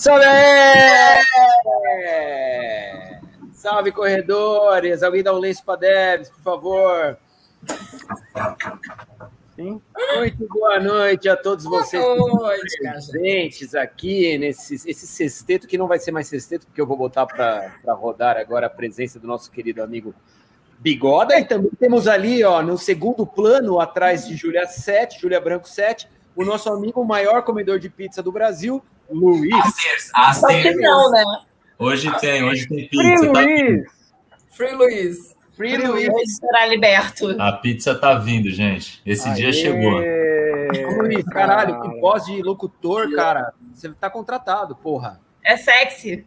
Salve! 0.00 0.24
Salve, 3.52 3.92
corredores! 3.92 5.02
Alguém 5.02 5.22
dá 5.22 5.34
um 5.34 5.38
lenço 5.38 5.62
para 5.62 5.78
Debs, 5.78 6.30
por 6.30 6.40
favor. 6.40 7.18
Sim. 9.54 9.78
Muito 10.16 10.48
boa 10.48 10.80
noite 10.80 11.28
a 11.28 11.36
todos 11.36 11.66
vocês 11.66 12.02
noite, 12.02 12.78
presentes 12.80 13.74
aqui 13.74 14.38
nesse 14.38 14.76
esse 14.88 15.06
sexteto, 15.06 15.68
que 15.68 15.76
não 15.76 15.86
vai 15.86 15.98
ser 15.98 16.12
mais 16.12 16.28
sexteto, 16.28 16.64
porque 16.64 16.80
eu 16.80 16.86
vou 16.86 16.96
botar 16.96 17.26
para 17.26 17.92
rodar 17.92 18.38
agora 18.38 18.68
a 18.68 18.70
presença 18.70 19.20
do 19.20 19.26
nosso 19.26 19.50
querido 19.50 19.82
amigo 19.82 20.14
Bigoda. 20.78 21.38
E 21.38 21.44
também 21.44 21.72
temos 21.78 22.08
ali, 22.08 22.42
ó, 22.42 22.62
no 22.62 22.78
segundo 22.78 23.26
plano, 23.26 23.78
atrás 23.78 24.26
de 24.26 24.34
Júlia 24.34 24.66
7, 24.66 25.20
Júlia 25.20 25.42
Branco 25.42 25.68
7, 25.68 26.08
o 26.34 26.42
nosso 26.42 26.72
amigo, 26.72 27.02
o 27.02 27.04
maior 27.04 27.42
comedor 27.42 27.78
de 27.78 27.90
pizza 27.90 28.22
do 28.22 28.32
Brasil, 28.32 28.82
Luiz. 29.10 29.52
Asters, 30.14 30.76
Não, 30.76 31.10
né? 31.10 31.24
Hoje 31.78 32.10
tem, 32.20 32.44
hoje 32.44 32.68
tem 32.68 32.88
pizza. 32.88 33.16
Free 33.18 33.32
tá 33.32 33.40
Luiz. 33.40 33.84
Free 34.50 34.74
Luiz. 34.74 35.36
Free 35.56 35.76
Luiz. 35.76 36.08
Hoje 36.08 36.26
será 36.26 36.66
liberto. 36.66 37.36
A 37.40 37.52
pizza 37.52 37.94
tá 37.94 38.14
vindo, 38.14 38.50
gente. 38.50 39.00
Esse 39.04 39.28
Aê. 39.28 39.34
dia 39.34 39.52
chegou. 39.52 40.00
Luiz, 40.98 41.24
caralho, 41.24 41.80
que 41.80 42.00
voz 42.00 42.24
de 42.26 42.42
locutor, 42.42 43.10
cara. 43.14 43.52
Você 43.74 43.90
tá 43.90 44.08
contratado, 44.08 44.76
porra. 44.76 45.20
É 45.44 45.56
sexy. 45.56 46.26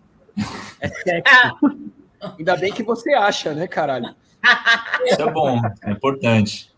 É 0.79 0.87
sexy. 0.87 1.23
Ainda 2.39 2.55
bem 2.55 2.73
que 2.73 2.83
você 2.83 3.13
acha, 3.13 3.53
né, 3.53 3.67
caralho? 3.67 4.15
Isso 5.05 5.21
é 5.21 5.31
bom, 5.31 5.61
é 5.83 5.91
importante. 5.91 6.72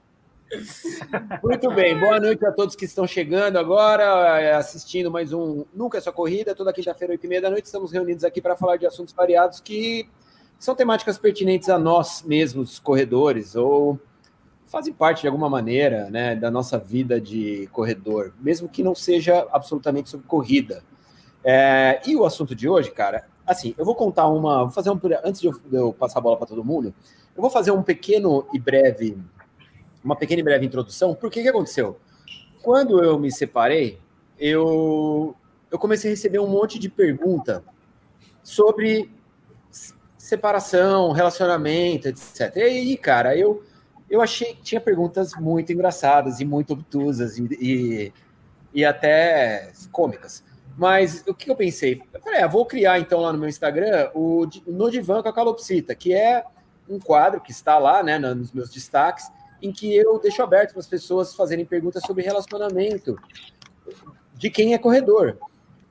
Muito 1.43 1.71
bem, 1.73 1.99
boa 1.99 2.19
noite 2.19 2.45
a 2.45 2.51
todos 2.51 2.75
que 2.75 2.85
estão 2.85 3.07
chegando 3.07 3.57
agora, 3.57 4.39
é, 4.39 4.53
assistindo 4.53 5.09
mais 5.09 5.33
um 5.33 5.65
Nunca 5.73 5.97
é 5.97 6.11
Corrida. 6.11 6.53
Toda 6.53 6.71
quinta-feira, 6.71 7.13
oito 7.13 7.25
e 7.25 7.27
meia 7.27 7.41
da 7.41 7.49
noite, 7.49 7.65
estamos 7.65 7.91
reunidos 7.91 8.23
aqui 8.23 8.41
para 8.41 8.55
falar 8.55 8.77
de 8.77 8.85
assuntos 8.85 9.13
variados 9.13 9.59
que 9.59 10.07
são 10.59 10.75
temáticas 10.75 11.17
pertinentes 11.17 11.67
a 11.69 11.79
nós 11.79 12.21
mesmos, 12.23 12.79
corredores, 12.79 13.55
ou 13.55 13.99
fazem 14.67 14.93
parte 14.93 15.21
de 15.21 15.27
alguma 15.27 15.49
maneira 15.49 16.09
né, 16.09 16.35
da 16.35 16.51
nossa 16.51 16.77
vida 16.77 17.19
de 17.19 17.67
corredor, 17.71 18.33
mesmo 18.39 18.69
que 18.69 18.83
não 18.83 18.95
seja 18.95 19.47
absolutamente 19.51 20.09
sobre 20.09 20.27
corrida. 20.27 20.83
É, 21.43 22.01
e 22.05 22.15
o 22.15 22.25
assunto 22.25 22.55
de 22.55 22.69
hoje, 22.69 22.91
cara, 22.91 23.27
assim, 23.45 23.75
eu 23.77 23.85
vou 23.85 23.95
contar 23.95 24.27
uma. 24.27 24.63
Vou 24.63 24.71
fazer 24.71 24.89
um. 24.89 24.99
Antes 25.23 25.41
de 25.41 25.51
eu 25.71 25.93
passar 25.93 26.19
a 26.19 26.21
bola 26.21 26.37
para 26.37 26.47
todo 26.47 26.63
mundo, 26.63 26.93
eu 27.35 27.41
vou 27.41 27.49
fazer 27.49 27.71
um 27.71 27.83
pequeno 27.83 28.47
e 28.53 28.59
breve 28.59 29.17
uma 30.05 30.15
pequena 30.15 30.39
e 30.39 30.43
breve 30.43 30.65
introdução. 30.65 31.15
Por 31.15 31.31
que 31.31 31.41
que 31.41 31.49
aconteceu? 31.49 31.97
Quando 32.61 33.03
eu 33.03 33.19
me 33.19 33.31
separei, 33.31 33.99
eu, 34.39 35.35
eu 35.71 35.79
comecei 35.79 36.11
a 36.11 36.13
receber 36.13 36.39
um 36.39 36.47
monte 36.47 36.77
de 36.77 36.89
pergunta 36.89 37.63
sobre 38.43 39.11
separação, 40.17 41.11
relacionamento, 41.11 42.07
etc. 42.07 42.55
E 42.55 42.61
aí, 42.61 42.97
cara, 42.97 43.35
eu, 43.35 43.63
eu 44.09 44.21
achei 44.21 44.53
que 44.53 44.61
tinha 44.61 44.81
perguntas 44.81 45.33
muito 45.35 45.73
engraçadas 45.73 46.39
e 46.39 46.45
muito 46.45 46.73
obtusas 46.73 47.37
e, 47.37 47.47
e, 47.59 48.13
e 48.73 48.85
até 48.85 49.71
cômicas. 49.91 50.43
Mas 50.77 51.23
o 51.27 51.33
que 51.33 51.49
eu 51.49 51.55
pensei? 51.55 52.01
Eu 52.13 52.19
falei, 52.19 52.41
ah, 52.41 52.47
vou 52.47 52.65
criar 52.65 52.99
então 52.99 53.21
lá 53.21 53.31
no 53.31 53.39
meu 53.39 53.47
Instagram 53.47 54.11
o 54.13 54.45
No 54.67 54.91
Divã 54.91 55.21
com 55.23 55.29
a 55.29 55.33
Calopsita, 55.33 55.95
que 55.95 56.13
é 56.13 56.43
um 56.89 56.99
quadro 56.99 57.39
que 57.41 57.51
está 57.51 57.79
lá, 57.79 58.03
né, 58.03 58.19
nos 58.19 58.51
meus 58.51 58.69
destaques, 58.69 59.31
em 59.61 59.71
que 59.71 59.95
eu 59.95 60.19
deixo 60.19 60.41
aberto 60.41 60.71
para 60.71 60.79
as 60.79 60.87
pessoas 60.87 61.35
fazerem 61.35 61.65
perguntas 61.65 62.03
sobre 62.05 62.23
relacionamento 62.23 63.17
de 64.33 64.49
quem 64.49 64.73
é 64.73 64.77
corredor. 64.77 65.37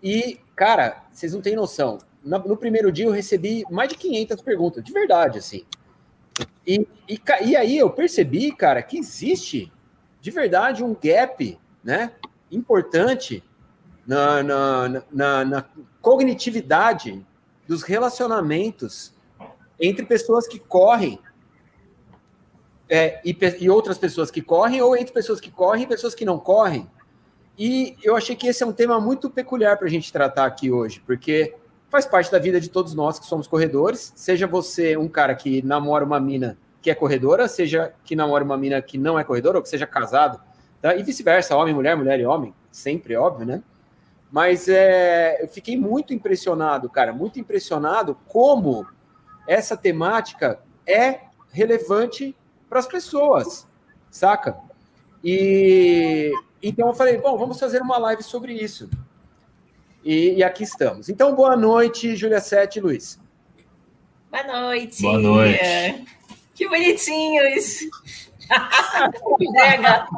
E, 0.03 0.39
cara, 0.55 1.05
vocês 1.13 1.33
não 1.33 1.41
têm 1.41 1.57
noção. 1.57 1.99
No 2.23 2.57
primeiro 2.57 2.91
dia 2.91 3.07
eu 3.07 3.13
recebi 3.13 3.65
mais 3.71 3.89
de 3.89 3.97
500 3.97 4.43
perguntas, 4.43 4.85
de 4.85 4.93
verdade, 4.93 5.39
assim. 5.39 5.65
E, 6.67 6.87
e, 7.09 7.21
e 7.45 7.57
aí 7.57 7.79
eu 7.79 7.91
percebi, 7.91 8.53
cara, 8.53 8.83
que 8.83 8.99
existe 8.99 9.71
de 10.21 10.31
verdade 10.31 10.83
um 10.83 10.95
gap, 10.95 11.59
né, 11.83 12.13
importante 12.51 13.45
na, 14.07 14.43
na, 14.43 15.03
na, 15.13 15.45
na 15.45 15.65
cognitividade 16.01 17.25
dos 17.67 17.83
relacionamentos 17.83 19.13
entre 19.79 20.05
pessoas 20.07 20.47
que 20.47 20.59
correm 20.59 21.19
é, 22.89 23.21
e, 23.25 23.37
e, 23.61 23.71
outras 23.71 23.99
pessoas 23.99 24.31
que 24.31 24.43
correm, 24.43 24.81
ou 24.83 24.97
entre 24.97 25.13
pessoas 25.13 25.41
que 25.41 25.51
correm 25.51 25.85
e 25.85 25.87
pessoas 25.87 26.15
que 26.15 26.25
não 26.25 26.39
correm. 26.39 26.89
E 27.59 27.97
eu 28.03 28.17
achei 28.17 28.35
que 28.35 28.47
esse 28.47 28.63
é 28.63 28.67
um 28.67 28.73
tema 28.73 29.01
muito 29.01 29.31
peculiar 29.31 29.77
para 29.77 29.87
a 29.87 29.91
gente 29.91 30.13
tratar 30.13 30.45
aqui 30.45 30.71
hoje, 30.71 31.03
porque 31.07 31.55
faz 31.89 32.05
parte 32.05 32.31
da 32.31 32.39
vida 32.39 32.61
de 32.61 32.69
todos 32.69 32.95
nós 32.95 33.19
que 33.19 33.27
somos 33.27 33.47
corredores, 33.47 34.13
seja 34.17 34.47
você 34.47 34.97
um 34.97 35.09
cara 35.09 35.35
que 35.35 35.63
namora 35.63 36.05
uma 36.05 36.19
mina 36.19 36.59
que 36.83 36.91
é 36.91 36.95
corredora, 36.95 37.49
seja 37.49 37.95
que 38.05 38.15
namora 38.15 38.45
uma 38.45 38.59
mina 38.59 38.83
que 38.83 38.99
não 38.99 39.19
é 39.19 39.25
corredora, 39.25 39.57
ou 39.57 39.63
que 39.63 39.69
seja 39.69 39.87
casado, 39.87 40.39
tá? 40.83 40.95
e 40.95 41.03
vice-versa, 41.03 41.57
homem, 41.57 41.73
mulher, 41.73 41.97
mulher 41.97 42.21
e 42.21 42.27
homem, 42.27 42.53
sempre, 42.71 43.17
óbvio, 43.17 43.47
né? 43.47 43.63
Mas 44.31 44.69
é, 44.69 45.43
eu 45.43 45.49
fiquei 45.49 45.79
muito 45.79 46.13
impressionado, 46.13 46.91
cara, 46.91 47.13
muito 47.13 47.39
impressionado 47.39 48.19
como 48.27 48.87
essa 49.47 49.77
temática 49.77 50.59
é 50.87 51.21
relevante 51.53 52.37
para 52.75 52.81
as 52.81 52.89
pessoas, 52.89 53.69
saca? 54.11 54.59
E 55.23 56.33
então 56.61 56.89
eu 56.89 56.95
falei, 56.95 57.19
bom, 57.19 57.39
vamos 57.39 57.61
fazer 57.61 57.81
uma 57.81 57.99
live 57.99 58.25
sobre 58.25 58.53
isso. 58.53 58.91
E, 60.03 60.35
e 60.39 60.43
aqui 60.43 60.65
estamos. 60.65 61.09
Então, 61.09 61.37
boa 61.37 61.57
noite, 61.57 62.17
Júlia 62.17 62.41
Sete 62.41 62.81
Luiz. 62.81 63.21
Boa 64.29 64.43
noite. 64.43 65.03
Boa 65.03 65.19
noite. 65.19 66.05
Que 66.53 66.69
bonitinhos. 66.69 67.79
brega. 69.53 70.09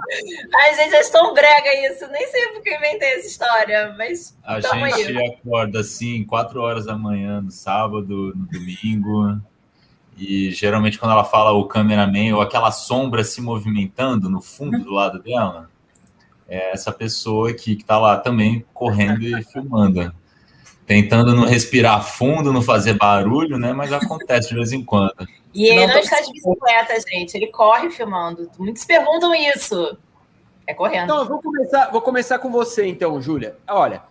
Ai, 0.55 0.75
gente, 0.77 0.95
é 0.95 1.11
tão 1.11 1.35
brega 1.35 1.93
isso. 1.93 2.07
Nem 2.09 2.27
sei 2.29 2.49
porque 2.55 2.71
eu 2.71 2.79
inventei 2.79 3.19
essa 3.19 3.27
história, 3.27 3.95
mas. 3.99 4.35
A 4.43 4.61
gente 4.61 5.19
aí. 5.19 5.29
acorda 5.29 5.81
assim, 5.81 6.25
quatro 6.25 6.63
horas 6.63 6.87
da 6.87 6.97
manhã, 6.97 7.43
no 7.43 7.51
sábado, 7.51 8.33
no 8.35 8.47
domingo. 8.47 9.41
E 10.17 10.51
geralmente 10.51 10.99
quando 10.99 11.13
ela 11.13 11.25
fala 11.25 11.53
o 11.53 11.67
cameraman 11.67 12.35
ou 12.35 12.41
aquela 12.41 12.71
sombra 12.71 13.23
se 13.23 13.41
movimentando 13.41 14.31
no 14.31 14.41
fundo 14.41 14.79
do 14.79 14.91
lado 14.91 15.23
dela, 15.23 15.69
é 16.49 16.73
essa 16.73 16.91
pessoa 16.91 17.51
aqui 17.51 17.77
que 17.77 17.83
está 17.83 17.99
lá 17.99 18.17
também 18.17 18.65
correndo 18.73 19.23
e 19.23 19.43
filmando. 19.45 20.13
Tentando 20.87 21.35
não 21.35 21.45
respirar 21.45 22.03
fundo, 22.03 22.53
não 22.53 22.63
fazer 22.63 22.95
barulho, 22.95 23.59
né? 23.59 23.73
Mas 23.73 23.93
acontece 23.93 24.51
de 24.51 24.55
vez 24.55 24.73
em 24.73 24.85
quando. 24.85 25.27
E 25.53 25.67
ele 25.67 25.87
não, 25.87 25.95
não 25.95 26.01
está 26.01 26.21
de 26.21 26.31
bicicleta, 26.31 26.95
gente. 27.11 27.35
Ele 27.35 27.49
corre 27.49 27.91
filmando. 27.91 28.49
Muitos 28.57 28.85
perguntam 28.85 29.35
isso. 29.35 29.99
É 30.67 30.73
correndo. 30.73 31.05
Então, 31.05 31.19
eu 31.19 31.29
vou 31.29 31.43
começar, 31.43 31.91
vou 31.91 32.01
começar 32.01 32.39
com 32.39 32.51
você, 32.51 32.87
então, 32.87 33.21
Júlia. 33.21 33.57
Olha, 33.67 34.03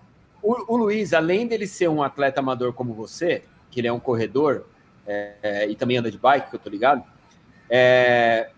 o, 0.41 0.73
o 0.73 0.77
Luiz, 0.77 1.13
além 1.13 1.47
dele 1.47 1.65
ser 1.65 1.87
um 1.87 2.03
atleta 2.03 2.39
amador 2.39 2.73
como 2.73 2.93
você, 2.93 3.43
que 3.71 3.79
ele 3.79 3.87
é 3.87 3.93
um 3.93 3.99
corredor, 3.99 4.65
é, 5.05 5.67
e 5.69 5.75
também 5.75 5.97
anda 5.97 6.09
de 6.09 6.17
bike, 6.17 6.49
que 6.49 6.55
eu 6.55 6.59
tô 6.59 6.69
ligado. 6.69 7.03
É, 7.69 8.49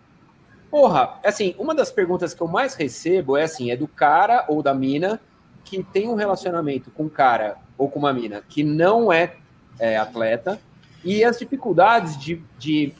porra, 0.70 1.20
assim, 1.24 1.56
uma 1.58 1.74
das 1.74 1.92
perguntas 1.92 2.34
que 2.34 2.42
eu 2.42 2.48
mais 2.48 2.74
recebo 2.76 3.38
é 3.38 3.44
assim, 3.44 3.72
é 3.72 3.76
do 3.76 3.88
cara 3.88 4.46
ou 4.48 4.62
da 4.62 4.74
mina 4.74 5.20
que 5.64 5.84
tem 5.84 6.08
um 6.08 6.16
relacionamento 6.16 6.90
com 6.92 7.04
um 7.04 7.10
cara 7.10 7.58
ou 7.78 7.90
com 7.90 8.00
uma 8.00 8.14
mina 8.14 8.42
que 8.48 8.64
não 8.64 9.12
é, 9.12 9.36
é 9.80 9.98
atleta 9.98 10.60
e 11.04 11.24
as 11.24 11.38
dificuldades 11.38 12.18
de, 12.18 12.42
de 12.58 12.94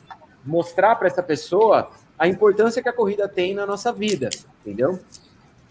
mostrar 0.46 0.96
para 0.96 1.08
essa 1.08 1.24
pessoa 1.24 1.90
a 2.20 2.28
importância 2.28 2.82
que 2.82 2.90
a 2.90 2.94
corrida 2.94 3.28
tem 3.28 3.54
na 3.54 3.66
nossa 3.66 3.92
vida, 3.92 4.30
entendeu? 4.62 5.00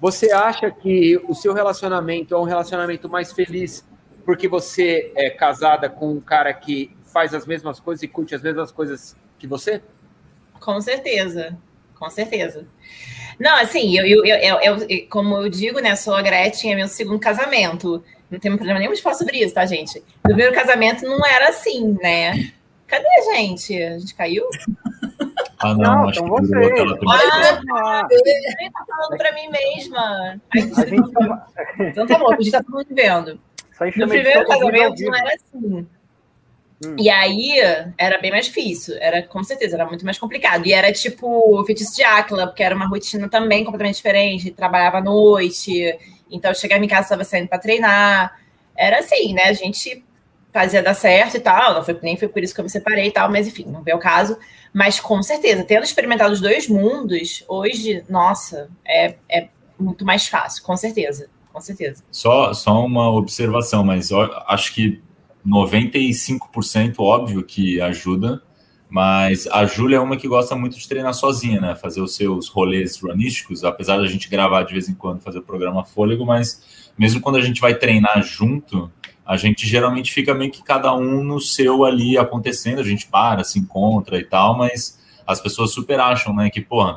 Você 0.01 0.31
acha 0.33 0.71
que 0.71 1.21
o 1.29 1.35
seu 1.35 1.53
relacionamento 1.53 2.35
é 2.35 2.39
um 2.39 2.45
relacionamento 2.45 3.09
mais 3.09 3.33
feliz 3.33 3.85
porque 4.25 4.49
você 4.49 5.13
é 5.15 5.31
casada 5.31 5.89
com 5.89 6.11
um 6.11 6.21
cara 6.21 6.53
que 6.53 6.96
faz 7.17 7.33
as 7.33 7.47
mesmas 7.47 7.81
coisas 7.81 8.03
e 8.03 8.09
curte 8.09 8.35
as 8.35 8.43
mesmas 8.43 8.71
coisas 8.71 9.17
que 9.39 9.47
você? 9.47 9.81
Com 10.61 10.79
certeza, 10.83 11.57
com 11.99 12.11
certeza. 12.11 12.67
Não, 13.41 13.57
assim, 13.57 13.97
eu, 13.97 14.05
eu, 14.05 14.37
eu, 14.37 14.59
eu, 14.61 15.09
como 15.09 15.35
eu 15.39 15.49
digo, 15.49 15.81
né, 15.81 15.97
sou 15.97 16.15
a 16.15 16.21
Gretchen, 16.21 16.75
é 16.75 16.77
meu 16.77 16.89
segundo 16.89 17.19
casamento. 17.19 18.05
Não 18.31 18.39
tem 18.39 18.55
problema 18.55 18.79
nenhum 18.79 18.93
de 18.93 19.01
falar 19.01 19.15
sobre 19.15 19.39
isso, 19.39 19.55
tá, 19.55 19.65
gente? 19.65 19.99
O 19.99 20.23
primeiro 20.25 20.55
casamento 20.55 21.07
não 21.07 21.25
era 21.25 21.49
assim, 21.49 21.97
né? 22.03 22.53
Cadê 22.87 23.07
a 23.07 23.35
gente? 23.35 23.83
A 23.83 23.99
gente 23.99 24.15
caiu? 24.15 24.45
Ah, 25.59 25.75
não, 25.75 25.77
não 25.77 26.09
acho 26.11 26.23
então 26.23 26.37
que 26.37 26.47
você. 26.49 26.55
Ah, 27.09 28.07
eu 28.11 28.73
tá 28.73 28.85
falando 28.87 29.17
pra 29.17 29.33
mim 29.33 29.49
mesma. 29.49 30.39
a 30.53 30.59
gente 30.59 31.13
tá... 31.13 31.47
Então 31.81 32.07
tá 32.07 32.19
bom, 32.19 32.31
a 32.31 32.37
gente 32.37 32.51
tá 32.51 32.63
todo 32.63 32.75
mundo 32.75 32.87
vendo. 32.91 33.41
No 33.97 34.07
primeiro 34.07 34.47
casamento 34.47 35.03
não 35.03 35.15
era 35.15 35.35
assim. 35.35 35.87
Hum. 36.85 36.97
E 36.99 37.09
aí 37.09 37.59
era 37.97 38.19
bem 38.19 38.31
mais 38.31 38.47
difícil, 38.47 38.97
era 39.01 39.23
com 39.23 39.43
certeza, 39.43 39.77
era 39.77 39.87
muito 39.87 40.05
mais 40.05 40.19
complicado. 40.19 40.67
E 40.67 40.73
era 40.73 40.93
tipo 40.93 41.65
feitiço 41.65 41.97
de 41.97 42.03
Áquila, 42.03 42.47
porque 42.47 42.63
era 42.63 42.75
uma 42.75 42.87
rotina 42.87 43.29
também 43.29 43.65
completamente 43.65 43.97
diferente, 43.97 44.51
trabalhava 44.51 44.99
à 44.99 45.03
noite, 45.03 45.99
então 46.31 46.51
eu 46.51 46.55
chegava 46.55 46.85
em 46.85 46.89
casa 46.89 47.03
estava 47.03 47.25
saindo 47.25 47.49
para 47.49 47.59
treinar. 47.59 48.39
era 48.77 48.99
assim, 48.99 49.33
né? 49.33 49.45
A 49.45 49.53
gente 49.53 50.05
fazia 50.53 50.83
dar 50.83 50.95
certo 50.95 51.37
e 51.37 51.41
tal, 51.41 51.75
não 51.75 51.85
foi, 51.85 51.99
nem 52.03 52.17
foi 52.17 52.29
por 52.29 52.43
isso 52.43 52.55
que 52.55 52.61
eu 52.61 52.65
me 52.65 52.71
separei 52.71 53.09
e 53.09 53.11
tal, 53.11 53.31
mas 53.31 53.47
enfim, 53.47 53.65
não 53.67 53.83
veio 53.83 53.97
o 53.97 54.01
caso. 54.01 54.39
Mas 54.73 54.99
com 54.99 55.23
certeza, 55.23 55.65
tendo 55.65 55.85
experimentado 55.85 56.33
os 56.33 56.41
dois 56.41 56.67
mundos, 56.67 57.45
hoje, 57.49 58.05
nossa, 58.09 58.71
é, 58.87 59.17
é 59.29 59.49
muito 59.79 60.05
mais 60.05 60.29
fácil, 60.29 60.63
com 60.63 60.77
certeza, 60.77 61.29
com 61.53 61.61
certeza. 61.61 62.03
Só, 62.11 62.55
só 62.55 62.85
uma 62.85 63.11
observação, 63.11 63.85
mas 63.85 64.11
acho 64.47 64.75
que 64.75 65.03
95% 65.47 66.97
óbvio 66.99 67.43
que 67.43 67.81
ajuda, 67.81 68.43
mas 68.89 69.47
a 69.49 69.65
Júlia 69.65 69.97
é 69.97 70.01
uma 70.01 70.17
que 70.17 70.29
gosta 70.29 70.57
muito 70.57 70.79
de 70.79 70.89
treinar 70.89 71.15
sozinha, 71.15 71.61
né? 71.61 71.75
Fazer 71.75 72.01
os 72.01 72.15
seus 72.15 72.49
rolês 72.49 73.01
runísticos, 73.01 73.65
apesar 73.65 73.99
da 73.99 74.07
gente 74.07 74.29
gravar 74.29 74.63
de 74.63 74.73
vez 74.73 74.89
em 74.89 74.95
quando, 74.95 75.21
fazer 75.21 75.39
o 75.39 75.43
programa 75.43 75.85
fôlego, 75.85 76.25
mas 76.25 76.91
mesmo 76.99 77.21
quando 77.21 77.37
a 77.37 77.41
gente 77.41 77.61
vai 77.61 77.75
treinar 77.75 78.23
junto, 78.23 78.91
a 79.25 79.37
gente 79.37 79.67
geralmente 79.67 80.13
fica 80.13 80.33
meio 80.35 80.53
que 80.53 80.63
cada 80.63 80.95
um 80.95 81.23
no 81.23 81.41
seu 81.41 81.85
ali 81.85 82.17
acontecendo, 82.17 82.81
a 82.81 82.85
gente 82.85 83.07
para, 83.07 83.43
se 83.43 83.59
encontra 83.59 84.19
e 84.19 84.25
tal, 84.25 84.57
mas 84.57 85.01
as 85.27 85.41
pessoas 85.41 85.73
super 85.73 85.99
acham, 85.99 86.35
né, 86.35 86.49
que, 86.49 86.61
pô, 86.61 86.97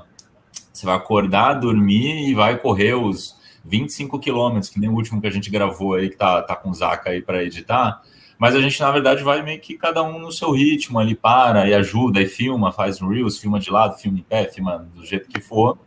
você 0.71 0.85
vai 0.85 0.95
acordar, 0.95 1.55
dormir 1.55 2.29
e 2.29 2.35
vai 2.35 2.57
correr 2.57 2.93
os 2.93 3.35
25 3.65 4.19
quilômetros, 4.19 4.69
que 4.69 4.79
nem 4.79 4.89
o 4.89 4.93
último 4.93 5.19
que 5.19 5.27
a 5.27 5.31
gente 5.31 5.49
gravou 5.49 5.95
aí, 5.95 6.09
que 6.09 6.15
tá, 6.15 6.41
tá 6.43 6.55
com 6.55 6.69
o 6.69 6.73
Zaca 6.73 7.09
aí 7.09 7.21
para 7.21 7.43
editar, 7.43 8.01
mas 8.39 8.55
a 8.55 8.61
gente, 8.61 8.79
na 8.79 8.89
verdade, 8.89 9.21
vai 9.21 9.43
meio 9.43 9.59
que 9.59 9.77
cada 9.77 10.01
um 10.01 10.17
no 10.17 10.31
seu 10.31 10.51
ritmo 10.51 10.97
ali, 10.97 11.13
para 11.13 11.67
e 11.67 11.73
ajuda, 11.73 12.21
e 12.21 12.25
filma, 12.25 12.71
faz 12.71 13.01
Reels, 13.01 13.37
filma 13.37 13.59
de 13.59 13.69
lado, 13.69 13.99
filma 13.99 14.17
em 14.17 14.23
pé, 14.23 14.45
filma 14.45 14.89
do 14.95 15.05
jeito 15.05 15.27
que 15.27 15.41
for. 15.41 15.77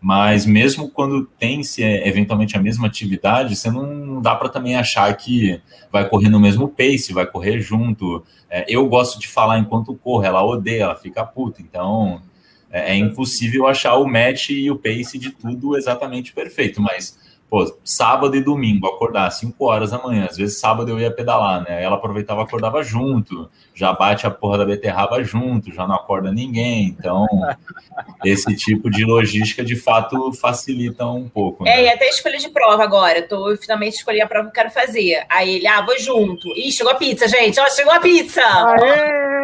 Mas 0.00 0.46
mesmo 0.46 0.88
quando 0.88 1.26
tem-se 1.26 1.82
é, 1.82 2.06
eventualmente 2.06 2.56
a 2.56 2.62
mesma 2.62 2.86
atividade, 2.86 3.56
você 3.56 3.68
não 3.68 4.22
dá 4.22 4.36
para 4.36 4.48
também 4.48 4.76
achar 4.76 5.12
que 5.16 5.60
vai 5.90 6.08
correr 6.08 6.28
no 6.28 6.38
mesmo 6.38 6.68
pace, 6.68 7.12
vai 7.12 7.26
correr 7.26 7.60
junto. 7.60 8.24
É, 8.48 8.64
eu 8.68 8.86
gosto 8.88 9.18
de 9.18 9.26
falar 9.26 9.58
enquanto 9.58 9.92
corro, 9.96 10.22
ela 10.22 10.44
odeia, 10.44 10.84
ela 10.84 10.94
fica 10.94 11.26
puta. 11.26 11.60
Então 11.60 12.22
é, 12.70 12.92
é 12.92 12.96
impossível 12.96 13.66
achar 13.66 13.96
o 13.96 14.06
match 14.06 14.50
e 14.50 14.70
o 14.70 14.76
pace 14.76 15.18
de 15.18 15.30
tudo 15.30 15.76
exatamente 15.76 16.32
perfeito. 16.32 16.80
Mas 16.80 17.18
pô, 17.48 17.64
sábado 17.84 18.36
e 18.36 18.40
domingo, 18.42 18.86
acordar 18.86 19.26
às 19.26 19.38
5 19.38 19.64
horas 19.64 19.90
da 19.90 19.98
manhã, 19.98 20.26
às 20.28 20.36
vezes 20.36 20.58
sábado 20.58 20.90
eu 20.90 21.00
ia 21.00 21.10
pedalar, 21.10 21.62
né? 21.62 21.82
Ela 21.82 21.96
aproveitava, 21.96 22.42
acordava 22.42 22.82
junto, 22.82 23.50
já 23.74 23.92
bate 23.92 24.26
a 24.26 24.30
porra 24.30 24.58
da 24.58 24.64
beterraba 24.64 25.22
junto, 25.22 25.72
já 25.72 25.86
não 25.86 25.94
acorda 25.94 26.30
ninguém. 26.30 26.96
Então, 26.98 27.26
esse 28.24 28.54
tipo 28.56 28.90
de 28.90 29.04
logística 29.04 29.64
de 29.64 29.76
fato 29.76 30.32
facilita 30.32 31.06
um 31.06 31.28
pouco. 31.28 31.64
Né? 31.64 31.70
É, 31.70 31.84
e 31.84 31.88
até 31.88 32.08
escolha 32.08 32.38
de 32.38 32.48
prova 32.50 32.82
agora. 32.82 33.22
Tô, 33.22 33.50
eu 33.50 33.56
finalmente 33.56 33.96
escolhi 33.96 34.20
a 34.20 34.26
prova 34.26 34.44
que 34.44 34.50
eu 34.50 34.64
quero 34.64 34.70
fazer. 34.70 35.24
Aí 35.28 35.56
ele, 35.56 35.66
ah, 35.66 35.80
vou 35.80 35.98
junto. 35.98 36.48
Ih, 36.56 36.70
chegou 36.70 36.92
a 36.92 36.96
pizza, 36.96 37.26
gente. 37.28 37.58
Ó, 37.58 37.68
chegou 37.70 37.92
a 37.92 38.00
pizza! 38.00 38.42
Aê! 38.42 39.38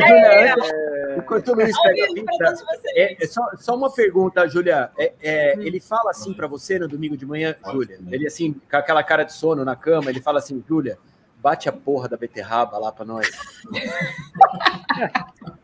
Julia, 0.00 0.54
Enquanto 0.54 0.89
o 1.18 1.54
Luiz 1.54 1.82
pega 1.82 2.04
a 2.04 2.14
pizza, 2.14 2.66
é, 2.94 3.24
é 3.24 3.26
só, 3.26 3.42
só, 3.58 3.74
uma 3.74 3.92
pergunta, 3.92 4.46
Júlia. 4.48 4.90
É, 4.98 5.12
é, 5.22 5.54
hum. 5.56 5.62
ele 5.62 5.80
fala 5.80 6.10
assim 6.10 6.32
para 6.32 6.46
você 6.46 6.78
no 6.78 6.88
domingo 6.88 7.16
de 7.16 7.26
manhã, 7.26 7.54
Júlia. 7.70 7.98
Ele 8.10 8.26
assim, 8.26 8.52
com 8.52 8.76
aquela 8.76 9.02
cara 9.02 9.24
de 9.24 9.32
sono 9.32 9.64
na 9.64 9.76
cama, 9.76 10.10
ele 10.10 10.20
fala 10.20 10.38
assim, 10.38 10.62
Júlia, 10.66 10.98
bate 11.42 11.68
a 11.68 11.72
porra 11.72 12.08
da 12.08 12.16
beterraba 12.16 12.78
lá 12.78 12.92
para 12.92 13.04
nós. 13.04 13.28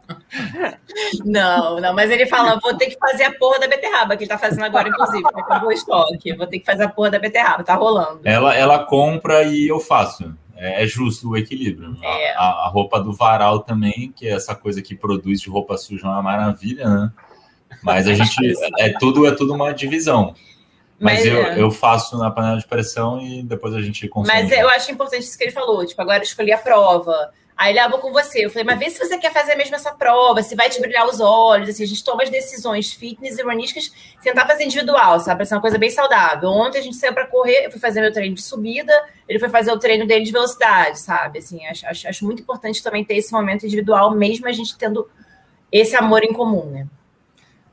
Não, 1.24 1.80
não, 1.80 1.94
mas 1.94 2.10
ele 2.10 2.26
fala, 2.26 2.58
vou 2.60 2.76
ter 2.76 2.86
que 2.86 2.96
fazer 2.98 3.24
a 3.24 3.34
porra 3.34 3.60
da 3.60 3.68
beterraba, 3.68 4.16
que 4.16 4.24
ele 4.24 4.28
tá 4.28 4.38
fazendo 4.38 4.64
agora, 4.64 4.88
inclusive, 4.88 5.24
acabou 5.34 5.68
o 5.68 5.72
estoque. 5.72 6.34
Vou 6.34 6.46
ter 6.46 6.58
que 6.60 6.64
fazer 6.64 6.84
a 6.84 6.88
porra 6.88 7.10
da 7.10 7.18
beterraba, 7.18 7.64
tá 7.64 7.74
rolando. 7.74 8.20
Ela, 8.24 8.54
ela 8.54 8.84
compra 8.84 9.42
e 9.42 9.66
eu 9.66 9.80
faço. 9.80 10.32
É, 10.56 10.82
é 10.82 10.86
justo 10.86 11.30
o 11.30 11.36
equilíbrio. 11.36 11.96
É. 12.02 12.32
A, 12.32 12.66
a, 12.66 12.68
roupa 12.68 13.00
do 13.00 13.12
varal 13.12 13.60
também, 13.60 14.12
que 14.14 14.26
é 14.26 14.32
essa 14.32 14.54
coisa 14.54 14.80
que 14.82 14.94
produz 14.94 15.40
de 15.40 15.50
roupa 15.50 15.76
suja, 15.76 16.06
é 16.06 16.10
uma 16.10 16.22
maravilha, 16.22 16.88
né? 16.88 17.12
Mas 17.82 18.06
a 18.06 18.14
gente. 18.14 18.36
é 18.78 18.92
tudo, 18.98 19.26
é 19.26 19.32
tudo 19.32 19.54
uma 19.54 19.72
divisão. 19.72 20.34
Mas, 20.98 21.18
Mas 21.18 21.26
eu, 21.26 21.42
é. 21.42 21.60
eu 21.60 21.70
faço 21.70 22.16
na 22.16 22.30
panela 22.30 22.58
de 22.58 22.66
pressão 22.66 23.20
e 23.20 23.42
depois 23.42 23.74
a 23.74 23.82
gente 23.82 24.08
consome. 24.08 24.34
Mas 24.34 24.50
eu 24.50 24.68
acho 24.70 24.90
importante 24.90 25.22
isso 25.22 25.36
que 25.36 25.44
ele 25.44 25.52
falou. 25.52 25.84
Tipo, 25.84 26.00
agora 26.00 26.22
escolhi 26.22 26.52
a 26.52 26.58
prova 26.58 27.32
Aí 27.56 27.72
ele, 27.72 27.78
ah, 27.78 27.88
vou 27.88 27.98
com 27.98 28.12
você. 28.12 28.44
Eu 28.44 28.50
falei, 28.50 28.64
mas 28.64 28.78
vê 28.78 28.90
se 28.90 28.98
você 28.98 29.16
quer 29.16 29.32
fazer 29.32 29.54
mesmo 29.54 29.74
essa 29.74 29.90
prova, 29.90 30.42
se 30.42 30.54
vai 30.54 30.68
te 30.68 30.78
brilhar 30.78 31.06
os 31.08 31.20
olhos. 31.20 31.70
Assim, 31.70 31.84
a 31.84 31.86
gente 31.86 32.04
toma 32.04 32.22
as 32.22 32.28
decisões 32.28 32.92
fitness 32.92 33.38
e 33.38 33.42
runísticas, 33.42 33.90
tentar 34.22 34.46
fazer 34.46 34.64
individual, 34.64 35.18
sabe? 35.20 35.38
Pra 35.38 35.46
ser 35.46 35.54
uma 35.54 35.62
coisa 35.62 35.78
bem 35.78 35.88
saudável. 35.88 36.50
Ontem 36.50 36.78
a 36.78 36.82
gente 36.82 36.96
saiu 36.96 37.14
para 37.14 37.26
correr, 37.26 37.64
eu 37.64 37.70
fui 37.70 37.80
fazer 37.80 38.02
meu 38.02 38.12
treino 38.12 38.34
de 38.34 38.42
subida, 38.42 38.92
ele 39.26 39.38
foi 39.38 39.48
fazer 39.48 39.72
o 39.72 39.78
treino 39.78 40.06
dele 40.06 40.26
de 40.26 40.32
velocidade, 40.32 41.00
sabe? 41.00 41.38
Assim, 41.38 41.64
acho, 41.66 41.86
acho, 41.86 42.06
acho 42.06 42.24
muito 42.26 42.42
importante 42.42 42.82
também 42.82 43.02
ter 43.02 43.16
esse 43.16 43.32
momento 43.32 43.64
individual, 43.64 44.14
mesmo 44.14 44.46
a 44.46 44.52
gente 44.52 44.76
tendo 44.76 45.08
esse 45.72 45.96
amor 45.96 46.24
em 46.24 46.34
comum, 46.34 46.66
né? 46.66 46.86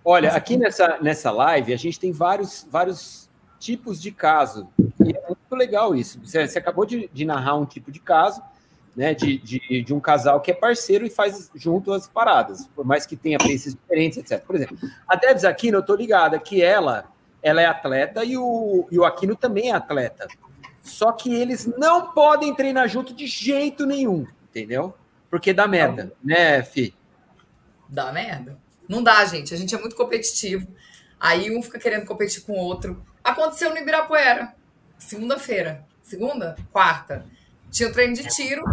Olha, 0.05 0.31
aqui 0.31 0.55
nessa, 0.55 0.97
nessa 1.01 1.29
live 1.29 1.73
a 1.73 1.77
gente 1.77 1.99
tem 1.99 2.11
vários, 2.13 2.65
vários 2.71 3.29
tipos 3.59 4.01
de 4.01 4.11
caso. 4.11 4.69
E 5.05 5.11
é 5.15 5.21
muito 5.27 5.55
legal 5.55 5.93
isso. 5.93 6.21
Você, 6.23 6.47
você 6.47 6.59
acabou 6.59 6.85
de, 6.85 7.09
de 7.11 7.25
narrar 7.25 7.55
um 7.55 7.65
tipo 7.65 7.91
de 7.91 7.99
caso 7.99 8.41
né, 8.95 9.13
de, 9.13 9.37
de, 9.39 9.81
de, 9.83 9.93
um 9.93 9.99
casal 9.99 10.39
que 10.41 10.51
é 10.51 10.53
parceiro 10.53 11.05
e 11.05 11.09
faz 11.09 11.49
junto 11.55 11.91
as 11.91 12.07
paradas, 12.07 12.67
por 12.75 12.85
mais 12.85 13.05
que 13.05 13.15
tenha 13.15 13.37
paces 13.37 13.73
diferentes, 13.73 14.17
etc. 14.17 14.43
Por 14.43 14.55
exemplo, 14.55 14.77
a 15.07 15.15
Debs 15.15 15.43
Aquino, 15.43 15.79
eu 15.79 15.83
tô 15.83 15.95
ligada 15.95 16.37
que 16.39 16.61
ela, 16.61 17.05
ela 17.41 17.61
é 17.61 17.65
atleta 17.65 18.23
e 18.23 18.37
o, 18.37 18.87
e 18.91 18.99
o 18.99 19.05
Aquino 19.05 19.35
também 19.35 19.71
é 19.71 19.75
atleta. 19.75 20.27
Só 20.81 21.11
que 21.11 21.33
eles 21.33 21.65
não 21.65 22.11
podem 22.11 22.53
treinar 22.53 22.87
junto 22.87 23.13
de 23.13 23.25
jeito 23.25 23.85
nenhum, 23.85 24.27
entendeu? 24.49 24.93
Porque 25.29 25.53
dá 25.53 25.67
merda, 25.67 26.13
né, 26.23 26.61
Fi? 26.61 26.93
Dá 27.89 28.11
merda. 28.11 28.57
Não 28.87 29.01
dá, 29.01 29.23
gente. 29.25 29.53
A 29.53 29.57
gente 29.57 29.73
é 29.73 29.79
muito 29.79 29.95
competitivo. 29.95 30.67
Aí 31.19 31.55
um 31.55 31.63
fica 31.63 31.79
querendo 31.79 32.05
competir 32.05 32.43
com 32.43 32.53
o 32.53 32.57
outro. 32.57 33.03
Aconteceu 33.23 33.69
no 33.69 33.77
Ibirapuera, 33.77 34.53
segunda-feira. 34.97 35.85
Segunda? 36.01 36.55
Quarta. 36.71 37.25
Tinha 37.73 37.89
o 37.89 37.91
treino 37.91 38.13
de 38.13 38.23
tiro. 38.27 38.63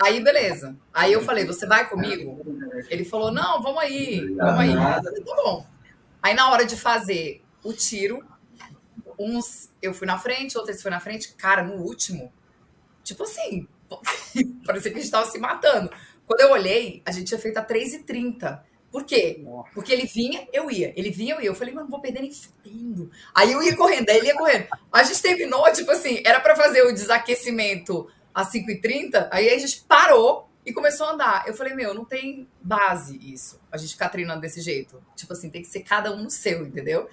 Aí, 0.00 0.22
beleza. 0.22 0.76
Aí 0.94 1.12
eu 1.12 1.20
falei, 1.22 1.44
você 1.44 1.66
vai 1.66 1.88
comigo? 1.88 2.40
Ele 2.88 3.04
falou, 3.04 3.32
não, 3.32 3.60
vamos 3.60 3.82
aí, 3.82 4.20
vamos 4.36 4.60
aí. 4.60 4.72
Falei, 4.72 5.24
tá 5.24 5.34
bom. 5.34 5.66
Aí 6.22 6.34
na 6.34 6.48
hora 6.48 6.64
de 6.64 6.76
fazer 6.76 7.42
o 7.64 7.72
tiro, 7.72 8.24
uns 9.18 9.70
eu 9.82 9.92
fui 9.92 10.06
na 10.06 10.18
frente, 10.18 10.56
outros 10.56 10.80
foi 10.80 10.90
na 10.90 11.00
frente. 11.00 11.34
Cara, 11.34 11.64
no 11.64 11.82
último, 11.82 12.32
tipo 13.02 13.24
assim, 13.24 13.66
parecia 14.64 14.92
que 14.92 14.98
a 14.98 15.00
gente 15.00 15.10
tava 15.10 15.28
se 15.28 15.38
matando. 15.40 15.90
Quando 16.24 16.40
eu 16.40 16.52
olhei, 16.52 17.02
a 17.04 17.10
gente 17.10 17.26
tinha 17.26 17.40
feito 17.40 17.58
a 17.58 17.66
3h30. 17.66 18.60
Por 18.92 19.04
quê? 19.04 19.44
Porque 19.74 19.92
ele 19.92 20.06
vinha, 20.06 20.46
eu 20.52 20.70
ia. 20.70 20.92
Ele 20.96 21.10
vinha, 21.10 21.34
eu 21.34 21.40
ia. 21.40 21.48
Eu 21.48 21.54
falei, 21.56 21.74
mano, 21.74 21.86
não 21.86 21.90
vou 21.90 22.00
perder 22.00 22.20
nem 22.20 22.32
fudendo. 22.32 23.10
Aí 23.34 23.50
eu 23.50 23.60
ia 23.62 23.76
correndo, 23.76 24.08
aí 24.08 24.18
ele 24.18 24.28
ia 24.28 24.36
correndo. 24.36 24.68
A 24.92 25.02
gente 25.02 25.20
terminou, 25.20 25.70
tipo 25.72 25.90
assim, 25.90 26.22
era 26.24 26.38
para 26.38 26.54
fazer 26.54 26.82
o 26.82 26.92
desaquecimento 26.92 28.08
às 28.38 28.52
5h30, 28.52 29.26
aí 29.32 29.50
a 29.50 29.58
gente 29.58 29.80
parou 29.80 30.48
e 30.64 30.72
começou 30.72 31.08
a 31.08 31.12
andar. 31.12 31.44
Eu 31.48 31.54
falei, 31.54 31.74
meu, 31.74 31.92
não 31.92 32.04
tem 32.04 32.48
base 32.62 33.18
isso, 33.20 33.60
a 33.72 33.76
gente 33.76 33.94
ficar 33.94 34.10
treinando 34.10 34.40
desse 34.40 34.60
jeito. 34.60 35.02
Tipo 35.16 35.32
assim, 35.32 35.50
tem 35.50 35.60
que 35.60 35.66
ser 35.66 35.80
cada 35.80 36.12
um 36.12 36.22
no 36.22 36.30
seu, 36.30 36.64
entendeu? 36.64 37.08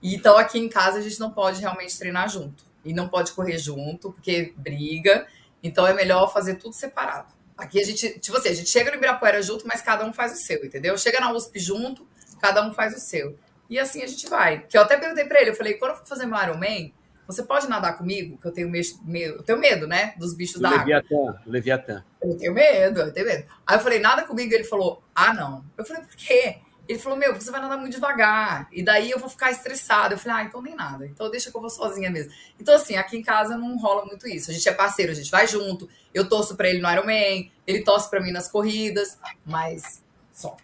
E, 0.00 0.14
então 0.14 0.38
aqui 0.38 0.56
em 0.56 0.68
casa 0.68 0.98
a 0.98 1.00
gente 1.00 1.18
não 1.18 1.32
pode 1.32 1.60
realmente 1.60 1.98
treinar 1.98 2.28
junto. 2.28 2.64
E 2.84 2.92
não 2.92 3.08
pode 3.08 3.32
correr 3.32 3.58
junto, 3.58 4.12
porque 4.12 4.54
briga. 4.56 5.26
Então 5.64 5.84
é 5.84 5.92
melhor 5.92 6.32
fazer 6.32 6.54
tudo 6.54 6.74
separado. 6.74 7.32
Aqui 7.56 7.80
a 7.80 7.84
gente, 7.84 8.20
tipo 8.20 8.36
assim, 8.38 8.50
a 8.50 8.54
gente 8.54 8.70
chega 8.70 8.92
no 8.92 8.98
Ibirapuera 8.98 9.42
junto, 9.42 9.66
mas 9.66 9.82
cada 9.82 10.04
um 10.04 10.12
faz 10.12 10.32
o 10.34 10.36
seu, 10.36 10.64
entendeu? 10.64 10.96
Chega 10.96 11.18
na 11.18 11.32
USP 11.32 11.58
junto, 11.58 12.06
cada 12.40 12.64
um 12.64 12.72
faz 12.72 12.96
o 12.96 13.00
seu. 13.00 13.36
E 13.68 13.80
assim 13.80 14.00
a 14.00 14.06
gente 14.06 14.28
vai. 14.28 14.60
Que 14.60 14.78
eu 14.78 14.82
até 14.82 14.96
perguntei 14.96 15.24
pra 15.24 15.40
ele, 15.40 15.50
eu 15.50 15.56
falei, 15.56 15.74
quando 15.74 15.90
eu 15.90 15.96
for 15.96 16.06
fazer 16.06 16.24
meu 16.24 16.40
Ironman, 16.40 16.94
você 17.28 17.42
pode 17.42 17.68
nadar 17.68 17.98
comigo? 17.98 18.38
Que 18.38 18.48
eu 18.48 18.52
tenho 18.52 18.70
medo, 18.70 19.36
eu 19.36 19.42
tenho 19.42 19.58
medo, 19.58 19.86
né? 19.86 20.14
Dos 20.16 20.32
bichos 20.32 20.58
da 20.62 20.70
Leviatã, 20.70 21.14
água. 21.14 21.42
Leviatã. 21.44 22.04
Eu 22.22 22.38
tenho 22.38 22.54
medo, 22.54 23.00
eu 23.00 23.12
tenho 23.12 23.26
medo. 23.26 23.44
Aí 23.66 23.76
eu 23.76 23.80
falei, 23.80 23.98
nada 23.98 24.22
comigo. 24.22 24.54
Ele 24.54 24.64
falou, 24.64 25.02
ah, 25.14 25.34
não. 25.34 25.62
Eu 25.76 25.84
falei, 25.84 26.02
por 26.04 26.16
quê? 26.16 26.56
Ele 26.88 26.98
falou, 26.98 27.18
meu, 27.18 27.34
você 27.34 27.50
vai 27.50 27.60
nadar 27.60 27.76
muito 27.76 27.92
devagar. 27.92 28.66
E 28.72 28.82
daí 28.82 29.10
eu 29.10 29.18
vou 29.18 29.28
ficar 29.28 29.50
estressada. 29.50 30.14
Eu 30.14 30.18
falei, 30.18 30.38
ah, 30.38 30.44
então 30.44 30.62
nem 30.62 30.74
nada. 30.74 31.06
Então 31.06 31.30
deixa 31.30 31.50
que 31.50 31.56
eu 31.56 31.60
vou 31.60 31.68
sozinha 31.68 32.10
mesmo. 32.10 32.32
Então, 32.58 32.74
assim, 32.74 32.96
aqui 32.96 33.18
em 33.18 33.22
casa 33.22 33.58
não 33.58 33.76
rola 33.76 34.06
muito 34.06 34.26
isso. 34.26 34.50
A 34.50 34.54
gente 34.54 34.66
é 34.66 34.72
parceiro, 34.72 35.12
a 35.12 35.14
gente 35.14 35.30
vai 35.30 35.46
junto. 35.46 35.86
Eu 36.14 36.26
torço 36.30 36.56
pra 36.56 36.70
ele 36.70 36.80
no 36.80 36.90
Ironman, 36.90 37.52
ele 37.66 37.84
torce 37.84 38.08
pra 38.08 38.22
mim 38.22 38.32
nas 38.32 38.50
corridas, 38.50 39.18
mas 39.44 40.02
só. 40.32 40.56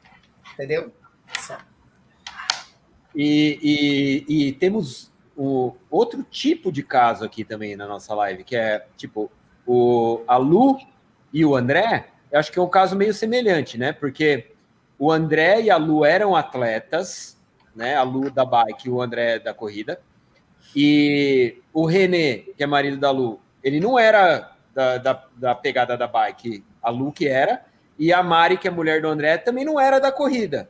Entendeu? 0.54 0.90
Só. 1.40 1.58
E, 3.14 4.24
e, 4.28 4.48
e 4.48 4.52
temos 4.54 5.12
o 5.36 5.74
outro 5.90 6.22
tipo 6.30 6.70
de 6.70 6.82
caso 6.82 7.24
aqui 7.24 7.44
também 7.44 7.76
na 7.76 7.86
nossa 7.86 8.14
live, 8.14 8.44
que 8.44 8.56
é 8.56 8.86
tipo 8.96 9.30
o 9.66 10.22
a 10.26 10.36
Lu 10.36 10.78
e 11.32 11.44
o 11.44 11.56
André, 11.56 12.08
eu 12.30 12.38
acho 12.38 12.52
que 12.52 12.58
é 12.58 12.62
um 12.62 12.68
caso 12.68 12.96
meio 12.96 13.12
semelhante, 13.14 13.78
né? 13.78 13.92
Porque 13.92 14.52
o 14.98 15.10
André 15.10 15.62
e 15.62 15.70
a 15.70 15.76
Lu 15.76 16.04
eram 16.04 16.36
atletas, 16.36 17.40
né? 17.74 17.96
A 17.96 18.02
Lu 18.02 18.30
da 18.30 18.44
bike 18.44 18.88
o 18.88 19.00
André 19.00 19.38
da 19.38 19.52
corrida. 19.52 20.00
E 20.74 21.58
o 21.72 21.86
Renê, 21.86 22.52
que 22.56 22.62
é 22.62 22.66
marido 22.66 22.96
da 22.96 23.10
Lu, 23.10 23.40
ele 23.62 23.80
não 23.80 23.98
era 23.98 24.56
da, 24.74 24.98
da, 24.98 25.24
da 25.36 25.54
pegada 25.54 25.96
da 25.96 26.06
bike, 26.06 26.64
a 26.82 26.90
Lu 26.90 27.12
que 27.12 27.28
era, 27.28 27.64
e 27.98 28.12
a 28.12 28.22
Mari, 28.22 28.58
que 28.58 28.66
é 28.66 28.70
mulher 28.70 29.00
do 29.00 29.08
André, 29.08 29.38
também 29.38 29.64
não 29.64 29.78
era 29.78 30.00
da 30.00 30.10
corrida, 30.10 30.68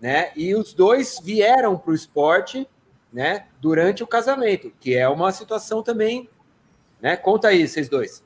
né? 0.00 0.32
E 0.36 0.54
os 0.54 0.74
dois 0.74 1.20
vieram 1.22 1.78
para 1.78 1.92
o 1.92 1.94
esporte, 1.94 2.68
né? 3.16 3.46
Durante 3.62 4.02
o 4.02 4.06
casamento, 4.06 4.70
que 4.78 4.94
é 4.94 5.08
uma 5.08 5.32
situação 5.32 5.82
também, 5.82 6.28
né? 7.00 7.16
Conta 7.16 7.48
aí, 7.48 7.66
vocês 7.66 7.88
dois. 7.88 8.22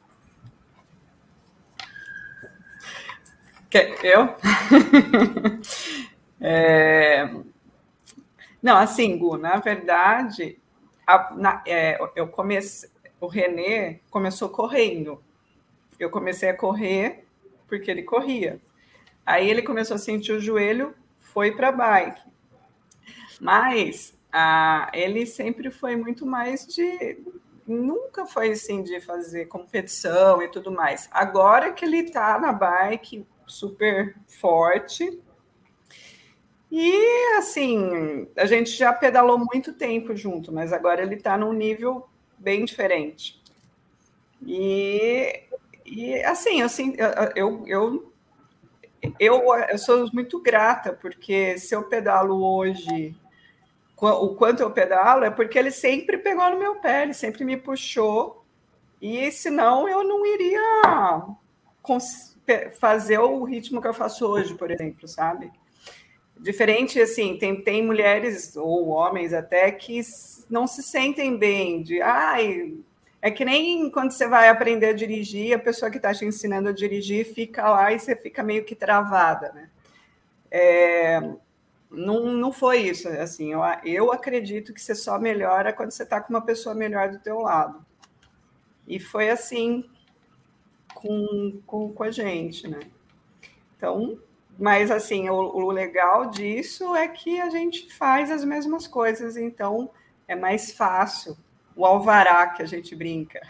Eu? 4.03 4.35
é... 6.41 7.31
Não, 8.61 8.79
assim, 8.79 9.17
Gu, 9.17 9.37
na 9.37 9.59
verdade, 9.59 10.59
a, 11.07 11.37
na, 11.37 11.63
é, 11.65 11.97
eu 12.17 12.27
comecei, 12.27 12.91
o 13.21 13.29
Renê 13.29 14.01
começou 14.11 14.49
correndo. 14.49 15.23
Eu 16.01 16.11
comecei 16.11 16.49
a 16.49 16.57
correr 16.57 17.25
porque 17.69 17.93
ele 17.93 18.03
corria. 18.03 18.61
Aí 19.25 19.49
ele 19.49 19.63
começou 19.63 19.95
a 19.95 19.99
sentir 19.99 20.33
o 20.33 20.41
joelho, 20.41 20.97
foi 21.21 21.53
para 21.53 21.69
a 21.69 21.73
bike. 21.73 22.23
Mas 23.41 24.19
ah, 24.33 24.91
ele 24.93 25.27
sempre 25.27 25.71
foi 25.71 25.97
muito 25.97 26.27
mais 26.27 26.67
de. 26.67 27.19
Nunca 27.67 28.27
foi 28.27 28.51
assim 28.51 28.83
de 28.83 29.01
fazer 29.01 29.47
competição 29.47 30.43
e 30.43 30.49
tudo 30.49 30.73
mais. 30.73 31.09
Agora 31.13 31.73
que 31.73 31.85
ele 31.85 31.99
está 31.99 32.39
na 32.39 32.53
bike 32.53 33.27
super 33.47 34.17
forte. 34.27 35.21
E 36.71 37.37
assim, 37.37 38.29
a 38.37 38.47
gente 38.47 38.71
já 38.71 38.93
pedalou 38.93 39.39
muito 39.39 39.73
tempo 39.73 40.15
junto, 40.17 40.53
mas 40.53 40.73
agora 40.73 41.03
ele 41.03 41.17
está 41.17 41.37
num 41.37 41.53
nível 41.53 42.09
bem 42.39 42.65
diferente. 42.65 43.41
E 44.47 45.45
e 45.85 46.23
assim, 46.23 46.63
assim 46.63 46.95
eu, 47.35 47.65
eu, 47.67 48.13
eu, 49.19 49.45
eu 49.69 49.79
sou 49.79 50.09
muito 50.13 50.41
grata, 50.41 50.93
porque 50.93 51.59
se 51.59 51.75
eu 51.75 51.83
pedalo 51.83 52.45
hoje, 52.45 53.17
o 54.01 54.35
quanto 54.35 54.61
eu 54.63 54.71
pedalo, 54.71 55.25
é 55.25 55.31
porque 55.31 55.59
ele 55.59 55.71
sempre 55.71 56.19
pegou 56.19 56.49
no 56.51 56.59
meu 56.59 56.77
pé, 56.77 57.03
ele 57.03 57.15
sempre 57.15 57.45
me 57.45 57.57
puxou, 57.57 58.45
e 59.01 59.31
senão 59.31 59.89
eu 59.89 60.05
não 60.05 60.25
iria 60.27 61.37
fazer 62.79 63.19
o 63.19 63.45
ritmo 63.45 63.81
que 63.81 63.89
eu 63.89 63.95
faço 63.95 64.27
hoje, 64.27 64.55
por 64.55 64.71
exemplo, 64.71 65.07
sabe? 65.07 65.51
Diferente, 66.39 67.01
assim, 67.01 67.37
tem, 67.37 67.63
tem 67.63 67.85
mulheres 67.85 68.57
ou 68.57 68.89
homens 68.89 69.33
até 69.33 69.71
que 69.71 70.01
não 70.49 70.67
se 70.67 70.83
sentem 70.83 71.37
bem, 71.37 71.83
de 71.83 72.01
ai, 72.01 72.75
é 73.23 73.31
que 73.31 73.45
nem 73.45 73.91
quando 73.91 74.13
você 74.13 74.27
vai 74.27 74.49
aprender 74.49 74.87
a 74.87 74.93
dirigir, 74.95 75.55
a 75.55 75.59
pessoa 75.59 75.91
que 75.91 75.99
está 75.99 76.15
te 76.15 76.25
ensinando 76.25 76.71
a 76.71 76.73
dirigir 76.73 77.27
fica 77.27 77.69
lá 77.69 77.93
e 77.93 77.99
você 77.99 78.17
fica 78.17 78.43
meio 78.43 78.65
que 78.65 78.75
travada, 78.75 79.53
né? 79.53 79.69
É, 80.51 81.21
não, 81.91 82.27
não 82.27 82.53
foi 82.53 82.79
isso, 82.79 83.09
assim, 83.09 83.53
eu, 83.53 83.61
eu 83.85 84.13
acredito 84.13 84.73
que 84.73 84.81
você 84.81 84.95
só 84.95 85.19
melhora 85.19 85.73
quando 85.73 85.91
você 85.91 86.05
está 86.05 86.21
com 86.21 86.33
uma 86.33 86.45
pessoa 86.45 86.75
melhor 86.75 87.11
do 87.11 87.19
teu 87.19 87.41
lado. 87.41 87.85
E 88.87 89.01
foi 89.01 89.31
assim 89.31 89.85
com, 90.95 91.61
com, 91.67 91.93
com 91.93 92.03
a 92.03 92.11
gente, 92.11 92.69
né? 92.69 92.81
Então, 93.77 94.19
mas 94.59 94.91
assim, 94.91 95.29
o, 95.29 95.35
o 95.35 95.71
legal 95.71 96.31
disso 96.31 96.95
é 96.95 97.09
que 97.09 97.41
a 97.41 97.51
gente 97.51 97.93
faz 97.93 98.31
as 98.31 98.45
mesmas 98.45 98.87
coisas, 98.87 99.37
então 99.37 99.91
é 100.29 100.37
mais 100.37 100.73
fácil 100.73 101.37
o 101.81 101.87
alvará 101.87 102.49
que 102.49 102.63
a 102.63 102.67
gente 102.67 102.95
brinca. 102.95 103.41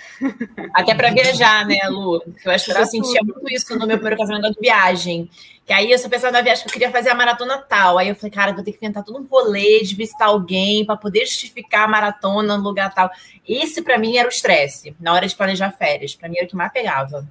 Até 0.72 0.94
para 0.94 1.10
viajar, 1.10 1.66
né, 1.66 1.80
Lu? 1.88 2.22
Eu 2.44 2.52
acho 2.52 2.66
que 2.72 2.78
eu 2.78 2.86
sentia 2.86 3.20
muito 3.24 3.52
isso 3.52 3.76
no 3.76 3.88
meu 3.88 3.96
primeiro 3.96 4.16
casamento 4.16 4.42
da 4.42 4.60
viagem. 4.60 5.28
Que 5.66 5.72
aí 5.72 5.90
eu 5.90 5.98
só 5.98 6.08
pensava 6.08 6.32
na 6.32 6.40
viagem 6.40 6.62
que 6.62 6.68
eu 6.68 6.72
queria 6.72 6.92
fazer 6.92 7.10
a 7.10 7.14
maratona 7.14 7.58
tal. 7.58 7.98
Aí 7.98 8.08
eu 8.08 8.14
falei, 8.14 8.30
cara, 8.30 8.52
vou 8.52 8.62
ter 8.62 8.70
que 8.70 8.78
inventar 8.78 9.02
todo 9.02 9.18
um 9.18 9.26
rolê 9.26 9.82
de 9.82 9.96
visitar 9.96 10.26
alguém 10.26 10.86
para 10.86 10.96
poder 10.96 11.26
justificar 11.26 11.84
a 11.84 11.88
maratona 11.88 12.56
no 12.56 12.62
lugar 12.62 12.94
tal. 12.94 13.10
Esse 13.46 13.82
para 13.82 13.98
mim 13.98 14.16
era 14.16 14.28
o 14.28 14.30
estresse 14.30 14.94
na 15.00 15.12
hora 15.12 15.26
de 15.26 15.34
planejar 15.34 15.72
férias. 15.72 16.14
Para 16.14 16.28
mim 16.28 16.36
era 16.36 16.46
o 16.46 16.48
que 16.48 16.54
mais 16.54 16.72
pegava. 16.72 17.26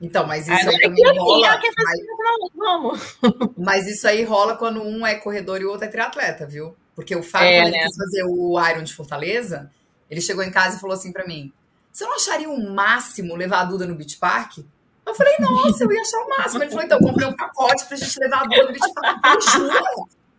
Então, 0.00 0.26
mas 0.26 0.48
isso 0.48 0.68
aí, 0.68 0.76
aí 0.76 0.80
também 0.80 1.18
rola. 1.18 1.60
Mas... 1.76 2.50
Vamos. 2.56 3.18
mas 3.56 3.86
isso 3.86 4.08
aí 4.08 4.24
rola 4.24 4.56
quando 4.56 4.82
um 4.82 5.06
é 5.06 5.14
corredor 5.14 5.60
e 5.60 5.66
o 5.66 5.70
outro 5.70 5.84
é 5.84 5.88
triatleta, 5.88 6.46
viu? 6.46 6.74
Porque 6.94 7.14
o 7.14 7.22
fato 7.22 7.44
é, 7.44 7.64
de 7.64 7.70
né? 7.70 7.86
fazer 7.96 8.24
o 8.24 8.68
Iron 8.68 8.82
de 8.82 8.94
Fortaleza, 8.94 9.70
ele 10.12 10.20
chegou 10.20 10.44
em 10.44 10.50
casa 10.50 10.76
e 10.76 10.78
falou 10.78 10.94
assim 10.94 11.10
para 11.10 11.26
mim: 11.26 11.50
Você 11.90 12.04
não 12.04 12.16
acharia 12.16 12.50
o 12.50 12.52
um 12.52 12.74
máximo 12.74 13.34
levar 13.34 13.60
a 13.60 13.64
Duda 13.64 13.86
no 13.86 13.94
Beach 13.94 14.18
Park? 14.18 14.58
Eu 15.06 15.14
falei, 15.14 15.34
nossa, 15.40 15.82
eu 15.82 15.90
ia 15.90 16.02
achar 16.02 16.18
o 16.18 16.28
máximo. 16.28 16.62
Ele 16.62 16.70
falou, 16.70 16.84
então, 16.84 16.98
comprei 17.00 17.26
um 17.26 17.32
pacote 17.34 17.86
pra 17.86 17.96
gente 17.96 18.20
levar 18.20 18.42
a 18.42 18.44
Duda 18.44 18.62
no 18.64 18.72
Beach 18.72 18.94
Park. 18.94 19.24
Eu 19.24 19.40
falei, 19.40 19.82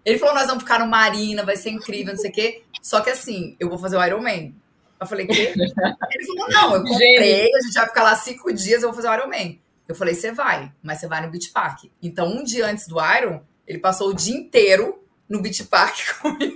Ele 0.05 0.19
falou, 0.19 0.35
nós 0.35 0.45
vamos 0.45 0.61
ficar 0.61 0.79
no 0.79 0.87
Marina, 0.87 1.43
vai 1.43 1.57
ser 1.57 1.71
incrível, 1.71 2.13
não 2.13 2.21
sei 2.21 2.29
o 2.29 2.33
quê. 2.33 2.63
Só 2.83 3.01
que 3.01 3.09
assim, 3.09 3.57
eu 3.59 3.67
vou 3.67 3.79
fazer 3.79 3.97
o 3.97 4.05
Iron 4.05 4.21
Man. 4.21 4.53
Eu 5.01 5.07
falei, 5.07 5.25
quê? 5.25 5.53
Ele 5.55 6.25
falou, 6.27 6.49
não, 6.49 6.75
eu 6.75 6.83
comprei, 6.83 7.49
a 7.51 7.61
gente 7.61 7.73
vai 7.73 7.87
ficar 7.87 8.03
lá 8.03 8.15
cinco 8.15 8.53
dias, 8.53 8.83
eu 8.83 8.89
vou 8.89 8.95
fazer 8.95 9.09
o 9.09 9.13
Iron 9.15 9.27
Man. 9.27 9.57
Eu 9.87 9.95
falei, 9.95 10.13
você 10.13 10.31
vai, 10.31 10.71
mas 10.83 10.99
você 10.99 11.07
vai 11.07 11.25
no 11.25 11.31
Beach 11.31 11.49
Park. 11.49 11.85
Então, 12.01 12.27
um 12.27 12.43
dia 12.43 12.67
antes 12.67 12.87
do 12.87 12.97
Iron, 13.03 13.41
ele 13.67 13.79
passou 13.79 14.09
o 14.09 14.13
dia 14.13 14.37
inteiro 14.37 15.03
no 15.27 15.41
Beach 15.41 15.63
Park 15.63 15.97
comigo. 16.21 16.55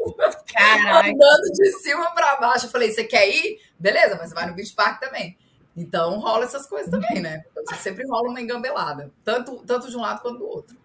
Andando 0.00 1.52
de 1.52 1.72
cima 1.82 2.10
para 2.12 2.36
baixo. 2.36 2.66
Eu 2.66 2.70
falei, 2.70 2.90
você 2.90 3.04
quer 3.04 3.28
ir? 3.28 3.60
Beleza, 3.78 4.16
mas 4.16 4.28
você 4.28 4.34
vai 4.34 4.46
no 4.46 4.54
Beach 4.54 4.72
Park 4.74 5.00
também. 5.00 5.36
Então 5.76 6.18
rola 6.18 6.44
essas 6.44 6.66
coisas 6.66 6.90
também, 6.90 7.20
né? 7.20 7.44
Sempre 7.78 8.06
rola 8.06 8.28
uma 8.28 8.40
engambelada. 8.40 9.10
Tanto, 9.24 9.62
tanto 9.66 9.90
de 9.90 9.96
um 9.96 10.00
lado 10.00 10.20
quanto 10.20 10.38
do 10.38 10.46
outro. 10.46 10.76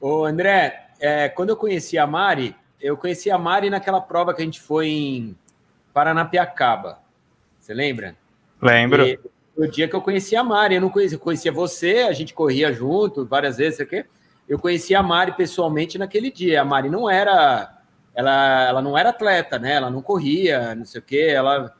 Ô, 0.00 0.24
André, 0.24 0.90
é, 0.98 1.28
quando 1.28 1.50
eu 1.50 1.56
conheci 1.56 1.98
a 1.98 2.06
Mari, 2.06 2.56
eu 2.80 2.96
conheci 2.96 3.30
a 3.30 3.38
Mari 3.38 3.70
naquela 3.70 4.00
prova 4.00 4.34
que 4.34 4.42
a 4.42 4.44
gente 4.44 4.60
foi 4.60 4.88
em 4.88 5.38
Paranapiacaba. 5.92 7.00
Você 7.58 7.74
lembra? 7.74 8.16
Lembro. 8.60 9.06
E, 9.06 9.18
o 9.56 9.66
dia 9.66 9.86
que 9.86 9.94
eu 9.94 10.00
conheci 10.00 10.34
a 10.34 10.42
Mari, 10.42 10.76
eu 10.76 10.80
não 10.80 10.88
conhecia, 10.88 11.16
eu 11.16 11.20
conhecia 11.20 11.52
você, 11.52 12.06
a 12.08 12.12
gente 12.12 12.32
corria 12.32 12.72
junto 12.72 13.26
várias 13.26 13.58
vezes, 13.58 13.76
sei 13.76 13.86
o 13.86 13.88
quê 13.88 14.06
eu 14.50 14.58
conheci 14.58 14.96
a 14.96 15.02
Mari 15.02 15.30
pessoalmente 15.36 15.96
naquele 15.96 16.28
dia. 16.28 16.60
A 16.60 16.64
Mari 16.64 16.90
não 16.90 17.08
era, 17.08 17.72
ela, 18.14 18.68
ela 18.68 18.82
não 18.82 18.96
era 18.96 19.10
atleta, 19.10 19.58
né? 19.58 19.74
Ela 19.74 19.90
não 19.90 20.02
corria, 20.02 20.74
não 20.74 20.84
sei 20.84 21.00
o 21.00 21.04
quê. 21.04 21.28
Ela, 21.30 21.74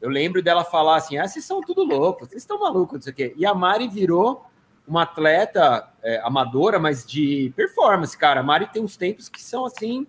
eu 0.00 0.08
lembro 0.08 0.42
dela 0.42 0.64
falar 0.64 0.96
assim: 0.96 1.18
ah, 1.18 1.26
vocês 1.26 1.44
são 1.44 1.60
tudo 1.60 1.84
loucos, 1.84 2.28
vocês 2.28 2.42
estão 2.42 2.60
malucos, 2.60 2.94
não 2.94 3.02
sei 3.02 3.12
o 3.12 3.16
quê. 3.16 3.34
E 3.36 3.44
a 3.46 3.54
Mari 3.54 3.88
virou 3.88 4.44
uma 4.86 5.02
atleta 5.02 5.88
é, 6.02 6.20
amadora, 6.22 6.78
mas 6.78 7.06
de 7.06 7.52
performance, 7.56 8.16
cara. 8.16 8.40
A 8.40 8.42
Mari 8.42 8.66
tem 8.66 8.82
uns 8.82 8.96
tempos 8.96 9.28
que 9.28 9.42
são 9.42 9.64
assim 9.64 10.06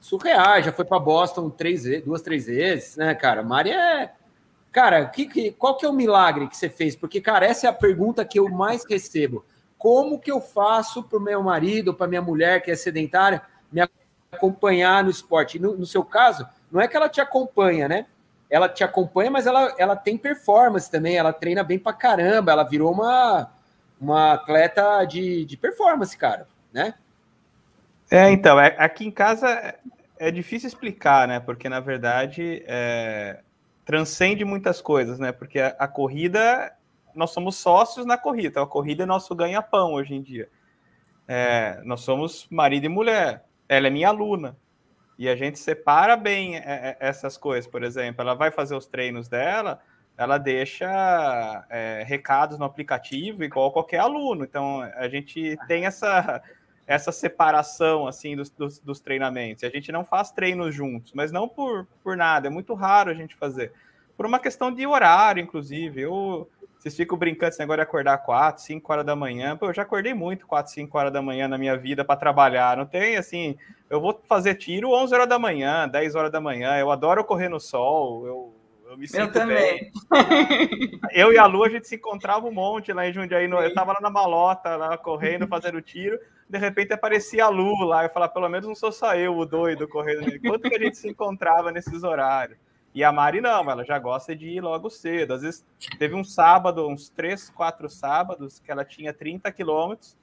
surreais. 0.00 0.64
Já 0.64 0.72
foi 0.72 0.84
para 0.84 0.98
Boston 0.98 1.50
três, 1.50 1.84
duas, 2.02 2.22
três 2.22 2.46
vezes, 2.46 2.96
né, 2.96 3.14
cara? 3.14 3.40
A 3.40 3.44
Mari 3.44 3.70
é 3.70 4.12
Cara, 4.76 5.06
que, 5.06 5.24
que, 5.24 5.52
qual 5.52 5.74
que 5.74 5.86
é 5.86 5.88
o 5.88 5.92
milagre 5.94 6.46
que 6.48 6.54
você 6.54 6.68
fez? 6.68 6.94
Porque, 6.94 7.18
cara, 7.18 7.46
essa 7.46 7.66
é 7.66 7.70
a 7.70 7.72
pergunta 7.72 8.22
que 8.26 8.38
eu 8.38 8.46
mais 8.50 8.84
recebo 8.84 9.42
como 9.78 10.18
que 10.18 10.30
eu 10.30 10.38
faço 10.38 11.02
para 11.02 11.16
o 11.16 11.20
meu 11.20 11.42
marido, 11.42 11.94
para 11.94 12.06
minha 12.06 12.20
mulher 12.20 12.62
que 12.62 12.70
é 12.70 12.76
sedentária, 12.76 13.40
me 13.72 13.80
acompanhar 14.36 15.02
no 15.02 15.10
esporte? 15.10 15.58
No, 15.58 15.76
no, 15.76 15.86
seu 15.86 16.04
caso, 16.04 16.46
não 16.70 16.80
é 16.80 16.88
que 16.88 16.96
ela 16.96 17.08
te 17.08 17.20
acompanha, 17.20 17.88
né? 17.88 18.06
Ela 18.48 18.68
te 18.68 18.84
acompanha, 18.84 19.30
mas 19.30 19.46
ela, 19.46 19.74
ela 19.78 19.96
tem 19.96 20.16
performance 20.16 20.90
também, 20.90 21.16
ela 21.16 21.32
treina 21.32 21.64
bem 21.64 21.78
para 21.78 21.92
caramba, 21.92 22.52
ela 22.52 22.62
virou 22.62 22.92
uma, 22.92 23.50
uma 24.00 24.34
atleta 24.34 25.04
de, 25.04 25.44
de 25.44 25.56
performance, 25.56 26.16
cara, 26.16 26.46
né? 26.72 26.94
É, 28.10 28.30
então, 28.30 28.60
é, 28.60 28.76
aqui 28.78 29.04
em 29.04 29.10
casa 29.10 29.48
é, 29.48 29.78
é 30.18 30.30
difícil 30.30 30.68
explicar, 30.68 31.26
né? 31.26 31.40
Porque, 31.40 31.68
na 31.68 31.80
verdade, 31.80 32.62
é, 32.66 33.40
transcende 33.84 34.44
muitas 34.44 34.80
coisas, 34.80 35.18
né? 35.18 35.32
Porque 35.32 35.58
a, 35.58 35.74
a 35.78 35.88
corrida 35.88 36.72
nós 37.16 37.30
somos 37.30 37.56
sócios 37.56 38.06
na 38.06 38.18
corrida. 38.18 38.62
A 38.62 38.66
corrida 38.66 39.02
é 39.02 39.06
nosso 39.06 39.34
ganha-pão 39.34 39.94
hoje 39.94 40.14
em 40.14 40.22
dia. 40.22 40.48
É, 41.26 41.80
nós 41.84 42.02
somos 42.02 42.46
marido 42.50 42.84
e 42.84 42.88
mulher. 42.88 43.45
Ela 43.68 43.88
é 43.88 43.90
minha 43.90 44.08
aluna. 44.08 44.56
E 45.18 45.28
a 45.28 45.36
gente 45.36 45.58
separa 45.58 46.16
bem 46.16 46.56
é, 46.56 46.60
é, 46.64 46.96
essas 47.00 47.36
coisas. 47.36 47.70
Por 47.70 47.82
exemplo, 47.82 48.22
ela 48.22 48.34
vai 48.34 48.50
fazer 48.50 48.74
os 48.74 48.86
treinos 48.86 49.28
dela, 49.28 49.80
ela 50.16 50.38
deixa 50.38 51.66
é, 51.70 52.04
recados 52.06 52.58
no 52.58 52.64
aplicativo, 52.64 53.42
igual 53.42 53.72
qualquer 53.72 54.00
aluno. 54.00 54.44
Então, 54.44 54.82
a 54.82 55.08
gente 55.08 55.56
tem 55.66 55.86
essa, 55.86 56.42
essa 56.86 57.10
separação 57.10 58.06
assim 58.06 58.36
dos, 58.36 58.50
dos, 58.50 58.78
dos 58.78 59.00
treinamentos. 59.00 59.64
A 59.64 59.70
gente 59.70 59.90
não 59.90 60.04
faz 60.04 60.30
treinos 60.30 60.74
juntos, 60.74 61.12
mas 61.14 61.32
não 61.32 61.48
por, 61.48 61.86
por 62.02 62.16
nada. 62.16 62.48
É 62.48 62.50
muito 62.50 62.74
raro 62.74 63.10
a 63.10 63.14
gente 63.14 63.34
fazer. 63.34 63.72
Por 64.16 64.26
uma 64.26 64.38
questão 64.38 64.72
de 64.72 64.86
horário, 64.86 65.42
inclusive. 65.42 66.00
Eu 66.00 66.48
vocês 66.86 66.94
ficam 66.94 67.18
brincando 67.18 67.48
esse 67.48 67.58
negócio 67.58 67.78
de 67.78 67.82
acordar 67.82 68.18
4, 68.18 68.62
5 68.62 68.92
horas 68.92 69.04
da 69.04 69.16
manhã. 69.16 69.56
Pô, 69.56 69.66
eu 69.66 69.74
já 69.74 69.82
acordei 69.82 70.14
muito 70.14 70.46
4, 70.46 70.72
5 70.72 70.96
horas 70.96 71.12
da 71.12 71.20
manhã 71.20 71.48
na 71.48 71.58
minha 71.58 71.76
vida 71.76 72.04
para 72.04 72.14
trabalhar. 72.14 72.76
Não 72.76 72.86
tem 72.86 73.16
assim, 73.16 73.58
eu 73.90 74.00
vou 74.00 74.20
fazer 74.28 74.54
tiro 74.54 74.92
11 74.92 75.12
horas 75.12 75.28
da 75.28 75.36
manhã, 75.36 75.88
10 75.88 76.14
horas 76.14 76.30
da 76.30 76.40
manhã. 76.40 76.78
Eu 76.78 76.92
adoro 76.92 77.24
correr 77.24 77.48
no 77.48 77.58
sol. 77.58 78.24
Eu, 78.24 78.54
Eu 78.88 78.96
me 78.96 79.08
sinto 79.08 79.20
eu 79.20 79.32
também. 79.32 79.90
Bem. 79.90 81.00
Eu 81.10 81.32
e 81.32 81.38
a 81.38 81.46
Lu, 81.46 81.64
a 81.64 81.68
gente 81.68 81.88
se 81.88 81.96
encontrava 81.96 82.46
um 82.46 82.52
monte 82.52 82.92
lá 82.92 83.08
em 83.08 83.12
Jundiaí. 83.12 83.48
No... 83.48 83.60
Eu 83.60 83.74
tava 83.74 83.94
lá 83.94 84.00
na 84.00 84.10
malota, 84.10 84.76
lá 84.76 84.96
correndo, 84.96 85.48
fazendo 85.48 85.82
tiro. 85.82 86.16
De 86.48 86.56
repente 86.56 86.92
aparecia 86.92 87.46
a 87.46 87.48
Lu 87.48 87.84
lá. 87.84 88.04
Eu 88.04 88.10
falava, 88.10 88.32
pelo 88.32 88.48
menos 88.48 88.68
não 88.68 88.76
sou 88.76 88.92
só 88.92 89.16
eu, 89.16 89.36
o 89.36 89.44
doido, 89.44 89.88
correndo. 89.88 90.40
Quanto 90.40 90.68
que 90.68 90.76
a 90.76 90.78
gente 90.78 90.98
se 90.98 91.08
encontrava 91.08 91.72
nesses 91.72 92.04
horários? 92.04 92.58
E 92.96 93.04
a 93.04 93.12
Mari 93.12 93.42
não, 93.42 93.70
ela 93.70 93.84
já 93.84 93.98
gosta 93.98 94.34
de 94.34 94.48
ir 94.48 94.62
logo 94.62 94.88
cedo. 94.88 95.34
Às 95.34 95.42
vezes 95.42 95.66
teve 95.98 96.14
um 96.14 96.24
sábado, 96.24 96.88
uns 96.88 97.10
três, 97.10 97.50
quatro 97.50 97.90
sábados, 97.90 98.58
que 98.58 98.72
ela 98.72 98.86
tinha 98.86 99.12
30 99.12 99.52
quilômetros. 99.52 100.16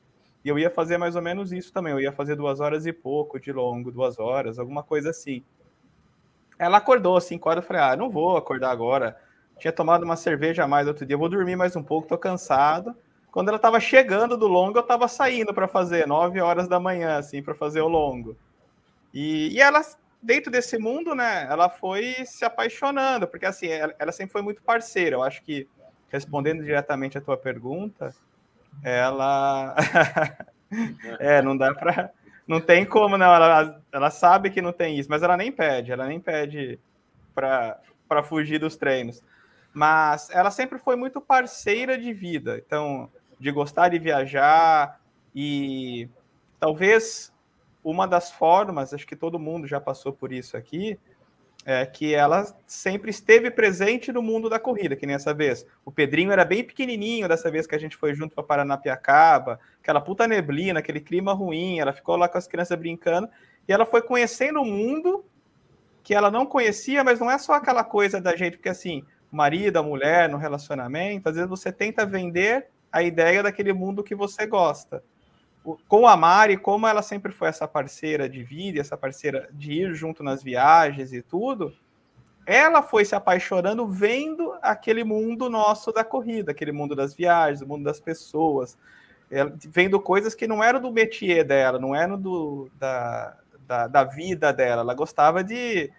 E 0.44 0.50
eu 0.50 0.58
ia 0.58 0.72
fazer 0.72 0.98
mais 0.98 1.16
ou 1.16 1.22
menos 1.22 1.54
isso 1.54 1.72
também. 1.72 1.94
Eu 1.94 2.00
ia 2.00 2.12
fazer 2.12 2.36
duas 2.36 2.60
horas 2.60 2.88
e 2.88 2.92
pouco 2.92 3.40
de 3.40 3.54
longo, 3.54 3.92
duas 3.92 4.18
horas, 4.18 4.58
alguma 4.58 4.82
coisa 4.82 5.12
assim. 5.12 5.44
Ela 6.58 6.78
acordou 6.78 7.16
assim, 7.16 7.38
quando 7.38 7.58
eu 7.58 7.64
falei, 7.64 7.84
ah, 7.84 7.96
não 7.96 8.10
vou 8.10 8.38
acordar 8.38 8.72
agora. 8.72 9.22
Tinha 9.60 9.72
tomado 9.72 10.02
uma 10.02 10.16
cerveja 10.16 10.64
a 10.64 10.68
mais 10.68 10.88
outro 10.88 11.06
dia, 11.06 11.16
vou 11.16 11.30
dormir 11.30 11.56
mais 11.56 11.76
um 11.76 11.84
pouco, 11.84 12.08
tô 12.08 12.18
cansado. 12.18 12.96
Quando 13.32 13.50
ela 13.50 13.58
estava 13.58 13.80
chegando 13.80 14.36
do 14.36 14.48
longo, 14.48 14.80
eu 14.80 14.82
estava 14.82 15.08
saindo 15.08 15.54
para 15.54 15.68
fazer, 15.68 16.08
nove 16.08 16.42
horas 16.42 16.68
da 16.68 16.80
manhã, 16.80 17.20
assim, 17.20 17.44
para 17.44 17.54
fazer 17.54 17.82
o 17.82 17.88
longo. 17.88 18.36
E, 19.14 19.50
e, 19.50 19.62
ela, 19.62 19.80
dentro 20.24 20.52
desse 20.52 20.78
mundo, 20.78 21.14
né, 21.14 21.46
ela 21.50 21.70
foi 21.70 22.16
se 22.26 22.46
apaixonando, 22.46 23.28
porque 23.28 23.46
assim, 23.46 23.68
ela, 23.68 23.94
ela 24.00 24.12
sempre 24.12 24.32
foi 24.32 24.42
muito 24.42 24.64
parceira. 24.64 25.18
Eu 25.18 25.24
acho 25.24 25.44
que, 25.44 25.68
respondendo 26.10 26.64
diretamente 26.64 27.18
a 27.18 27.22
tua 27.22 27.38
pergunta, 27.38 28.16
ela. 28.82 29.76
é, 31.20 31.42
não 31.42 31.56
dá 31.56 31.74
para 31.74 32.12
não 32.48 32.60
tem 32.60 32.86
como, 32.86 33.18
não. 33.18 33.34
Ela, 33.34 33.82
ela 33.92 34.10
sabe 34.12 34.50
que 34.50 34.62
não 34.62 34.74
tem 34.74 35.00
isso, 35.00 35.10
mas 35.10 35.24
ela 35.24 35.38
nem 35.38 35.52
pede, 35.52 35.92
ela 35.92 36.08
nem 36.08 36.20
pede 36.20 36.80
para 37.34 38.24
fugir 38.24 38.60
dos 38.60 38.76
treinos. 38.76 39.22
Mas 39.74 40.30
ela 40.30 40.52
sempre 40.52 40.78
foi 40.78 40.96
muito 40.96 41.20
parceira 41.20 41.98
de 41.98 42.14
vida, 42.14 42.58
então, 42.58 43.10
de 43.40 43.52
gostar 43.52 43.90
de 43.90 43.98
viajar 43.98 45.00
e 45.34 46.08
talvez 46.60 47.33
uma 47.84 48.08
das 48.08 48.32
formas, 48.32 48.94
acho 48.94 49.06
que 49.06 49.16
todo 49.16 49.38
mundo 49.38 49.68
já 49.68 49.80
passou 49.80 50.14
por 50.14 50.32
isso 50.32 50.56
aqui, 50.56 50.98
é, 51.66 51.86
que 51.86 52.14
ela 52.14 52.46
sempre 52.66 53.10
esteve 53.10 53.50
presente 53.50 54.12
no 54.12 54.22
mundo 54.22 54.50
da 54.50 54.60
corrida, 54.60 54.96
que 54.96 55.06
nem 55.06 55.16
essa 55.16 55.34
vez. 55.34 55.66
O 55.86 55.92
Pedrinho 55.92 56.32
era 56.32 56.44
bem 56.44 56.64
pequenininho 56.64 57.28
dessa 57.28 57.50
vez 57.50 57.66
que 57.66 57.76
a 57.76 57.80
gente 57.80 57.96
foi 57.96 58.14
junto 58.14 58.36
para 58.36 58.44
Paranapiacaba, 58.44 59.60
aquela 59.82 60.02
puta 60.02 60.28
neblina, 60.28 60.80
aquele 60.80 61.00
clima 61.00 61.34
ruim, 61.34 61.80
ela 61.80 61.94
ficou 61.94 62.16
lá 62.16 62.28
com 62.28 62.38
as 62.38 62.48
crianças 62.48 62.78
brincando, 62.78 63.30
e 63.68 63.72
ela 63.72 63.86
foi 63.86 64.02
conhecendo 64.02 64.62
o 64.62 64.66
mundo 64.66 65.26
que 66.02 66.14
ela 66.14 66.30
não 66.30 66.46
conhecia, 66.46 67.04
mas 67.04 67.20
não 67.20 67.32
é 67.32 67.38
só 67.38 67.54
aquela 67.54 67.84
coisa 67.84 68.20
da 68.20 68.36
gente, 68.36 68.58
porque 68.58 68.70
assim, 68.70 69.06
marido, 69.32 69.78
a 69.78 69.84
mulher, 69.84 70.28
no 70.28 70.38
relacionamento, 70.38 71.30
às 71.30 71.36
vezes 71.36 71.50
você 71.50 71.72
tenta 71.72 72.06
vender 72.06 72.68
a 72.92 73.02
ideia 73.02 73.42
daquele 73.42 73.72
mundo 73.72 74.04
que 74.04 74.14
você 74.14 74.46
gosta 74.46 75.02
com 75.88 76.08
a 76.08 76.18
Mari, 76.18 76.58
como 76.58 76.88
ela 76.88 77.02
sempre 77.02 77.32
foi 77.32 77.48
essa 77.48 77.68
parceira 77.68 78.28
de 78.28 78.44
vida, 78.44 78.82
essa 78.82 78.98
parceira 78.98 79.50
de 79.52 79.72
ir 79.72 79.94
junto 79.94 80.22
nas 80.22 80.44
viagens 80.44 81.14
e 81.14 81.22
tudo, 81.22 81.74
ela 82.46 82.82
foi 82.82 83.06
se 83.06 83.16
apaixonando 83.16 83.88
vendo 83.88 84.54
aquele 84.62 85.04
mundo 85.04 85.50
nosso 85.50 85.92
da 85.92 86.04
corrida, 86.04 86.52
aquele 86.52 86.74
mundo 86.74 86.96
das 86.96 87.14
viagens, 87.14 87.62
o 87.62 87.68
mundo 87.68 87.86
das 87.86 88.00
pessoas, 88.00 88.78
ela, 89.32 89.54
vendo 89.70 90.00
coisas 90.00 90.36
que 90.36 90.46
não 90.46 90.62
eram 90.62 90.82
do 90.82 90.92
métier 90.92 91.46
dela, 91.46 91.80
não 91.80 91.96
eram 91.96 92.20
do, 92.20 92.70
da, 92.78 93.38
da, 93.66 93.88
da 93.88 94.04
vida 94.04 94.52
dela. 94.52 94.82
Ela 94.82 94.94
gostava 94.94 95.44
de 95.44 95.90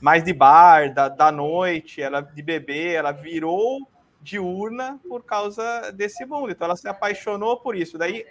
mais 0.00 0.24
de 0.24 0.32
bar, 0.32 0.92
da, 0.92 1.08
da 1.08 1.30
noite, 1.30 2.02
ela 2.02 2.20
de 2.20 2.42
beber, 2.42 2.94
ela 2.94 3.12
virou 3.12 3.88
diurna 4.20 5.00
por 5.08 5.24
causa 5.24 5.92
desse 5.92 6.24
mundo. 6.24 6.50
Então 6.50 6.64
ela 6.64 6.76
se 6.76 6.88
apaixonou 6.88 7.60
por 7.60 7.76
isso. 7.76 7.96
Daí 7.96 8.26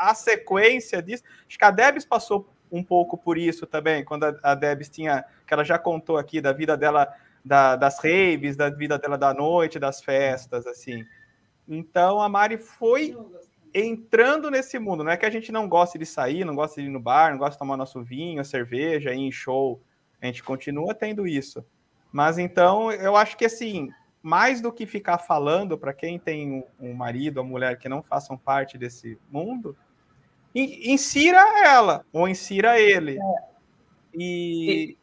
a 0.00 0.14
sequência 0.14 1.02
disso. 1.02 1.22
Acho 1.46 1.58
que 1.58 1.64
a 1.64 1.70
Debs 1.70 2.06
passou 2.06 2.48
um 2.72 2.82
pouco 2.82 3.18
por 3.18 3.36
isso 3.36 3.66
também, 3.66 4.04
quando 4.04 4.24
a, 4.42 4.54
Debs 4.54 4.88
tinha, 4.88 5.24
que 5.46 5.52
ela 5.52 5.64
já 5.64 5.78
contou 5.78 6.16
aqui 6.16 6.40
da 6.40 6.52
vida 6.52 6.76
dela, 6.76 7.12
da, 7.44 7.76
das 7.76 7.98
raves, 7.98 8.56
da 8.56 8.70
vida 8.70 8.98
dela 8.98 9.18
da 9.18 9.34
noite, 9.34 9.78
das 9.78 10.00
festas, 10.00 10.66
assim. 10.66 11.04
Então 11.68 12.20
a 12.20 12.28
Mari 12.28 12.56
foi 12.56 13.16
entrando 13.74 14.50
nesse 14.50 14.78
mundo. 14.78 15.04
Não 15.04 15.12
é 15.12 15.16
que 15.16 15.26
a 15.26 15.30
gente 15.30 15.52
não 15.52 15.68
goste 15.68 15.98
de 15.98 16.06
sair, 16.06 16.44
não 16.44 16.54
gosta 16.54 16.80
de 16.80 16.86
ir 16.86 16.90
no 16.90 17.00
bar, 17.00 17.30
não 17.30 17.38
gosta 17.38 17.52
de 17.52 17.58
tomar 17.58 17.76
nosso 17.76 18.02
vinho, 18.02 18.44
cerveja, 18.44 19.12
ir 19.12 19.18
em 19.18 19.32
show. 19.32 19.82
A 20.20 20.26
gente 20.26 20.42
continua 20.42 20.94
tendo 20.94 21.26
isso. 21.26 21.64
Mas 22.10 22.38
então, 22.38 22.90
eu 22.90 23.16
acho 23.16 23.36
que 23.36 23.44
assim, 23.44 23.90
mais 24.22 24.60
do 24.60 24.72
que 24.72 24.86
ficar 24.86 25.18
falando 25.18 25.78
para 25.78 25.92
quem 25.92 26.18
tem 26.18 26.64
um 26.78 26.92
marido 26.92 27.38
ou 27.38 27.44
mulher 27.44 27.78
que 27.78 27.88
não 27.88 28.02
façam 28.02 28.36
parte 28.36 28.76
desse 28.76 29.18
mundo, 29.30 29.76
insira 30.54 31.40
ela 31.64 32.04
ou 32.12 32.28
insira 32.28 32.80
ele. 32.80 33.18
E, 34.14 34.96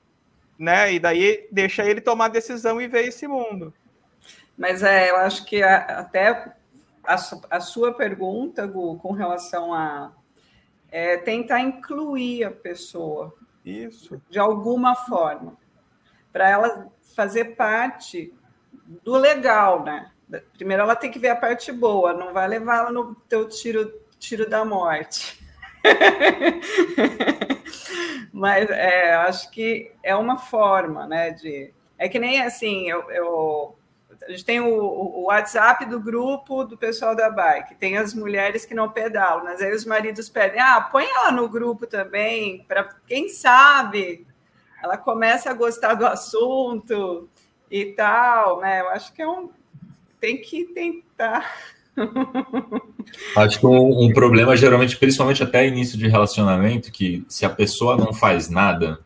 né, 0.60 0.94
e 0.94 1.00
daí 1.00 1.48
deixa 1.52 1.86
ele 1.86 2.02
tomar 2.02 2.26
a 2.26 2.30
decisão 2.30 2.82
e 2.82 2.88
ver 2.88 3.08
esse 3.08 3.28
mundo. 3.28 3.74
Mas 4.58 4.84
é, 4.84 5.12
eu 5.12 5.18
acho 5.18 5.46
que 5.46 5.62
a, 5.62 5.78
até 6.00 6.56
a, 7.04 7.16
a, 7.50 7.60
sua 7.60 7.94
pergunta, 7.94 8.66
Gu, 8.66 8.98
com 8.98 9.14
relação 9.14 9.74
a 9.74 10.12
é, 10.92 11.18
tentar 11.18 11.62
incluir 11.62 12.44
a 12.44 12.52
pessoa. 12.52 13.34
Isso. 13.64 14.22
De 14.30 14.40
alguma 14.40 14.96
forma. 14.96 15.56
Para 16.34 16.50
ela 16.50 16.92
fazer 17.16 17.56
parte 17.56 18.34
do 19.04 19.16
legal, 19.16 19.84
né? 19.84 20.12
Primeiro 20.54 20.84
ela 20.84 20.96
tem 20.96 21.10
que 21.10 21.20
ver 21.20 21.30
a 21.30 21.36
parte 21.36 21.72
boa, 21.72 22.14
não 22.14 22.34
vai 22.34 22.48
levar 22.48 22.80
ela 22.80 22.92
no 22.92 23.16
teu 23.30 23.48
tiro 23.48 23.92
tiro 24.20 24.50
da 24.50 24.66
morte. 24.66 25.40
Mas 28.32 28.70
é, 28.70 29.16
acho 29.16 29.50
que 29.52 29.92
é 30.04 30.16
uma 30.16 30.38
forma, 30.38 31.08
né? 31.08 31.32
De, 31.32 31.74
é 31.98 32.08
que 32.08 32.20
nem 32.20 32.42
assim, 32.42 32.90
eu, 32.90 33.10
eu 33.10 33.78
a 34.28 34.32
gente 34.32 34.46
tem 34.46 34.60
o, 34.60 34.68
o, 34.68 35.26
WhatsApp 35.26 35.86
do 35.86 36.00
grupo 36.00 36.64
do 36.64 36.78
pessoal 36.78 37.16
da 37.16 37.30
bike, 37.30 37.76
tem 37.76 37.98
as 37.98 38.14
mulheres 38.14 38.66
que 38.66 38.74
não 38.74 38.90
pedalam, 38.90 39.44
mas 39.44 39.62
aí 39.62 39.74
os 39.74 39.86
maridos 39.86 40.28
pedem, 40.28 40.60
ah, 40.60 40.82
põe 40.82 41.06
ela 41.06 41.32
no 41.32 41.48
grupo 41.48 41.86
também, 41.86 42.64
para 42.68 42.84
quem 43.06 43.30
sabe 43.30 44.26
ela 44.82 44.98
começa 44.98 45.50
a 45.50 45.54
gostar 45.54 45.96
do 45.96 46.06
assunto 46.06 47.30
e 47.70 47.94
tal, 47.94 48.62
né? 48.62 48.82
Eu 48.82 48.90
acho 48.90 49.14
que 49.14 49.22
é 49.22 49.28
um 49.28 49.50
tem 50.20 50.42
que 50.42 50.66
tentar 50.66 51.54
Acho 53.36 53.60
que 53.60 53.66
um, 53.66 54.06
um, 54.06 54.14
problema, 54.14 54.56
geralmente, 54.56 54.98
principalmente 54.98 55.42
até 55.42 55.68
início 55.68 55.98
de 55.98 56.08
relacionamento, 56.08 56.92
que 56.92 57.26
se 57.28 57.46
a 57.46 57.50
pessoa 57.50 57.98
não 57.98 58.14
faz 58.14 58.50
nada, 58.50 59.00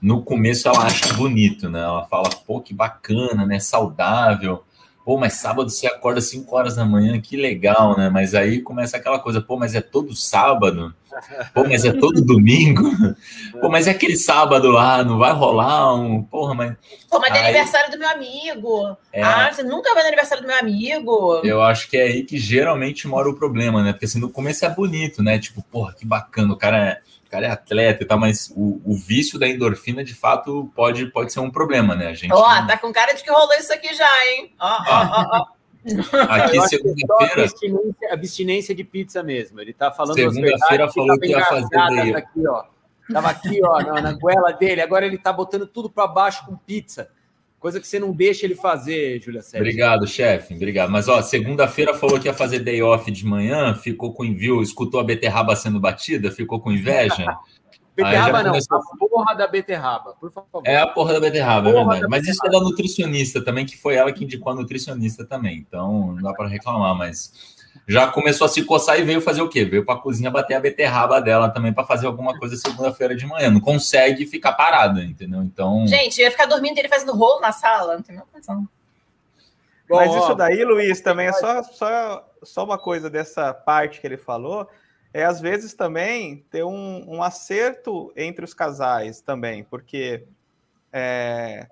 no 0.00 0.22
começo 0.22 0.68
ela 0.68 0.84
acha 0.84 1.12
bonito, 1.14 1.68
né? 1.68 1.80
Ela 1.80 2.04
fala, 2.04 2.28
pô, 2.46 2.60
que 2.60 2.72
bacana, 2.72 3.44
né? 3.44 3.58
Saudável. 3.58 4.62
Pô, 5.06 5.16
mas 5.16 5.34
sábado 5.34 5.70
você 5.70 5.86
acorda 5.86 6.20
5 6.20 6.56
horas 6.56 6.74
da 6.74 6.84
manhã, 6.84 7.20
que 7.20 7.36
legal, 7.36 7.96
né? 7.96 8.10
Mas 8.10 8.34
aí 8.34 8.60
começa 8.60 8.96
aquela 8.96 9.20
coisa, 9.20 9.40
pô, 9.40 9.56
mas 9.56 9.72
é 9.72 9.80
todo 9.80 10.16
sábado? 10.16 10.92
Pô, 11.54 11.62
mas 11.62 11.84
é 11.84 11.92
todo 11.92 12.20
domingo? 12.26 12.90
Pô, 13.60 13.68
mas 13.68 13.86
é 13.86 13.92
aquele 13.92 14.16
sábado 14.16 14.68
lá, 14.68 15.04
não 15.04 15.16
vai 15.16 15.32
rolar 15.32 15.94
um. 15.94 16.24
Porra, 16.24 16.54
mas. 16.54 16.74
Pô, 17.08 17.20
mas 17.20 17.32
é 17.36 17.38
aniversário 17.38 17.92
do 17.92 17.98
meu 18.00 18.08
amigo. 18.08 18.96
É... 19.12 19.22
Ah, 19.22 19.52
você 19.52 19.62
nunca 19.62 19.94
vai 19.94 20.02
no 20.02 20.08
aniversário 20.08 20.42
do 20.42 20.48
meu 20.48 20.58
amigo. 20.58 21.40
Eu 21.44 21.62
acho 21.62 21.88
que 21.88 21.96
é 21.96 22.02
aí 22.02 22.24
que 22.24 22.36
geralmente 22.36 23.06
mora 23.06 23.30
o 23.30 23.36
problema, 23.36 23.84
né? 23.84 23.92
Porque 23.92 24.06
assim, 24.06 24.18
no 24.18 24.28
começo 24.28 24.66
é 24.66 24.68
bonito, 24.68 25.22
né? 25.22 25.38
Tipo, 25.38 25.62
porra, 25.62 25.94
que 25.94 26.04
bacana, 26.04 26.52
o 26.52 26.56
cara 26.56 26.78
é 26.78 27.00
cara 27.36 27.46
é 27.46 27.50
atleta 27.50 28.02
e 28.02 28.06
tal, 28.06 28.18
mas 28.18 28.52
o, 28.56 28.80
o, 28.84 28.96
vício 28.96 29.38
da 29.38 29.46
endorfina, 29.46 30.02
de 30.02 30.14
fato, 30.14 30.70
pode, 30.74 31.06
pode 31.06 31.32
ser 31.32 31.40
um 31.40 31.50
problema, 31.50 31.94
né? 31.94 32.08
A 32.08 32.14
gente. 32.14 32.32
Ó, 32.32 32.38
oh, 32.38 32.54
não... 32.60 32.66
tá 32.66 32.78
com 32.78 32.92
cara 32.92 33.12
de 33.12 33.22
que 33.22 33.30
rolou 33.30 33.52
isso 33.54 33.72
aqui 33.72 33.94
já, 33.94 34.26
hein? 34.26 34.52
Ó, 34.58 34.66
ó, 34.66 35.26
ó, 35.32 35.56
Aqui, 36.28 36.60
segunda-feira. 36.68 37.44
Abstinência, 37.44 38.12
abstinência 38.12 38.74
de 38.74 38.82
pizza 38.82 39.22
mesmo. 39.22 39.60
Ele 39.60 39.72
tá 39.72 39.92
falando. 39.92 40.16
Segunda-feira 40.16 40.90
falou 40.90 41.18
que 41.18 41.28
ia 41.28 41.44
fazer 41.44 41.68
daí. 41.70 42.14
Aqui, 42.14 42.46
ó. 42.48 42.64
Tava 43.12 43.30
aqui, 43.30 43.60
ó, 43.62 43.80
na, 43.80 44.00
na 44.00 44.12
goela 44.12 44.52
dele. 44.52 44.80
Agora 44.80 45.06
ele 45.06 45.16
tá 45.16 45.32
botando 45.32 45.64
tudo 45.64 45.88
para 45.88 46.08
baixo 46.08 46.44
com 46.44 46.56
pizza. 46.56 47.08
Coisa 47.58 47.80
que 47.80 47.86
você 47.86 47.98
não 47.98 48.12
deixa 48.12 48.44
ele 48.44 48.54
fazer, 48.54 49.20
Júlia 49.20 49.42
Sérgio. 49.42 49.66
Obrigado, 49.66 50.06
chefe. 50.06 50.54
Obrigado. 50.54 50.90
Mas, 50.90 51.08
ó, 51.08 51.20
segunda-feira 51.22 51.94
falou 51.94 52.20
que 52.20 52.28
ia 52.28 52.34
fazer 52.34 52.60
day 52.60 52.82
off 52.82 53.10
de 53.10 53.24
manhã, 53.24 53.74
ficou 53.74 54.12
com 54.12 54.24
envio, 54.24 54.62
escutou 54.62 55.00
a 55.00 55.04
beterraba 55.04 55.56
sendo 55.56 55.80
batida, 55.80 56.30
ficou 56.30 56.60
com 56.60 56.70
inveja. 56.70 57.26
beterraba 57.96 58.42
não, 58.42 58.50
começou... 58.50 58.78
a 58.78 59.08
porra 59.08 59.34
da 59.34 59.46
beterraba, 59.46 60.14
por 60.20 60.30
favor. 60.30 60.62
É 60.64 60.76
a 60.76 60.86
porra 60.86 61.14
da 61.14 61.20
beterraba, 61.20 61.70
é 61.70 61.72
porra 61.72 61.84
é 61.84 62.00
verdade. 62.00 62.10
Mas 62.10 62.28
isso 62.28 62.46
é 62.46 62.50
da 62.50 62.60
nutricionista 62.60 63.42
também, 63.42 63.64
que 63.64 63.76
foi 63.76 63.94
ela 63.94 64.12
que 64.12 64.22
indicou 64.22 64.52
a 64.52 64.54
nutricionista 64.54 65.24
também. 65.24 65.56
Então, 65.56 66.14
não 66.14 66.22
dá 66.22 66.34
para 66.34 66.46
reclamar, 66.46 66.94
mas 66.94 67.32
já 67.86 68.06
começou 68.08 68.44
a 68.44 68.48
se 68.48 68.62
coçar 68.64 68.98
e 68.98 69.02
veio 69.02 69.20
fazer 69.20 69.42
o 69.42 69.48
quê? 69.48 69.64
Veio 69.64 69.84
para 69.84 69.94
a 69.94 69.98
cozinha 69.98 70.30
bater 70.30 70.54
a 70.54 70.60
beterraba 70.60 71.20
dela 71.20 71.48
também 71.48 71.72
para 71.72 71.84
fazer 71.84 72.06
alguma 72.06 72.38
coisa 72.38 72.56
segunda-feira 72.56 73.14
de 73.16 73.26
manhã. 73.26 73.50
Não 73.50 73.60
consegue 73.60 74.26
ficar 74.26 74.52
parada, 74.52 75.02
entendeu? 75.02 75.42
Então. 75.42 75.86
Gente, 75.86 76.20
ia 76.20 76.30
ficar 76.30 76.46
dormindo 76.46 76.78
ele 76.78 76.88
fazendo 76.88 77.12
rolo 77.12 77.40
na 77.40 77.52
sala, 77.52 77.96
não 77.96 78.02
tem 78.02 78.16
nenhuma. 78.16 78.68
Bom, 79.88 79.96
Mas 79.96 80.14
isso 80.14 80.34
daí, 80.34 80.64
Luiz, 80.64 81.00
também 81.00 81.28
é 81.28 81.32
só, 81.32 81.62
só, 81.62 82.28
só 82.42 82.64
uma 82.64 82.76
coisa 82.76 83.08
dessa 83.08 83.54
parte 83.54 84.00
que 84.00 84.06
ele 84.06 84.16
falou. 84.16 84.68
É 85.14 85.24
às 85.24 85.40
vezes 85.40 85.72
também 85.74 86.44
ter 86.50 86.64
um, 86.64 87.04
um 87.08 87.22
acerto 87.22 88.12
entre 88.16 88.44
os 88.44 88.52
casais 88.52 89.20
também, 89.20 89.64
porque 89.64 90.24
é, 90.92 91.68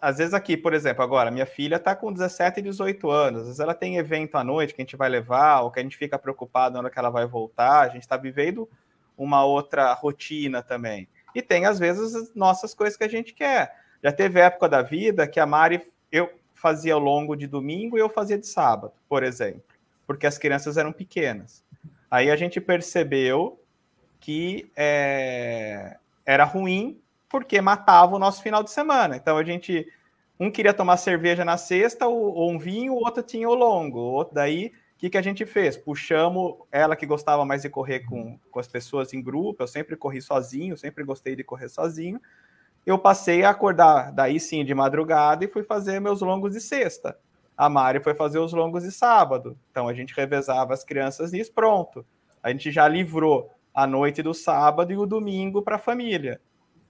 às 0.00 0.18
vezes 0.18 0.34
aqui, 0.34 0.56
por 0.56 0.74
exemplo, 0.74 1.02
agora, 1.02 1.30
minha 1.30 1.46
filha 1.46 1.76
está 1.76 1.94
com 1.94 2.12
17 2.12 2.60
e 2.60 2.62
18 2.62 3.10
anos, 3.10 3.40
às 3.40 3.46
vezes 3.46 3.60
ela 3.60 3.74
tem 3.74 3.96
evento 3.96 4.36
à 4.36 4.44
noite 4.44 4.74
que 4.74 4.82
a 4.82 4.84
gente 4.84 4.96
vai 4.96 5.08
levar, 5.08 5.60
ou 5.60 5.70
que 5.70 5.80
a 5.80 5.82
gente 5.82 5.96
fica 5.96 6.18
preocupado 6.18 6.74
na 6.74 6.80
hora 6.80 6.90
que 6.90 6.98
ela 6.98 7.10
vai 7.10 7.26
voltar, 7.26 7.82
a 7.82 7.88
gente 7.88 8.02
está 8.02 8.16
vivendo 8.16 8.68
uma 9.16 9.44
outra 9.44 9.92
rotina 9.92 10.62
também. 10.62 11.08
E 11.34 11.40
tem, 11.40 11.66
às 11.66 11.78
vezes, 11.78 12.14
as 12.14 12.34
nossas 12.34 12.74
coisas 12.74 12.96
que 12.96 13.04
a 13.04 13.08
gente 13.08 13.32
quer. 13.32 13.76
Já 14.02 14.10
teve 14.10 14.40
época 14.40 14.68
da 14.68 14.82
vida 14.82 15.28
que 15.28 15.38
a 15.38 15.46
Mari, 15.46 15.82
eu 16.10 16.30
fazia 16.54 16.96
longo 16.96 17.36
de 17.36 17.46
domingo 17.46 17.96
e 17.96 18.00
eu 18.00 18.08
fazia 18.08 18.38
de 18.38 18.46
sábado, 18.46 18.92
por 19.08 19.22
exemplo, 19.22 19.62
porque 20.06 20.26
as 20.26 20.38
crianças 20.38 20.76
eram 20.76 20.92
pequenas. 20.92 21.62
Aí 22.10 22.30
a 22.30 22.36
gente 22.36 22.60
percebeu 22.60 23.60
que 24.18 24.70
é, 24.76 25.96
era 26.26 26.44
ruim 26.44 27.00
porque 27.30 27.60
matava 27.60 28.16
o 28.16 28.18
nosso 28.18 28.42
final 28.42 28.62
de 28.62 28.70
semana. 28.70 29.16
Então 29.16 29.38
a 29.38 29.44
gente 29.44 29.86
um 30.38 30.50
queria 30.50 30.74
tomar 30.74 30.96
cerveja 30.96 31.44
na 31.44 31.56
sexta 31.56 32.06
ou, 32.06 32.50
um 32.50 32.58
vinho, 32.58 32.94
o 32.94 33.04
outro 33.04 33.22
tinha 33.22 33.48
o 33.48 33.54
longo. 33.54 33.98
O 33.98 34.12
outro 34.12 34.34
daí, 34.34 34.72
o 34.96 34.98
que, 34.98 35.10
que 35.10 35.18
a 35.18 35.22
gente 35.22 35.46
fez? 35.46 35.76
Puxamos 35.76 36.54
ela 36.72 36.96
que 36.96 37.06
gostava 37.06 37.44
mais 37.44 37.62
de 37.62 37.68
correr 37.68 38.00
com, 38.00 38.38
com 38.50 38.58
as 38.58 38.66
pessoas 38.66 39.12
em 39.12 39.22
grupo. 39.22 39.62
Eu 39.62 39.66
sempre 39.66 39.96
corri 39.96 40.20
sozinho, 40.20 40.76
sempre 40.76 41.04
gostei 41.04 41.36
de 41.36 41.44
correr 41.44 41.68
sozinho. 41.68 42.20
Eu 42.84 42.98
passei 42.98 43.44
a 43.44 43.50
acordar 43.50 44.10
daí 44.12 44.40
sim 44.40 44.64
de 44.64 44.74
madrugada 44.74 45.44
e 45.44 45.48
fui 45.48 45.62
fazer 45.62 46.00
meus 46.00 46.22
longos 46.22 46.52
de 46.52 46.60
sexta. 46.60 47.16
A 47.54 47.68
Mari 47.68 48.02
foi 48.02 48.14
fazer 48.14 48.38
os 48.38 48.54
longos 48.54 48.82
de 48.82 48.90
sábado. 48.90 49.58
Então 49.70 49.86
a 49.86 49.92
gente 49.92 50.14
revezava 50.14 50.72
as 50.72 50.82
crianças 50.82 51.32
nisso, 51.32 51.52
pronto. 51.52 52.04
A 52.42 52.50
gente 52.50 52.72
já 52.72 52.88
livrou 52.88 53.50
a 53.74 53.86
noite 53.86 54.22
do 54.22 54.32
sábado 54.32 54.90
e 54.90 54.96
o 54.96 55.04
domingo 55.04 55.60
para 55.60 55.76
a 55.76 55.78
família. 55.78 56.40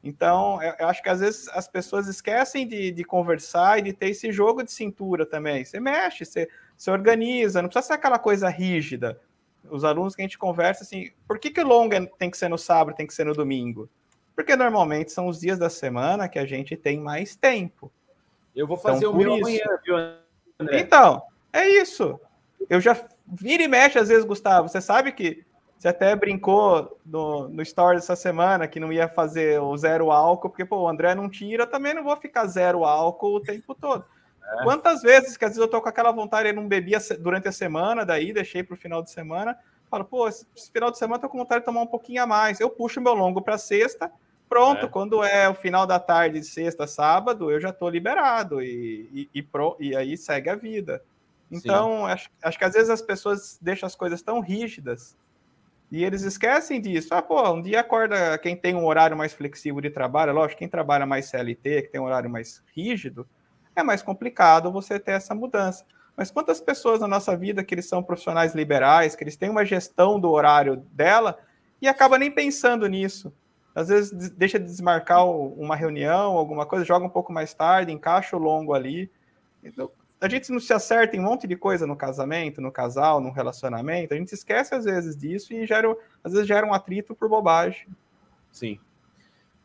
Então, 0.03 0.59
eu 0.63 0.89
acho 0.89 1.03
que 1.03 1.11
às 1.11 1.21
vezes 1.21 1.47
as 1.49 1.69
pessoas 1.69 2.09
esquecem 2.09 2.67
de, 2.67 2.91
de, 2.91 3.05
conversar 3.05 3.79
e 3.79 3.83
de 3.83 3.93
ter 3.93 4.09
esse 4.09 4.33
jogo 4.33 4.63
de 4.63 4.73
cintura 4.73 5.27
também. 5.27 5.63
Você 5.63 5.79
mexe, 5.79 6.25
você, 6.25 6.49
você 6.75 6.91
organiza, 6.91 7.61
não 7.61 7.69
precisa 7.69 7.89
ser 7.89 7.93
aquela 7.95 8.19
coisa 8.19 8.49
rígida. 8.49 9.21
Os 9.71 9.85
alunos 9.85 10.17
que 10.17 10.23
a 10.23 10.25
gente 10.25 10.39
conversa 10.39 10.85
assim, 10.85 11.11
por 11.29 11.39
que, 11.39 11.51
que 11.51 11.63
longa 11.63 12.07
tem 12.19 12.31
que 12.31 12.39
ser 12.39 12.49
no 12.49 12.57
sábado, 12.57 12.97
tem 12.97 13.07
que 13.07 13.13
ser 13.13 13.25
no 13.25 13.35
domingo? 13.35 13.91
Porque 14.35 14.57
normalmente 14.57 15.13
são 15.13 15.29
os 15.29 15.39
dias 15.39 15.59
da 15.59 15.69
semana 15.69 16.29
que 16.29 16.39
a 16.39 16.47
gente 16.47 16.79
tem 16.79 16.99
mais 16.99 17.37
tempo. 17.37 17.93
Eu 18.57 18.67
vou 18.67 18.79
fazer 18.79 19.05
então, 19.05 19.13
o 19.13 19.17
meu 19.17 19.35
isso. 19.35 19.41
amanhã, 19.41 19.79
viu, 19.85 19.97
André? 20.59 20.81
Então, 20.81 21.23
é 21.53 21.69
isso. 21.69 22.19
Eu 22.71 22.81
já 22.81 22.97
vira 23.27 23.63
e 23.63 23.69
mexe 23.69 23.99
às 23.99 24.09
vezes, 24.09 24.25
Gustavo. 24.25 24.67
Você 24.67 24.81
sabe 24.81 25.13
que 25.13 25.45
você 25.81 25.89
até 25.89 26.15
brincou 26.15 27.01
no, 27.07 27.49
no 27.49 27.63
story 27.63 27.97
essa 27.97 28.15
semana 28.15 28.69
que 28.69 28.79
não 28.79 28.93
ia 28.93 29.09
fazer 29.09 29.59
o 29.63 29.75
zero 29.79 30.11
álcool, 30.11 30.51
porque, 30.51 30.63
pô, 30.63 30.83
o 30.83 30.89
André 30.89 31.15
não 31.15 31.27
tira, 31.27 31.67
também 31.67 31.95
não 31.95 32.05
vou 32.05 32.15
ficar 32.19 32.47
zero 32.49 32.85
álcool 32.85 33.37
o 33.37 33.41
tempo 33.41 33.75
todo. 33.75 34.05
É. 34.45 34.63
Quantas 34.63 35.01
vezes 35.01 35.39
que 35.39 35.45
às 35.47 35.53
vezes 35.53 35.63
eu 35.63 35.71
tô 35.71 35.81
com 35.81 35.89
aquela 35.89 36.13
vontade, 36.13 36.51
e 36.51 36.53
não 36.53 36.69
bebia 36.69 36.99
durante 37.19 37.49
a 37.49 37.53
semana, 37.53 38.05
daí 38.05 38.31
deixei 38.31 38.63
para 38.63 38.75
o 38.75 38.77
final 38.77 39.03
de 39.03 39.11
semana, 39.11 39.57
falo, 39.91 40.05
pô, 40.05 40.29
esse, 40.29 40.45
final 40.71 40.91
de 40.91 40.99
semana 40.99 41.19
tô 41.19 41.31
com 41.31 41.39
vontade 41.39 41.61
de 41.61 41.65
tomar 41.65 41.81
um 41.81 41.87
pouquinho 41.87 42.23
a 42.23 42.27
mais. 42.27 42.61
Eu 42.61 42.69
puxo 42.69 43.01
meu 43.01 43.15
longo 43.15 43.41
para 43.41 43.57
sexta, 43.57 44.13
pronto, 44.51 44.85
é. 44.85 44.89
quando 44.89 45.25
é 45.25 45.49
o 45.49 45.55
final 45.55 45.87
da 45.87 45.99
tarde 45.99 46.41
de 46.41 46.47
sexta, 46.47 46.87
sábado, 46.87 47.51
eu 47.51 47.59
já 47.59 47.73
tô 47.73 47.89
liberado 47.89 48.61
e, 48.61 49.09
e, 49.15 49.31
e, 49.37 49.43
pro, 49.43 49.79
e 49.81 49.97
aí 49.97 50.15
segue 50.19 50.51
a 50.51 50.55
vida. 50.55 51.03
Então, 51.51 52.05
acho, 52.05 52.29
acho 52.43 52.59
que 52.59 52.65
às 52.67 52.75
vezes 52.75 52.91
as 52.91 53.01
pessoas 53.01 53.59
deixam 53.63 53.87
as 53.87 53.95
coisas 53.95 54.21
tão 54.21 54.41
rígidas 54.41 55.19
e 55.91 56.05
eles 56.05 56.23
esquecem 56.23 56.81
disso. 56.81 57.13
Ah, 57.13 57.21
pô, 57.21 57.51
um 57.53 57.61
dia 57.61 57.81
acorda 57.81 58.39
quem 58.39 58.57
tem 58.57 58.75
um 58.75 58.87
horário 58.87 59.17
mais 59.17 59.33
flexível 59.33 59.81
de 59.81 59.91
trabalho, 59.91 60.33
lógico, 60.33 60.59
quem 60.59 60.69
trabalha 60.69 61.05
mais 61.05 61.27
CLT, 61.27 61.83
que 61.83 61.89
tem 61.89 62.01
um 62.01 62.05
horário 62.05 62.31
mais 62.31 62.63
rígido, 62.75 63.27
é 63.75 63.83
mais 63.83 64.03
complicado 64.03 64.71
você 64.71 64.99
ter 64.99 65.13
essa 65.13 65.35
mudança. 65.35 65.85
Mas 66.17 66.31
quantas 66.31 66.61
pessoas 66.61 67.01
na 67.01 67.09
nossa 67.09 67.37
vida 67.37 67.65
que 67.65 67.75
eles 67.75 67.89
são 67.89 68.03
profissionais 68.03 68.55
liberais, 68.55 69.17
que 69.17 69.25
eles 69.25 69.37
têm 69.37 69.51
uma 69.51 69.65
gestão 69.65 70.21
do 70.21 70.31
horário 70.31 70.77
dela 70.93 71.39
e 71.81 71.89
acaba 71.89 72.19
nem 72.19 72.31
pensando 72.31 72.87
nisso. 72.87 73.33
Às 73.75 73.89
vezes 73.89 74.31
deixa 74.31 74.59
de 74.59 74.67
desmarcar 74.67 75.27
uma 75.27 75.77
reunião, 75.77 76.37
alguma 76.37 76.67
coisa, 76.67 76.85
joga 76.85 77.07
um 77.07 77.11
pouco 77.11 77.33
mais 77.33 77.55
tarde, 77.55 77.93
encaixa 77.93 78.37
o 78.37 78.41
longo 78.41 78.75
ali. 78.75 79.11
Então, 79.63 79.91
a 80.21 80.29
gente 80.29 80.53
não 80.53 80.61
se 80.61 80.73
acerta 80.73 81.17
em 81.17 81.21
um 81.21 81.23
monte 81.23 81.47
de 81.47 81.57
coisa 81.57 81.87
no 81.87 81.97
casamento, 81.97 82.61
no 82.61 82.71
casal, 82.71 83.21
no 83.21 83.31
relacionamento, 83.31 84.13
a 84.13 84.17
gente 84.17 84.33
esquece 84.33 84.75
às 84.75 84.85
vezes 84.85 85.17
disso 85.17 85.55
e 85.55 85.67
gera, 85.67 85.97
às 86.23 86.33
vezes 86.33 86.47
gera 86.47 86.67
um 86.67 86.75
atrito 86.75 87.15
por 87.15 87.29
bobagem. 87.29 87.87
Sim. 88.53 88.79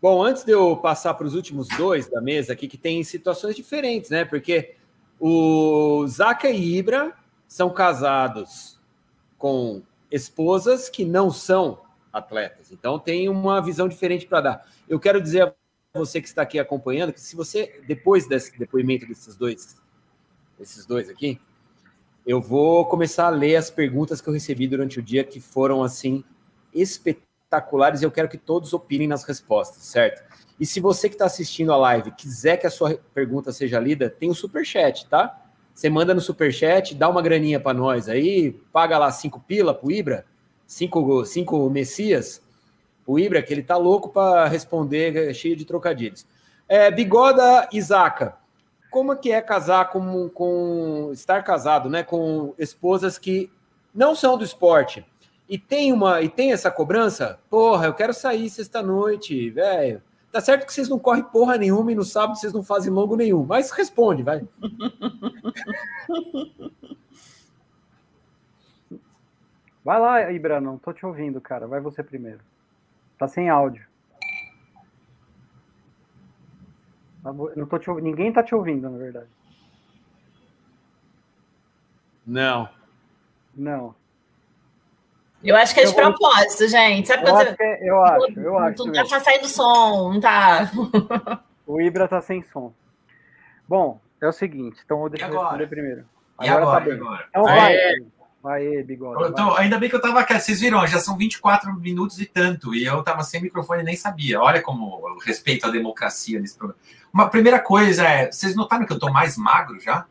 Bom, 0.01 0.23
antes 0.23 0.45
de 0.45 0.51
eu 0.51 0.77
passar 0.77 1.13
para 1.15 1.27
os 1.27 1.35
últimos 1.35 1.67
dois 1.77 2.07
da 2.07 2.21
mesa 2.21 2.53
aqui, 2.53 2.67
que 2.67 2.77
tem 2.77 3.03
situações 3.03 3.55
diferentes, 3.55 4.09
né? 4.09 4.23
Porque 4.23 4.75
o 5.19 6.05
Zaca 6.07 6.49
e 6.49 6.77
Ibra 6.77 7.13
são 7.47 7.69
casados 7.69 8.79
com 9.37 9.81
esposas 10.09 10.87
que 10.87 11.03
não 11.03 11.31
são 11.31 11.81
atletas. 12.13 12.71
Então 12.71 12.97
tem 12.97 13.27
uma 13.27 13.61
visão 13.61 13.89
diferente 13.89 14.25
para 14.25 14.41
dar. 14.41 14.67
Eu 14.87 14.99
quero 14.99 15.21
dizer 15.21 15.43
a 15.43 15.53
você 15.99 16.21
que 16.21 16.27
está 16.27 16.43
aqui 16.43 16.59
acompanhando 16.59 17.11
que 17.11 17.19
se 17.19 17.35
você, 17.35 17.81
depois 17.87 18.27
desse 18.27 18.57
depoimento 18.57 19.05
desses 19.05 19.35
dois 19.35 19.75
esses 20.59 20.85
dois 20.85 21.09
aqui, 21.09 21.39
eu 22.25 22.41
vou 22.41 22.85
começar 22.85 23.27
a 23.27 23.29
ler 23.29 23.55
as 23.55 23.69
perguntas 23.69 24.19
que 24.19 24.27
eu 24.27 24.33
recebi 24.33 24.67
durante 24.67 24.99
o 24.99 25.03
dia 25.03 25.23
que 25.23 25.39
foram 25.39 25.83
assim 25.83 26.23
espetaculares 26.73 28.01
e 28.01 28.05
eu 28.05 28.11
quero 28.11 28.27
que 28.27 28.37
todos 28.37 28.73
opinem 28.73 29.07
nas 29.07 29.23
respostas, 29.23 29.83
certo? 29.83 30.23
E 30.59 30.65
se 30.65 30.79
você 30.79 31.07
que 31.07 31.15
está 31.15 31.25
assistindo 31.25 31.71
a 31.71 31.77
live 31.77 32.11
quiser 32.11 32.57
que 32.57 32.65
a 32.65 32.71
sua 32.71 32.97
pergunta 33.13 33.51
seja 33.51 33.79
lida, 33.79 34.09
tem 34.09 34.29
o 34.29 34.35
super 34.35 34.65
chat, 34.65 35.07
tá? 35.07 35.41
Você 35.73 35.89
manda 35.89 36.13
no 36.13 36.21
super 36.21 36.51
chat, 36.53 36.95
dá 36.95 37.09
uma 37.09 37.21
graninha 37.21 37.59
para 37.59 37.77
nós 37.77 38.07
aí, 38.07 38.53
paga 38.71 38.97
lá 38.97 39.11
cinco 39.11 39.39
pila 39.41 39.73
pro 39.73 39.91
Ibra, 39.91 40.25
cinco, 40.65 41.25
cinco 41.25 41.69
Messias, 41.69 42.41
o 43.05 43.19
Ibra 43.19 43.43
que 43.43 43.53
ele 43.53 43.61
tá 43.61 43.77
louco 43.77 44.09
para 44.09 44.47
responder, 44.47 45.33
cheio 45.33 45.55
de 45.55 45.65
trocadilhos. 45.65 46.25
É, 46.67 46.89
Bigoda 46.89 47.69
Isaka, 47.71 48.37
como 48.95 49.13
que 49.17 49.29
é 49.29 49.41
casar 49.41 49.89
com, 49.89 50.29
com 50.29 51.09
estar 51.11 51.43
casado, 51.43 51.89
né, 51.89 52.01
com 52.01 52.55
esposas 52.57 53.17
que 53.17 53.51
não 53.93 54.15
são 54.15 54.37
do 54.37 54.45
esporte 54.45 55.05
e 55.49 55.57
tem 55.57 55.91
uma 55.91 56.21
e 56.21 56.29
tem 56.29 56.53
essa 56.53 56.71
cobrança? 56.71 57.37
Porra, 57.49 57.87
eu 57.87 57.93
quero 57.93 58.13
sair 58.13 58.49
sexta 58.49 58.81
noite, 58.81 59.49
velho. 59.49 60.01
Tá 60.31 60.39
certo 60.39 60.65
que 60.65 60.73
vocês 60.73 60.87
não 60.87 60.97
correm 60.97 61.23
porra 61.23 61.57
nenhuma 61.57 61.91
e 61.91 61.95
no 61.95 62.05
sábado 62.05 62.39
vocês 62.39 62.53
não 62.53 62.63
fazem 62.63 62.89
longo 62.89 63.17
nenhum, 63.17 63.45
mas 63.45 63.69
responde, 63.69 64.23
vai. 64.23 64.47
Vai 69.83 69.99
lá, 69.99 70.31
Ibra, 70.31 70.61
não 70.61 70.77
tô 70.79 70.93
te 70.93 71.05
ouvindo, 71.05 71.41
cara. 71.41 71.67
Vai 71.67 71.79
você 71.79 72.01
primeiro. 72.01 72.39
Tá 73.19 73.27
sem 73.27 73.49
áudio. 73.49 73.83
Tá 73.83 73.89
não 77.33 77.65
tô 77.65 77.79
te, 77.79 77.89
ninguém 78.01 78.31
tá 78.31 78.43
te 78.43 78.53
ouvindo, 78.53 78.89
na 78.89 78.97
verdade. 78.97 79.27
Não. 82.25 82.69
Não. 83.55 83.95
Eu 85.43 85.55
acho 85.55 85.75
que 85.75 85.81
é 85.81 85.85
de 85.85 85.93
propósito, 85.93 86.67
gente. 86.67 87.07
Sabe 87.07 87.23
eu 87.23 87.31
quando 87.31 87.47
acho, 87.47 87.55
você... 87.55 87.63
é, 87.63 87.89
eu 87.89 88.03
acho, 88.03 88.39
eu 88.39 88.57
acho. 88.57 88.85
Não 88.85 89.07
tá 89.07 89.19
saindo 89.19 89.47
som, 89.47 90.13
não 90.13 90.19
tá. 90.19 90.71
o 91.67 91.79
Ibra 91.79 92.07
tá 92.07 92.21
sem 92.21 92.41
som. 92.43 92.73
Bom, 93.67 93.99
é 94.21 94.27
o 94.27 94.31
seguinte, 94.31 94.81
então 94.83 94.97
vou 94.97 95.09
deixar 95.09 95.29
eu 95.29 95.39
responder 95.39 95.67
primeiro. 95.67 96.05
Agora, 96.37 96.47
e 96.47 96.49
agora, 96.49 96.85
tá 96.85 96.93
agora? 96.93 97.25
Então 97.29 97.43
vai. 97.43 97.75
Aê, 98.45 98.83
bigode. 98.83 99.31
Então, 99.31 99.55
ainda 99.55 99.79
bem 99.79 99.89
que 99.89 99.95
eu 99.95 100.01
tava 100.01 100.19
aqui. 100.19 100.39
Vocês 100.39 100.59
viram, 100.59 100.85
já 100.85 100.99
são 100.99 101.17
24 101.17 101.73
minutos 101.73 102.19
e 102.19 102.25
tanto. 102.25 102.75
E 102.75 102.85
eu 102.85 103.03
tava 103.03 103.23
sem 103.23 103.41
microfone 103.41 103.81
e 103.81 103.85
nem 103.85 103.95
sabia. 103.95 104.39
Olha 104.39 104.61
como 104.61 105.07
eu 105.07 105.17
respeito 105.17 105.65
a 105.65 105.71
democracia 105.71 106.39
nesse 106.39 106.57
programa. 106.57 106.79
Uma 107.13 107.29
primeira 107.29 107.59
coisa 107.59 108.03
é: 108.03 108.31
vocês 108.31 108.55
notaram 108.55 108.85
que 108.85 108.93
eu 108.93 108.99
tô 108.99 109.11
mais 109.11 109.37
magro 109.37 109.79
já? 109.79 110.05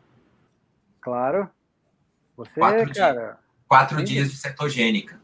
Claro. 0.99 1.49
Você, 2.35 2.59
quatro 2.59 2.93
cara. 2.93 3.13
Dias, 3.13 3.35
quatro 3.67 4.03
dias 4.03 4.31
de 4.31 4.37
cetogênica. 4.37 5.19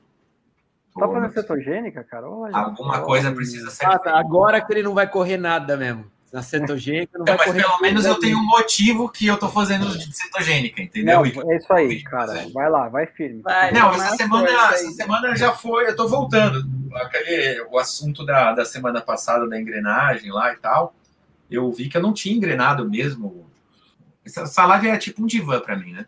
Tá 0.98 1.08
fazendo 1.08 1.34
cetogênica, 1.34 2.04
cara? 2.04 2.30
Olha, 2.30 2.56
Alguma 2.56 3.02
coisa 3.02 3.32
precisa 3.32 3.70
ser. 3.70 3.86
Ah, 3.86 3.98
tá. 3.98 4.18
Agora 4.18 4.62
que 4.62 4.72
ele 4.72 4.84
não 4.84 4.94
vai 4.94 5.08
correr 5.08 5.38
nada 5.38 5.76
mesmo 5.76 6.12
na 6.32 6.42
cetogênica 6.42 7.18
não 7.18 7.26
vai 7.26 7.38
mas. 7.38 7.52
Pelo 7.52 7.82
menos 7.82 8.06
eu 8.06 8.20
tenho 8.20 8.38
um 8.38 8.46
motivo 8.46 9.10
que 9.10 9.28
eu 9.28 9.38
tô 9.38 9.50
fazendo 9.50 9.98
de 9.98 10.16
cetogênica, 10.16 10.82
entendeu? 10.82 11.26
Não, 11.26 11.52
é 11.52 11.58
isso 11.58 11.74
aí, 11.74 12.02
cara. 12.04 12.48
Vai 12.54 12.70
lá, 12.70 12.88
vai 12.88 13.06
firme. 13.06 13.42
Vai, 13.42 13.72
não, 13.72 13.94
essa 13.94 14.16
semana, 14.16 14.50
essa 14.50 14.92
semana 14.92 15.36
já 15.36 15.52
foi, 15.52 15.88
eu 15.88 15.96
tô 15.96 16.08
voltando. 16.08 16.66
Aquele, 16.96 17.62
o 17.70 17.78
assunto 17.78 18.26
da, 18.26 18.54
da 18.54 18.66
semana 18.66 19.02
passada 19.02 19.48
da 19.48 19.60
engrenagem 19.60 20.32
lá 20.32 20.54
e 20.54 20.58
tal, 20.58 20.96
eu 21.50 21.70
vi 21.72 21.90
que 21.90 21.98
eu 21.98 22.02
não 22.02 22.14
tinha 22.14 22.36
engrenado 22.36 22.90
mesmo 22.90 23.50
Essa, 24.26 24.42
essa 24.42 24.66
live 24.66 24.88
é 24.88 24.98
tipo 24.98 25.24
um 25.24 25.28
divã 25.28 25.60
para 25.60 25.76
mim, 25.76 25.92
né? 25.92 26.06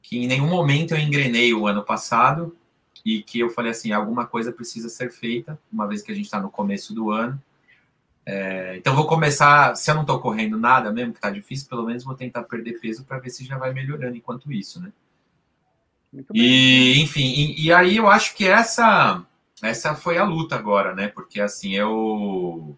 Que 0.00 0.18
em 0.18 0.26
nenhum 0.28 0.48
momento 0.48 0.94
eu 0.94 0.98
engrenei 0.98 1.52
o 1.52 1.66
ano 1.66 1.82
passado 1.82 2.56
e 3.04 3.22
que 3.22 3.40
eu 3.40 3.50
falei 3.50 3.72
assim, 3.72 3.90
alguma 3.90 4.26
coisa 4.26 4.52
precisa 4.52 4.88
ser 4.88 5.10
feita, 5.10 5.58
uma 5.72 5.86
vez 5.86 6.02
que 6.02 6.12
a 6.12 6.14
gente 6.14 6.26
está 6.26 6.40
no 6.40 6.50
começo 6.50 6.94
do 6.94 7.10
ano. 7.10 7.40
É, 8.30 8.76
então 8.76 8.94
vou 8.94 9.06
começar, 9.06 9.74
se 9.74 9.90
eu 9.90 9.94
não 9.94 10.02
estou 10.02 10.20
correndo 10.20 10.58
nada 10.58 10.92
mesmo, 10.92 11.12
que 11.12 11.18
está 11.18 11.30
difícil, 11.30 11.66
pelo 11.66 11.86
menos 11.86 12.04
vou 12.04 12.14
tentar 12.14 12.42
perder 12.42 12.78
peso 12.78 13.02
para 13.02 13.18
ver 13.18 13.30
se 13.30 13.42
já 13.42 13.56
vai 13.56 13.72
melhorando 13.72 14.18
enquanto 14.18 14.52
isso, 14.52 14.82
né? 14.82 14.92
E, 16.34 17.00
enfim, 17.00 17.24
e, 17.24 17.64
e, 17.64 17.72
aí 17.72 17.96
eu 17.96 18.06
acho 18.06 18.34
que 18.34 18.46
essa 18.46 19.24
essa 19.62 19.94
foi 19.94 20.18
a 20.18 20.24
luta 20.24 20.56
agora, 20.56 20.94
né? 20.94 21.08
Porque 21.08 21.40
assim, 21.40 21.74
eu 21.74 22.76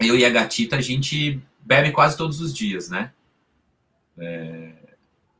eu 0.00 0.16
e 0.16 0.24
a 0.24 0.30
gatita 0.30 0.76
a 0.76 0.80
gente 0.80 1.38
bebe 1.60 1.92
quase 1.92 2.16
todos 2.16 2.40
os 2.40 2.54
dias, 2.54 2.88
né? 2.88 3.12
É, 4.16 4.72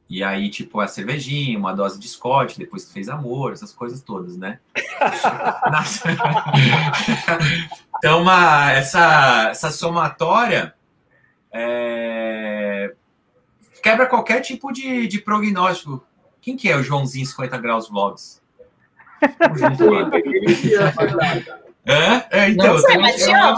e 0.08 0.22
aí, 0.22 0.48
tipo, 0.50 0.78
a 0.78 0.86
cervejinha, 0.86 1.58
uma 1.58 1.72
dose 1.72 1.98
de 1.98 2.06
Scott, 2.06 2.56
depois 2.58 2.84
que 2.84 2.92
fez 2.92 3.08
amor, 3.08 3.52
essas 3.52 3.72
coisas 3.72 4.02
todas, 4.02 4.36
né? 4.36 4.60
então, 7.98 8.22
uma, 8.22 8.72
essa, 8.72 9.48
essa 9.50 9.70
somatória 9.70 10.74
é, 11.52 12.94
quebra 13.82 14.06
qualquer 14.06 14.40
tipo 14.40 14.72
de, 14.72 15.06
de 15.06 15.20
prognóstico. 15.20 16.04
Quem 16.40 16.56
que 16.56 16.70
é 16.70 16.76
o 16.76 16.82
Joãozinho 16.82 17.26
50 17.26 17.58
Graus 17.58 17.88
Vlogs? 17.88 18.42
É? 21.88 22.48
então. 22.48 22.74
Não 22.74 22.80
sei, 22.80 22.98
mas 22.98 23.14
te 23.14 23.30
ama. 23.30 23.56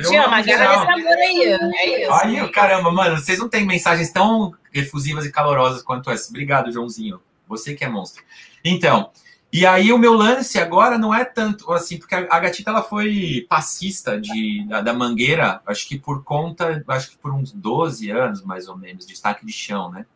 Te 0.00 0.16
ama, 0.16 0.38
agarra 0.38 0.40
esse 0.42 0.92
amor 0.92 1.12
aí. 1.12 1.42
É 1.76 2.02
isso. 2.02 2.12
Aí, 2.12 2.48
caramba, 2.48 2.90
mano, 2.90 3.16
vocês 3.16 3.38
não 3.38 3.48
têm 3.48 3.64
mensagens 3.64 4.10
tão 4.10 4.52
efusivas 4.72 5.24
e 5.24 5.30
calorosas 5.30 5.80
quanto 5.80 6.10
essa. 6.10 6.30
Obrigado, 6.30 6.72
Joãozinho. 6.72 7.20
Você 7.46 7.74
que 7.74 7.84
é 7.84 7.88
monstro. 7.88 8.24
Então, 8.64 9.12
e 9.54 9.64
aí 9.64 9.92
o 9.92 9.98
meu 9.98 10.14
lance 10.14 10.58
agora 10.58 10.98
não 10.98 11.14
é 11.14 11.24
tanto 11.24 11.72
assim, 11.72 11.96
porque 11.96 12.12
a, 12.12 12.40
gatita 12.40 12.72
ela 12.72 12.82
foi 12.82 13.46
passista 13.48 14.20
de, 14.20 14.66
da, 14.66 14.80
da, 14.80 14.92
Mangueira, 14.92 15.60
acho 15.64 15.86
que 15.86 15.96
por 15.96 16.24
conta, 16.24 16.82
acho 16.88 17.12
que 17.12 17.18
por 17.18 17.32
uns 17.32 17.52
12 17.52 18.10
anos, 18.10 18.42
mais 18.42 18.66
ou 18.66 18.76
menos, 18.76 19.06
de 19.06 19.12
destaque 19.12 19.46
de 19.46 19.52
chão, 19.52 19.92
né? 19.92 20.06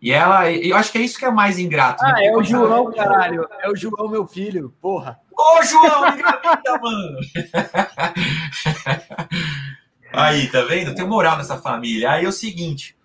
E 0.00 0.12
ela, 0.12 0.48
eu 0.52 0.76
acho 0.76 0.92
que 0.92 0.98
é 0.98 1.00
isso 1.00 1.18
que 1.18 1.24
é 1.24 1.30
mais 1.32 1.58
ingrato. 1.58 2.04
Ah, 2.04 2.12
né? 2.12 2.26
é 2.26 2.36
o 2.36 2.44
João, 2.44 2.92
caralho. 2.92 3.48
É 3.60 3.68
o 3.68 3.74
João, 3.74 4.08
meu 4.08 4.24
filho, 4.24 4.72
porra. 4.80 5.18
Ô, 5.36 5.60
João, 5.64 6.06
engravida, 6.06 6.78
mano! 6.80 7.18
Aí, 10.14 10.46
tá 10.46 10.62
vendo? 10.62 10.94
Tem 10.94 11.04
moral 11.04 11.36
nessa 11.38 11.58
família. 11.58 12.12
Aí 12.12 12.24
é 12.24 12.28
o 12.28 12.32
seguinte. 12.32 12.96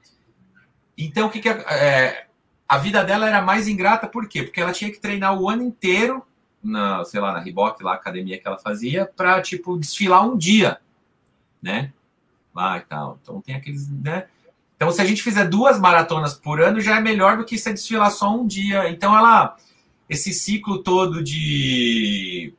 Então, 0.96 1.26
o 1.26 1.32
que, 1.32 1.40
que 1.40 1.50
é, 1.50 1.66
é, 1.70 2.25
a 2.68 2.78
vida 2.78 3.04
dela 3.04 3.28
era 3.28 3.42
mais 3.42 3.68
ingrata, 3.68 4.08
por 4.08 4.28
quê? 4.28 4.44
Porque 4.44 4.60
ela 4.60 4.72
tinha 4.72 4.92
que 4.92 5.00
treinar 5.00 5.40
o 5.40 5.50
ano 5.50 5.64
inteiro, 5.64 6.26
na, 6.64 7.04
sei 7.06 7.20
lá, 7.20 7.32
na 7.32 7.40
Reebok, 7.40 7.84
lá, 7.84 7.94
academia 7.94 8.40
que 8.40 8.48
ela 8.48 8.58
fazia, 8.58 9.06
pra, 9.06 9.42
tipo, 9.42 9.78
desfilar 9.78 10.28
um 10.28 10.36
dia, 10.36 10.80
né? 11.62 11.94
Lá 12.54 12.78
e 12.78 12.82
tal. 12.82 13.20
Então, 13.22 13.40
tem 13.42 13.56
aqueles, 13.56 13.88
né? 13.90 14.26
Então, 14.76 14.92
se 14.92 15.02
a 15.02 15.06
gente 15.06 15.22
fizer 15.22 15.48
duas 15.48 15.80
maratonas 15.80 16.34
por 16.34 16.60
ano, 16.60 16.82
já 16.82 16.98
é 16.98 17.00
melhor 17.00 17.38
do 17.38 17.46
que 17.46 17.58
se 17.58 17.72
desfilar 17.72 18.12
só 18.12 18.36
um 18.36 18.48
dia. 18.48 18.90
Então, 18.90 19.16
ela, 19.16 19.56
esse 20.10 20.34
ciclo 20.34 20.82
todo 20.82 21.24
de, 21.24 22.54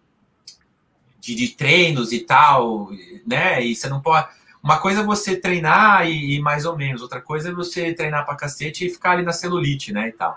de, 1.21 1.35
de 1.35 1.49
treinos 1.49 2.13
e 2.13 2.21
tal, 2.21 2.91
né? 3.27 3.63
E 3.65 3.75
você 3.75 3.89
não 3.89 4.01
pode. 4.01 4.29
Uma 4.67 4.79
coisa 4.79 5.01
é 5.01 5.05
você 5.05 5.37
treinar 5.37 6.09
e, 6.09 6.35
e, 6.35 6.41
mais 6.41 6.67
ou 6.67 6.77
menos, 6.77 7.01
outra 7.01 7.21
coisa 7.21 7.51
é 7.51 7.53
você 7.53 7.95
treinar 7.95 8.27
pra 8.27 8.35
cacete 8.35 8.85
e 8.85 8.91
ficar 8.91 9.13
ali 9.13 9.23
na 9.23 9.31
celulite, 9.31 9.93
né? 9.93 10.09
E 10.09 10.13
tal. 10.13 10.37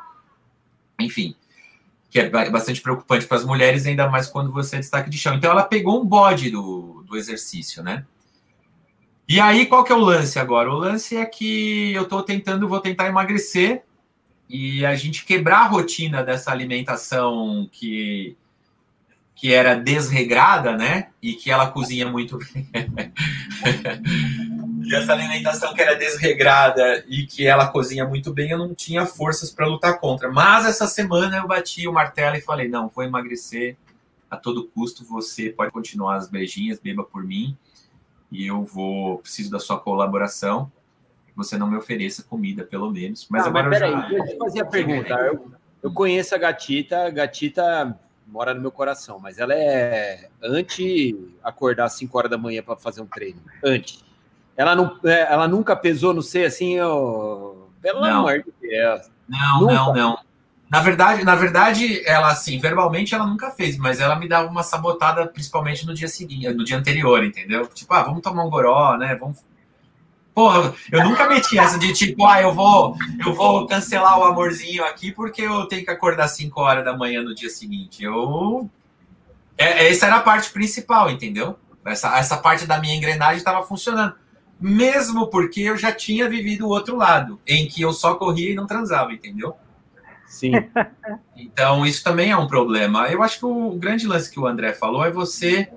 Enfim, 0.99 1.35
que 2.11 2.19
é 2.19 2.29
bastante 2.29 2.79
preocupante 2.79 3.25
para 3.25 3.37
as 3.37 3.43
mulheres, 3.43 3.87
ainda 3.87 4.07
mais 4.07 4.27
quando 4.27 4.51
você 4.51 4.75
é 4.75 4.79
destaque 4.81 5.09
de 5.09 5.17
chão. 5.17 5.33
Então, 5.33 5.49
ela 5.49 5.63
pegou 5.63 5.99
um 5.99 6.05
bode 6.05 6.51
do, 6.51 7.03
do 7.07 7.17
exercício, 7.17 7.81
né? 7.81 8.05
E 9.27 9.39
aí, 9.39 9.65
qual 9.65 9.83
que 9.83 9.91
é 9.91 9.95
o 9.95 9.99
lance 9.99 10.37
agora? 10.37 10.69
O 10.69 10.77
lance 10.77 11.17
é 11.17 11.25
que 11.25 11.91
eu 11.95 12.03
estou 12.03 12.21
tentando, 12.21 12.69
vou 12.69 12.79
tentar 12.79 13.07
emagrecer 13.07 13.81
e 14.47 14.85
a 14.85 14.93
gente 14.93 15.25
quebrar 15.25 15.61
a 15.61 15.67
rotina 15.67 16.21
dessa 16.21 16.51
alimentação 16.51 17.67
que, 17.71 18.37
que 19.39 19.53
era 19.53 19.73
desregrada, 19.73 20.75
né? 20.75 21.11
E 21.21 21.33
que 21.33 21.49
ela 21.49 21.71
cozinha 21.71 22.09
muito 22.09 22.37
bem. 22.37 22.69
e 24.83 24.93
essa 24.93 25.13
alimentação 25.13 25.73
que 25.73 25.81
era 25.81 25.95
desregrada 25.95 27.05
e 27.07 27.25
que 27.25 27.47
ela 27.47 27.67
cozinha 27.67 28.05
muito 28.05 28.33
bem, 28.33 28.51
eu 28.51 28.57
não 28.57 28.75
tinha 28.75 29.05
forças 29.05 29.49
para 29.49 29.65
lutar 29.65 29.97
contra. 29.97 30.29
Mas 30.29 30.65
essa 30.65 30.87
semana 30.87 31.37
eu 31.37 31.47
bati 31.47 31.87
o 31.87 31.93
martelo 31.93 32.35
e 32.35 32.41
falei: 32.41 32.67
não, 32.67 32.89
vou 32.89 33.01
emagrecer 33.01 33.77
a 34.29 34.35
todo 34.35 34.67
custo. 34.67 35.05
Você 35.05 35.49
pode 35.49 35.71
continuar 35.71 36.17
as 36.17 36.27
beijinhas, 36.27 36.77
beba 36.77 37.05
por 37.05 37.23
mim 37.23 37.57
e 38.29 38.45
eu 38.45 38.65
vou 38.65 39.19
preciso 39.19 39.49
da 39.49 39.59
sua 39.59 39.79
colaboração. 39.79 40.69
Você 41.33 41.57
não 41.57 41.69
me 41.69 41.77
ofereça 41.77 42.23
comida, 42.23 42.65
pelo 42.65 42.91
menos. 42.91 43.25
Mas 43.29 43.45
ah, 43.45 43.47
agora 43.47 43.69
mas 43.69 43.79
peraí, 43.79 43.93
já... 43.93 44.09
deixa 44.09 44.33
eu 44.33 44.37
fazer 44.37 44.59
a 44.59 44.65
pergunta. 44.65 45.13
Eu, 45.13 45.49
eu 45.81 45.93
conheço 45.93 46.35
a 46.35 46.37
Gatita, 46.37 47.05
a 47.05 47.09
Gatita 47.09 47.97
mora 48.31 48.53
no 48.53 48.61
meu 48.61 48.71
coração, 48.71 49.19
mas 49.19 49.37
ela 49.37 49.53
é 49.53 50.29
anti 50.41 51.15
acordar 51.43 51.85
às 51.85 51.93
5 51.93 52.17
horas 52.17 52.31
da 52.31 52.37
manhã 52.37 52.61
para 52.61 52.75
fazer 52.75 53.01
um 53.01 53.05
treino. 53.05 53.41
Antes. 53.63 54.03
Ela, 54.55 54.75
não, 54.75 54.99
é, 55.03 55.31
ela 55.31 55.47
nunca 55.47 55.75
pesou 55.75 56.13
no 56.13 56.21
ser 56.21 56.45
assim, 56.45 56.79
ó, 56.79 57.53
pelo 57.81 58.01
não. 58.01 58.19
amor 58.19 58.43
de 58.43 58.53
Deus. 58.61 59.09
Não, 59.27 59.61
nunca. 59.61 59.73
não, 59.73 59.93
não. 59.93 60.19
Na 60.69 60.81
verdade, 60.81 61.23
na 61.23 61.33
verdade, 61.33 62.07
ela 62.07 62.29
assim, 62.29 62.59
verbalmente 62.59 63.15
ela 63.15 63.25
nunca 63.25 63.49
fez, 63.49 63.75
mas 63.77 63.99
ela 63.99 64.15
me 64.15 64.27
dava 64.27 64.47
uma 64.47 64.61
sabotada, 64.61 65.25
principalmente 65.25 65.85
no 65.85 65.95
dia 65.95 66.07
seguinte, 66.07 66.47
no 66.49 66.63
dia 66.63 66.77
anterior, 66.77 67.23
entendeu? 67.23 67.65
Tipo, 67.67 67.91
ah, 67.95 68.03
vamos 68.03 68.21
tomar 68.21 68.43
um 68.43 68.49
goró, 68.49 68.95
né? 68.95 69.15
Vamos. 69.15 69.43
Porra, 70.39 70.73
eu 70.89 71.03
nunca 71.03 71.27
meti 71.27 71.59
essa 71.59 71.77
de 71.77 71.91
tipo, 71.91 72.25
ah, 72.25 72.41
eu 72.41 72.53
vou, 72.53 72.95
eu 73.25 73.33
vou 73.33 73.67
cancelar 73.67 74.17
o 74.17 74.23
amorzinho 74.23 74.85
aqui 74.85 75.11
porque 75.11 75.41
eu 75.41 75.65
tenho 75.65 75.83
que 75.83 75.91
acordar 75.91 76.29
5 76.29 76.61
horas 76.61 76.85
da 76.85 76.95
manhã 76.95 77.21
no 77.21 77.35
dia 77.35 77.49
seguinte. 77.49 78.05
Eu. 78.05 78.69
É, 79.57 79.89
essa 79.89 80.05
era 80.05 80.15
a 80.15 80.21
parte 80.21 80.49
principal, 80.51 81.09
entendeu? 81.11 81.59
Essa, 81.85 82.17
essa 82.17 82.37
parte 82.37 82.65
da 82.65 82.79
minha 82.79 82.95
engrenagem 82.95 83.39
estava 83.39 83.67
funcionando. 83.67 84.15
Mesmo 84.57 85.27
porque 85.27 85.59
eu 85.59 85.75
já 85.75 85.91
tinha 85.91 86.29
vivido 86.29 86.65
o 86.65 86.69
outro 86.69 86.95
lado, 86.95 87.37
em 87.45 87.67
que 87.67 87.81
eu 87.81 87.91
só 87.91 88.15
corria 88.15 88.51
e 88.51 88.55
não 88.55 88.65
transava, 88.65 89.11
entendeu? 89.11 89.57
Sim. 90.25 90.53
Então, 91.35 91.85
isso 91.85 92.01
também 92.01 92.31
é 92.31 92.37
um 92.37 92.47
problema. 92.47 93.09
Eu 93.09 93.21
acho 93.21 93.39
que 93.39 93.45
o 93.45 93.71
grande 93.71 94.07
lance 94.07 94.31
que 94.31 94.39
o 94.39 94.47
André 94.47 94.71
falou 94.71 95.03
é 95.03 95.11
você 95.11 95.69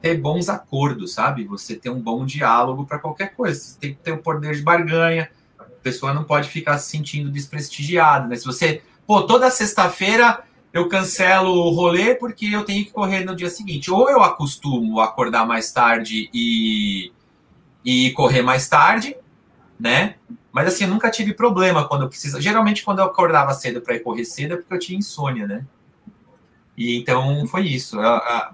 ter 0.00 0.18
bons 0.18 0.48
acordos, 0.48 1.12
sabe? 1.12 1.44
Você 1.44 1.76
ter 1.76 1.90
um 1.90 2.00
bom 2.00 2.24
diálogo 2.24 2.86
para 2.86 2.98
qualquer 2.98 3.34
coisa. 3.34 3.58
Você 3.58 3.78
tem 3.78 3.94
que 3.94 4.00
ter 4.00 4.12
o 4.12 4.18
poder 4.18 4.54
de 4.54 4.62
barganha. 4.62 5.30
A 5.58 5.64
pessoa 5.82 6.14
não 6.14 6.24
pode 6.24 6.48
ficar 6.48 6.78
se 6.78 6.90
sentindo 6.90 7.30
desprestigiada, 7.30 8.26
né? 8.26 8.36
Se 8.36 8.44
você, 8.44 8.82
pô, 9.06 9.22
toda 9.22 9.50
sexta-feira 9.50 10.42
eu 10.72 10.88
cancelo 10.88 11.50
o 11.50 11.70
rolê 11.70 12.14
porque 12.14 12.46
eu 12.46 12.64
tenho 12.64 12.84
que 12.84 12.92
correr 12.92 13.24
no 13.24 13.34
dia 13.34 13.50
seguinte. 13.50 13.90
Ou 13.90 14.08
eu 14.08 14.22
acostumo 14.22 15.00
acordar 15.00 15.46
mais 15.46 15.72
tarde 15.72 16.30
e, 16.32 17.12
e 17.84 18.12
correr 18.12 18.42
mais 18.42 18.68
tarde, 18.68 19.16
né? 19.78 20.14
Mas 20.52 20.68
assim, 20.68 20.84
eu 20.84 20.90
nunca 20.90 21.10
tive 21.10 21.34
problema 21.34 21.86
quando 21.86 22.02
eu 22.02 22.08
precisava. 22.08 22.42
Geralmente, 22.42 22.84
quando 22.84 23.00
eu 23.00 23.04
acordava 23.04 23.52
cedo 23.52 23.80
para 23.80 23.94
ir 23.94 24.00
correr 24.00 24.24
cedo, 24.24 24.54
é 24.54 24.56
porque 24.56 24.74
eu 24.74 24.78
tinha 24.78 24.98
insônia, 24.98 25.46
né? 25.46 25.64
E 26.80 26.96
então 26.96 27.46
foi 27.46 27.66
isso. 27.66 27.98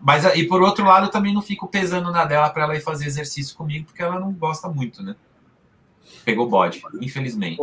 Mas 0.02 0.24
e 0.34 0.42
por 0.48 0.60
outro 0.60 0.84
lado, 0.84 1.06
eu 1.06 1.10
também 1.12 1.32
não 1.32 1.40
fico 1.40 1.68
pesando 1.68 2.10
na 2.10 2.24
dela 2.24 2.50
para 2.50 2.64
ela 2.64 2.74
ir 2.74 2.80
fazer 2.80 3.06
exercício 3.06 3.56
comigo, 3.56 3.86
porque 3.86 4.02
ela 4.02 4.18
não 4.18 4.32
gosta 4.32 4.68
muito, 4.68 5.00
né? 5.00 5.14
Pegou 6.24 6.48
bode, 6.48 6.82
infelizmente. 7.00 7.60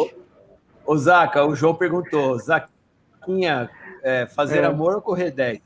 Ô, 0.86 0.96
Zaca, 0.96 1.44
o 1.44 1.54
João 1.54 1.76
perguntou: 1.76 2.40
Zaquinha, 2.40 3.70
é, 4.02 4.26
fazer 4.26 4.60
é. 4.60 4.66
amor 4.66 4.96
ou 4.96 5.02
correr 5.02 5.32
10? 5.32 5.60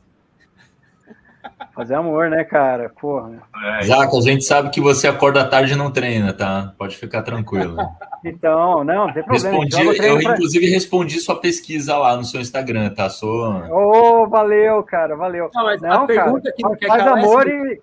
Fazer 1.73 1.95
amor, 1.95 2.29
né, 2.29 2.43
cara? 2.43 2.89
Porra. 2.89 3.41
É, 3.81 3.91
a 3.91 4.21
gente 4.21 4.43
sabe 4.43 4.69
que 4.69 4.81
você 4.81 5.07
acorda 5.07 5.47
tarde 5.47 5.73
e 5.73 5.75
não 5.75 5.91
treina, 5.91 6.33
tá? 6.33 6.73
Pode 6.77 6.95
ficar 6.97 7.23
tranquilo. 7.23 7.77
Então, 8.23 8.83
não, 8.83 9.07
não 9.07 9.13
tem 9.13 9.23
problema. 9.23 9.59
Respondi, 9.63 10.05
eu, 10.05 10.19
pra... 10.19 10.33
inclusive, 10.33 10.65
respondi 10.67 11.19
sua 11.19 11.39
pesquisa 11.39 11.97
lá 11.97 12.15
no 12.15 12.23
seu 12.23 12.41
Instagram, 12.41 12.89
tá? 12.89 13.09
Sou. 13.09 13.51
Ô, 13.69 14.23
oh, 14.23 14.27
valeu, 14.27 14.83
cara, 14.83 15.15
valeu. 15.15 15.49
Não, 15.53 15.63
mas 15.63 15.81
não, 15.81 16.03
a 16.03 16.07
pergunta 16.07 16.43
cara, 16.43 16.55
que 16.55 16.63
não 16.63 16.75
quer 16.75 16.87
faz 16.87 17.07
amor 17.07 17.47
é 17.47 17.51
e. 17.51 17.81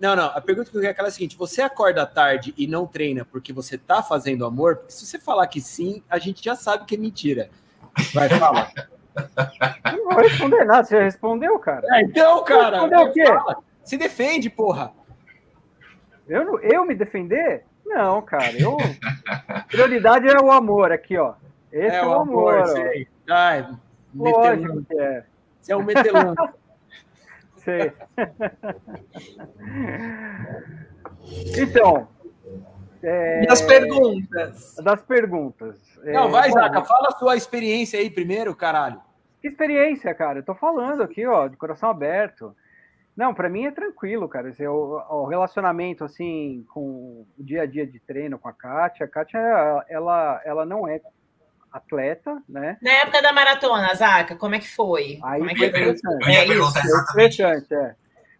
Não, 0.00 0.16
não, 0.16 0.26
a 0.26 0.40
pergunta 0.40 0.70
que 0.70 0.76
eu 0.76 0.80
quero 0.80 1.04
é 1.04 1.08
a 1.08 1.10
seguinte: 1.10 1.36
você 1.36 1.62
acorda 1.62 2.06
tarde 2.06 2.54
e 2.56 2.66
não 2.66 2.86
treina 2.86 3.24
porque 3.24 3.52
você 3.52 3.76
tá 3.76 4.02
fazendo 4.02 4.46
amor? 4.46 4.76
Porque 4.76 4.92
se 4.92 5.06
você 5.06 5.18
falar 5.18 5.46
que 5.46 5.60
sim, 5.60 6.02
a 6.08 6.18
gente 6.18 6.42
já 6.42 6.56
sabe 6.56 6.84
que 6.84 6.94
é 6.94 6.98
mentira. 6.98 7.50
Vai, 8.14 8.28
fala. 8.28 8.70
Não 9.92 10.04
vou 10.04 10.22
responder 10.22 10.64
nada, 10.64 10.84
você 10.84 10.96
já 10.96 11.02
respondeu, 11.02 11.58
cara. 11.58 11.86
É, 11.90 12.02
então, 12.02 12.44
cara. 12.44 12.80
Respondeu 12.80 13.00
o 13.00 13.12
quê? 13.12 13.26
Fala. 13.26 13.56
Se 13.84 13.96
defende, 13.96 14.50
porra. 14.50 14.92
Eu, 16.28 16.60
eu 16.60 16.84
me 16.84 16.94
defender? 16.94 17.64
Não, 17.84 18.22
cara, 18.22 18.52
eu. 18.56 18.76
Prioridade 19.66 20.28
é 20.28 20.38
o 20.38 20.52
amor 20.52 20.92
aqui, 20.92 21.16
ó. 21.18 21.34
Esse 21.72 21.96
é, 21.96 21.98
é 21.98 22.06
o 22.06 22.12
amor. 22.12 22.54
amor 22.54 22.66
sei. 22.68 23.08
Ai, 23.28 23.68
Lógico 24.14 24.84
que 24.84 24.98
é. 24.98 25.24
Você 25.60 25.72
é 25.72 25.76
um 25.76 25.82
metelão. 25.82 26.34
sei. 27.58 27.92
então. 31.58 32.08
É... 33.02 33.46
Das 33.46 33.62
perguntas. 33.62 34.74
Das 34.82 35.02
perguntas. 35.02 35.80
Não, 36.04 36.28
é... 36.28 36.30
vai, 36.30 36.50
Zaca, 36.50 36.84
fala 36.84 37.08
a 37.08 37.18
sua 37.18 37.36
experiência 37.36 37.98
aí 37.98 38.10
primeiro, 38.10 38.54
caralho. 38.54 39.00
Que 39.40 39.48
experiência, 39.48 40.14
cara? 40.14 40.40
Eu 40.40 40.44
tô 40.44 40.54
falando 40.54 41.02
aqui, 41.02 41.26
ó, 41.26 41.48
de 41.48 41.56
coração 41.56 41.88
aberto. 41.90 42.54
Não, 43.16 43.34
para 43.34 43.48
mim 43.48 43.66
é 43.66 43.70
tranquilo, 43.70 44.28
cara. 44.28 44.50
Esse, 44.50 44.66
o, 44.66 45.02
o, 45.10 45.26
relacionamento, 45.26 46.04
assim, 46.04 46.64
com 46.72 46.80
o 46.80 47.26
dia 47.38 47.62
a 47.62 47.66
dia 47.66 47.86
de 47.86 47.98
treino 48.00 48.38
com 48.38 48.48
a 48.48 48.52
Kátia. 48.52 49.04
A 49.06 49.08
Kátia, 49.08 49.38
ela, 49.88 50.40
ela 50.44 50.64
não 50.64 50.86
é 50.86 51.00
atleta, 51.72 52.42
né? 52.48 52.76
Na 52.82 52.92
época 52.92 53.22
da 53.22 53.32
maratona, 53.32 53.94
Zaca, 53.94 54.36
como 54.36 54.54
é 54.54 54.58
que 54.58 54.68
foi? 54.68 55.18
Aí 55.22 55.38
como 55.38 55.50
é 55.50 55.56
foi 55.56 55.66
estressante. 55.66 56.30
É, 56.30 56.46
isso. 56.46 56.72
Foi 57.12 57.24
estressante, 57.24 57.74
é. 57.74 57.94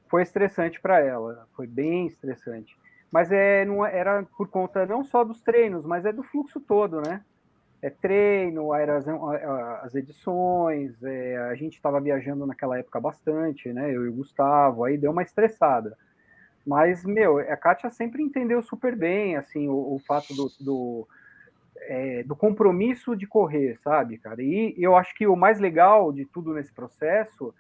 Foi 0.08 0.22
estressante 0.22 0.80
para 0.80 1.00
ela. 1.00 1.46
Foi 1.54 1.66
bem 1.66 2.06
estressante. 2.06 2.76
Mas 3.10 3.30
é, 3.32 3.64
não, 3.64 3.84
é, 3.84 3.96
era 3.96 4.22
por 4.36 4.48
conta 4.48 4.86
não 4.86 5.04
só 5.04 5.24
dos 5.24 5.40
treinos, 5.40 5.84
mas 5.84 6.04
é 6.04 6.12
do 6.12 6.22
fluxo 6.22 6.60
todo, 6.60 7.00
né? 7.00 7.22
É, 7.82 7.88
treino, 7.88 8.72
as 9.82 9.94
edições, 9.94 11.02
é, 11.02 11.36
a 11.50 11.54
gente 11.54 11.74
estava 11.74 12.00
viajando 12.00 12.46
naquela 12.46 12.78
época 12.78 13.00
bastante, 13.00 13.72
né? 13.72 13.94
Eu 13.94 14.04
e 14.04 14.08
o 14.08 14.12
Gustavo, 14.12 14.84
aí 14.84 14.98
deu 14.98 15.10
uma 15.10 15.22
estressada. 15.22 15.96
Mas, 16.66 17.04
meu, 17.04 17.38
a 17.38 17.56
Kátia 17.56 17.88
sempre 17.90 18.22
entendeu 18.22 18.62
super 18.62 18.94
bem, 18.94 19.36
assim, 19.36 19.68
o, 19.68 19.94
o 19.94 19.98
fato 20.06 20.34
do, 20.34 20.50
do, 20.60 21.08
é, 21.82 22.22
do, 22.22 22.36
compromisso 22.36 23.16
de 23.16 23.26
correr, 23.26 23.78
sabe, 23.82 24.18
cara? 24.18 24.42
E 24.42 24.74
eu 24.76 24.94
acho 24.94 25.14
que 25.14 25.26
o 25.26 25.34
mais 25.34 25.58
legal 25.58 26.12
de 26.12 26.26
tudo 26.26 26.52
nesse 26.52 26.72
processo 26.72 27.54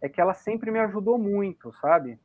é 0.00 0.08
que 0.08 0.20
ela 0.20 0.34
sempre 0.34 0.70
me 0.70 0.78
ajudou 0.78 1.18
muito, 1.18 1.72
sabe? 1.80 2.18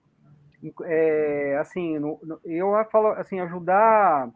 É, 0.84 1.58
assim, 1.60 1.98
no, 1.98 2.20
no, 2.22 2.40
eu 2.46 2.72
falo 2.92 3.08
assim, 3.14 3.40
ajudar 3.40 4.30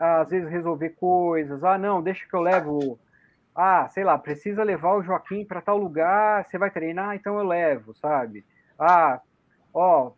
às 0.00 0.30
vezes 0.30 0.50
resolver 0.50 0.90
coisas. 0.90 1.62
Ah, 1.62 1.76
não, 1.76 2.02
deixa 2.02 2.26
que 2.26 2.34
eu 2.34 2.40
levo. 2.40 2.98
Ah, 3.54 3.86
sei 3.88 4.02
lá, 4.02 4.16
precisa 4.16 4.64
levar 4.64 4.94
o 4.94 5.02
Joaquim 5.02 5.44
para 5.44 5.60
tal 5.60 5.76
lugar, 5.76 6.44
você 6.44 6.56
vai 6.56 6.70
treinar, 6.70 7.14
então 7.14 7.38
eu 7.38 7.44
levo, 7.44 7.94
sabe? 7.94 8.44
Ah, 8.78 9.20
ó, 9.74 10.12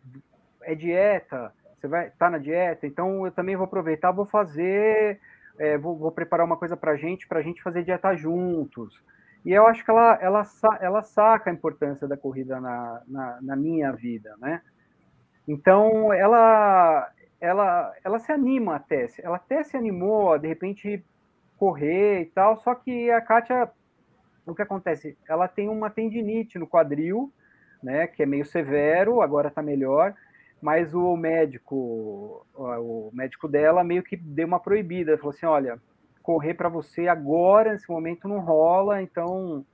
é 0.61 0.73
dieta, 0.73 1.51
você 1.75 1.87
vai 1.87 2.09
tá 2.11 2.29
na 2.29 2.37
dieta, 2.37 2.87
então 2.87 3.25
eu 3.25 3.31
também 3.31 3.55
vou 3.55 3.65
aproveitar, 3.65 4.11
vou 4.11 4.25
fazer, 4.25 5.19
é, 5.59 5.77
vou, 5.77 5.97
vou, 5.97 6.11
preparar 6.11 6.45
uma 6.45 6.55
coisa 6.55 6.77
para 6.77 6.95
gente, 6.95 7.27
para 7.27 7.41
gente 7.41 7.61
fazer 7.61 7.83
dieta 7.83 8.15
juntos. 8.15 9.01
E 9.43 9.51
eu 9.51 9.67
acho 9.67 9.83
que 9.83 9.91
ela, 9.91 10.17
ela, 10.21 10.43
ela 10.79 11.03
saca 11.03 11.49
a 11.49 11.53
importância 11.53 12.07
da 12.07 12.15
corrida 12.15 12.61
na, 12.61 13.01
na, 13.05 13.41
na 13.41 13.55
minha 13.57 13.91
vida, 13.91 14.33
né? 14.39 14.61
Então, 15.45 16.13
ela, 16.13 17.11
ela, 17.43 17.93
ela 18.05 18.19
se 18.19 18.31
anima 18.31 18.77
até, 18.77 19.05
ela 19.21 19.35
até 19.35 19.65
se 19.65 19.75
animou 19.75 20.39
de 20.39 20.47
repente 20.47 21.03
correr 21.57 22.21
e 22.21 22.25
tal, 22.27 22.55
só 22.55 22.73
que 22.73 23.11
a 23.11 23.19
Kátia, 23.19 23.69
o 24.45 24.55
que 24.55 24.61
acontece? 24.61 25.17
Ela 25.27 25.45
tem 25.49 25.67
uma 25.67 25.89
tendinite 25.89 26.57
no 26.57 26.65
quadril, 26.65 27.33
né, 27.83 28.07
que 28.07 28.23
é 28.23 28.25
meio 28.25 28.45
severo, 28.45 29.21
agora 29.21 29.51
tá 29.51 29.61
melhor, 29.61 30.15
mas 30.61 30.93
o 30.93 31.17
médico, 31.17 32.47
o 32.55 33.09
médico 33.11 33.49
dela 33.49 33.83
meio 33.83 34.03
que 34.03 34.15
deu 34.15 34.47
uma 34.47 34.59
proibida, 34.61 35.17
falou 35.17 35.31
assim, 35.31 35.45
olha, 35.45 35.77
correr 36.21 36.53
para 36.53 36.69
você 36.69 37.09
agora, 37.09 37.73
nesse 37.73 37.89
momento 37.89 38.25
não 38.25 38.39
rola, 38.39 39.01
então, 39.01 39.65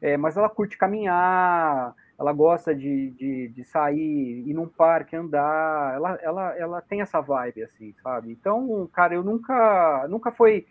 é, 0.00 0.16
mas 0.16 0.38
ela 0.38 0.48
curte 0.48 0.78
caminhar, 0.78 1.94
ela 2.18 2.32
gosta 2.32 2.74
de, 2.74 3.10
de, 3.10 3.48
de, 3.48 3.64
sair, 3.64 4.44
ir 4.46 4.54
num 4.54 4.68
parque, 4.68 5.16
andar, 5.16 5.94
ela, 5.94 6.18
ela, 6.22 6.56
ela 6.56 6.80
tem 6.80 7.00
essa 7.00 7.20
vibe, 7.20 7.64
assim, 7.64 7.92
sabe? 8.02 8.30
Então, 8.30 8.88
cara, 8.92 9.14
eu 9.14 9.22
nunca, 9.22 10.06
nunca 10.08 10.30
foi, 10.30 10.66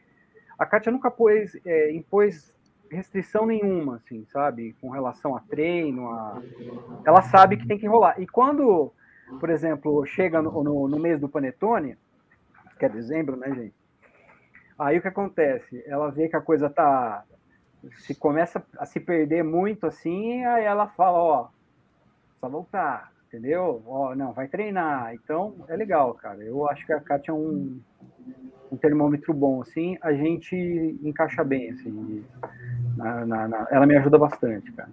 a 0.58 0.66
Kátia 0.66 0.92
nunca 0.92 1.12
pôs, 1.12 1.56
é, 1.66 1.92
impôs 1.92 2.54
restrição 2.90 3.46
nenhuma, 3.46 3.98
assim, 3.98 4.26
sabe? 4.32 4.74
Com 4.80 4.90
relação 4.90 5.36
a 5.36 5.42
treino, 5.42 6.10
a... 6.10 6.42
ela 7.06 7.22
sabe 7.24 7.58
que 7.58 7.68
tem 7.68 7.78
que 7.78 7.88
rolar. 7.88 8.20
E 8.22 8.28
quando, 8.28 8.94
por 9.40 9.50
exemplo, 9.50 10.06
chega 10.06 10.42
no, 10.42 10.64
no, 10.64 10.88
no 10.88 11.00
mês 11.00 11.20
do 11.20 11.28
Panetone, 11.28 11.98
que 12.80 12.86
é 12.86 12.90
dezembro, 12.90 13.36
né, 13.36 13.50
gente? 13.54 13.76
Aí 14.78 14.98
o 14.98 15.02
que 15.02 15.08
acontece? 15.08 15.84
Ela 15.86 16.10
vê 16.10 16.28
que 16.28 16.36
a 16.36 16.42
coisa 16.42 16.70
tá 16.70 17.24
se 18.00 18.16
começa 18.16 18.64
a 18.78 18.86
se 18.86 19.00
perder 19.00 19.44
muito 19.44 19.86
assim, 19.86 20.44
aí 20.46 20.64
ela 20.64 20.88
fala, 20.88 21.20
ó, 21.20 21.48
só 22.40 22.50
voltar, 22.50 23.12
entendeu? 23.28 23.82
Ó, 23.86 24.16
não, 24.16 24.34
vai 24.34 24.48
treinar. 24.48 25.14
Então, 25.14 25.56
é 25.68 25.76
legal, 25.76 26.14
cara. 26.14 26.42
Eu 26.44 26.68
acho 26.70 26.86
que 26.86 26.94
a 26.94 27.00
Kátia 27.00 27.32
é 27.32 27.34
um, 27.34 27.80
um 28.72 28.78
termômetro 28.78 29.34
bom, 29.34 29.62
assim, 29.62 29.98
a 30.02 30.14
gente 30.14 30.56
encaixa 31.04 31.44
bem, 31.44 31.72
assim. 31.72 32.26
Na, 32.98 33.26
na, 33.26 33.48
na... 33.48 33.68
Ela 33.72 33.86
me 33.86 33.98
ajuda 33.98 34.18
bastante, 34.18 34.72
cara. 34.72 34.90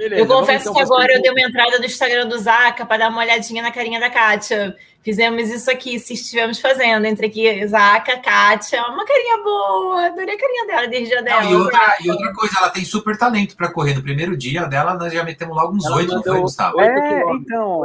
Beleza, 0.00 0.22
eu 0.22 0.26
confesso 0.26 0.70
então 0.70 0.72
que 0.72 0.80
agora 0.80 1.12
eu 1.12 1.20
dei 1.20 1.30
uma 1.30 1.42
entrada 1.42 1.78
no 1.78 1.84
Instagram 1.84 2.26
do 2.26 2.38
Zaca 2.38 2.86
para 2.86 2.96
dar 2.96 3.10
uma 3.10 3.20
olhadinha 3.20 3.62
na 3.62 3.70
carinha 3.70 4.00
da 4.00 4.08
Kátia. 4.08 4.74
Fizemos 5.02 5.50
isso 5.50 5.70
aqui, 5.70 5.98
se 5.98 6.14
estivemos 6.14 6.58
fazendo, 6.58 7.04
entre 7.04 7.26
aqui, 7.26 7.66
Zaca, 7.66 8.16
Kátia, 8.18 8.82
uma 8.84 9.04
carinha 9.04 9.42
boa, 9.44 10.06
adorei 10.06 10.34
a 10.34 10.38
carinha 10.38 10.66
dela, 10.66 10.80
a 10.80 10.84
energia 10.84 11.22
dela. 11.22 11.42
Não, 11.42 11.50
e, 11.50 11.54
outra, 11.54 11.96
e, 12.02 12.10
outra, 12.10 12.32
coisa, 12.32 12.58
ela 12.60 12.70
tem 12.70 12.82
super 12.82 13.14
talento 13.18 13.54
para 13.54 13.70
correr. 13.70 13.94
No 13.94 14.02
primeiro 14.02 14.34
dia 14.34 14.64
dela, 14.64 14.94
nós 14.94 15.12
já 15.12 15.22
metemos 15.22 15.54
logo 15.54 15.76
uns 15.76 15.84
oito, 15.90 16.14
não 16.14 16.22
foi, 16.22 16.40
Gustavo? 16.40 16.80
É, 16.80 17.22
então, 17.34 17.82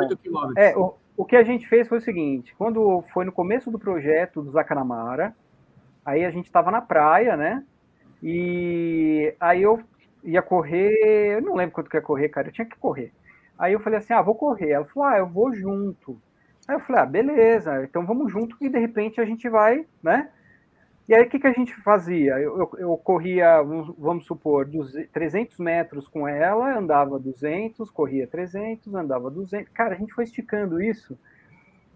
é, 0.56 0.74
o, 0.78 0.94
o 1.18 1.26
que 1.26 1.36
a 1.36 1.44
gente 1.44 1.68
fez 1.68 1.86
foi 1.86 1.98
o 1.98 2.02
seguinte, 2.02 2.56
quando 2.58 3.04
foi 3.14 3.26
no 3.26 3.32
começo 3.34 3.70
do 3.70 3.78
projeto 3.78 4.42
do 4.42 4.52
Zacanamara, 4.52 5.36
aí 6.06 6.24
a 6.24 6.32
gente 6.32 6.46
estava 6.46 6.72
na 6.72 6.80
praia, 6.80 7.36
né, 7.36 7.62
e 8.24 9.36
aí 9.38 9.64
eu 9.64 9.84
ia 10.26 10.42
correr, 10.42 11.38
eu 11.38 11.42
não 11.42 11.56
lembro 11.56 11.76
quanto 11.76 11.90
que 11.90 11.98
ia 11.98 12.02
correr, 12.02 12.30
cara, 12.30 12.48
eu 12.48 12.52
tinha 12.52 12.66
que 12.66 12.78
correr. 12.78 13.14
Aí 13.58 13.74
eu 13.74 13.80
falei 13.80 14.00
assim, 14.00 14.14
ah, 14.14 14.22
vou 14.22 14.36
correr. 14.36 14.72
Ela 14.72 14.86
falou, 14.86 15.10
ah, 15.10 15.18
eu 15.18 15.28
vou 15.28 15.54
junto. 15.54 16.20
Aí 16.68 16.76
eu 16.76 16.80
falei, 16.80 17.02
ah, 17.02 17.06
beleza, 17.06 17.84
então 17.84 18.06
vamos 18.06 18.32
junto 18.32 18.58
e 18.60 18.70
de 18.70 18.80
repente 18.80 19.22
a 19.22 19.26
gente 19.26 19.48
vai, 19.48 19.86
né? 20.02 20.30
E 21.08 21.14
aí 21.14 21.24
o 21.24 21.30
que, 21.30 21.38
que 21.38 21.46
a 21.46 21.54
gente 21.54 21.76
fazia? 21.84 22.40
Eu, 22.40 22.58
eu, 22.58 22.72
eu 22.80 22.98
corria, 22.98 23.62
vamos 23.62 24.26
supor, 24.26 24.68
300 25.14 25.60
metros 25.60 26.08
com 26.08 26.28
ela, 26.28 26.76
andava 26.76 27.20
200, 27.20 27.92
corria 27.92 28.28
300, 28.28 28.94
andava 28.96 29.30
200. 29.30 29.72
Cara, 29.72 29.94
a 29.94 29.98
gente 29.98 30.14
foi 30.14 30.24
esticando 30.24 30.82
isso 30.82 31.18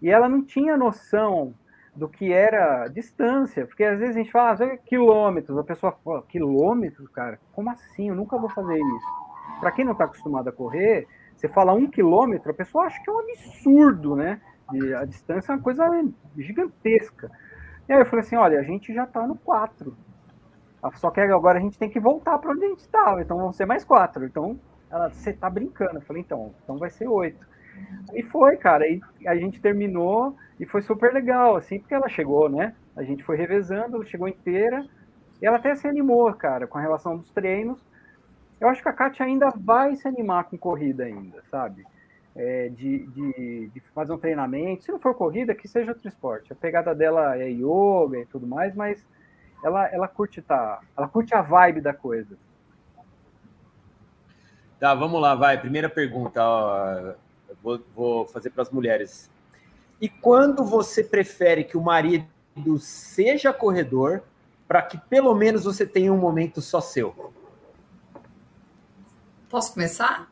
e 0.00 0.08
ela 0.08 0.28
não 0.28 0.44
tinha 0.44 0.76
noção 0.76 1.52
do 1.94 2.08
que 2.08 2.32
era 2.32 2.86
distância, 2.88 3.66
porque 3.66 3.84
às 3.84 3.98
vezes 3.98 4.16
a 4.16 4.18
gente 4.18 4.30
fala 4.30 4.52
ah, 4.52 4.76
quilômetros, 4.76 5.58
a 5.58 5.64
pessoa 5.64 5.92
fala, 6.04 6.22
quilômetros, 6.22 7.08
cara, 7.08 7.38
como 7.52 7.70
assim? 7.70 8.08
Eu 8.08 8.14
nunca 8.14 8.38
vou 8.38 8.48
fazer 8.48 8.76
isso. 8.76 9.06
Para 9.60 9.72
quem 9.72 9.84
não 9.84 9.92
está 9.92 10.04
acostumado 10.04 10.48
a 10.48 10.52
correr, 10.52 11.06
você 11.36 11.48
fala 11.48 11.72
um 11.72 11.86
quilômetro, 11.86 12.50
a 12.50 12.54
pessoa 12.54 12.84
acha 12.84 13.02
que 13.02 13.10
é 13.10 13.12
um 13.12 13.18
absurdo, 13.18 14.14
né? 14.14 14.40
E 14.72 14.94
a 14.94 15.04
distância 15.04 15.52
é 15.52 15.56
uma 15.56 15.62
coisa 15.62 15.84
gigantesca. 16.36 17.30
E 17.88 17.92
aí 17.92 17.98
eu 17.98 18.06
falei 18.06 18.24
assim, 18.24 18.36
olha, 18.36 18.60
a 18.60 18.62
gente 18.62 18.94
já 18.94 19.04
está 19.04 19.26
no 19.26 19.34
4. 19.36 19.96
Só 20.94 21.10
que 21.10 21.20
agora 21.20 21.58
a 21.58 21.60
gente 21.60 21.78
tem 21.78 21.90
que 21.90 22.00
voltar 22.00 22.38
para 22.38 22.52
onde 22.52 22.64
a 22.64 22.68
gente 22.68 22.80
estava, 22.80 23.20
então 23.20 23.36
vão 23.36 23.52
ser 23.52 23.66
mais 23.66 23.84
quatro. 23.84 24.24
Então, 24.24 24.58
ela, 24.90 25.10
você 25.10 25.32
tá 25.32 25.50
brincando. 25.50 25.96
Eu 25.96 26.02
falei, 26.02 26.22
então, 26.22 26.54
então 26.62 26.78
vai 26.78 26.88
ser 26.88 27.08
oito. 27.08 27.46
E 28.14 28.22
foi, 28.22 28.56
cara. 28.56 28.86
E 28.86 29.00
a 29.26 29.36
gente 29.36 29.60
terminou 29.60 30.36
e 30.58 30.66
foi 30.66 30.82
super 30.82 31.12
legal, 31.12 31.56
assim, 31.56 31.78
porque 31.78 31.94
ela 31.94 32.08
chegou, 32.08 32.48
né? 32.48 32.74
A 32.96 33.02
gente 33.02 33.24
foi 33.24 33.36
revezando, 33.36 33.96
ela 33.96 34.04
chegou 34.04 34.28
inteira. 34.28 34.84
E 35.40 35.46
ela 35.46 35.56
até 35.56 35.74
se 35.74 35.88
animou, 35.88 36.32
cara, 36.34 36.66
com 36.66 36.78
relação 36.78 37.16
dos 37.16 37.30
treinos. 37.30 37.82
Eu 38.60 38.68
acho 38.68 38.82
que 38.82 38.88
a 38.88 38.92
Kátia 38.92 39.24
ainda 39.24 39.48
vai 39.56 39.96
se 39.96 40.06
animar 40.06 40.44
com 40.44 40.58
corrida 40.58 41.04
ainda, 41.04 41.42
sabe? 41.50 41.84
É, 42.36 42.68
de, 42.68 43.06
de, 43.06 43.68
de, 43.68 43.80
fazer 43.94 44.12
um 44.12 44.18
treinamento. 44.18 44.84
Se 44.84 44.92
não 44.92 44.98
for 44.98 45.14
corrida, 45.14 45.54
que 45.54 45.66
seja 45.66 45.92
outro 45.92 46.06
esporte. 46.06 46.52
A 46.52 46.56
pegada 46.56 46.94
dela 46.94 47.38
é 47.38 47.48
yoga 47.48 48.18
e 48.18 48.26
tudo 48.26 48.46
mais, 48.46 48.74
mas 48.74 49.04
ela, 49.64 49.88
ela 49.88 50.06
curte 50.06 50.42
tá, 50.42 50.80
ela 50.96 51.08
curte 51.08 51.34
a 51.34 51.40
vibe 51.40 51.80
da 51.80 51.94
coisa. 51.94 52.36
Tá, 54.78 54.94
vamos 54.94 55.20
lá, 55.20 55.34
vai. 55.34 55.58
Primeira 55.58 55.88
pergunta. 55.88 56.40
Ó, 56.42 57.14
vou, 57.62 57.80
vou 57.94 58.26
fazer 58.26 58.50
para 58.50 58.62
as 58.62 58.70
mulheres. 58.70 59.30
E 60.00 60.08
quando 60.08 60.64
você 60.64 61.04
prefere 61.04 61.64
que 61.64 61.76
o 61.76 61.82
marido 61.82 62.26
seja 62.78 63.52
corredor, 63.52 64.22
para 64.66 64.82
que 64.82 64.98
pelo 65.08 65.34
menos 65.34 65.64
você 65.64 65.84
tenha 65.84 66.12
um 66.12 66.18
momento 66.18 66.60
só 66.60 66.80
seu? 66.80 67.32
Posso 69.48 69.74
começar? 69.74 70.30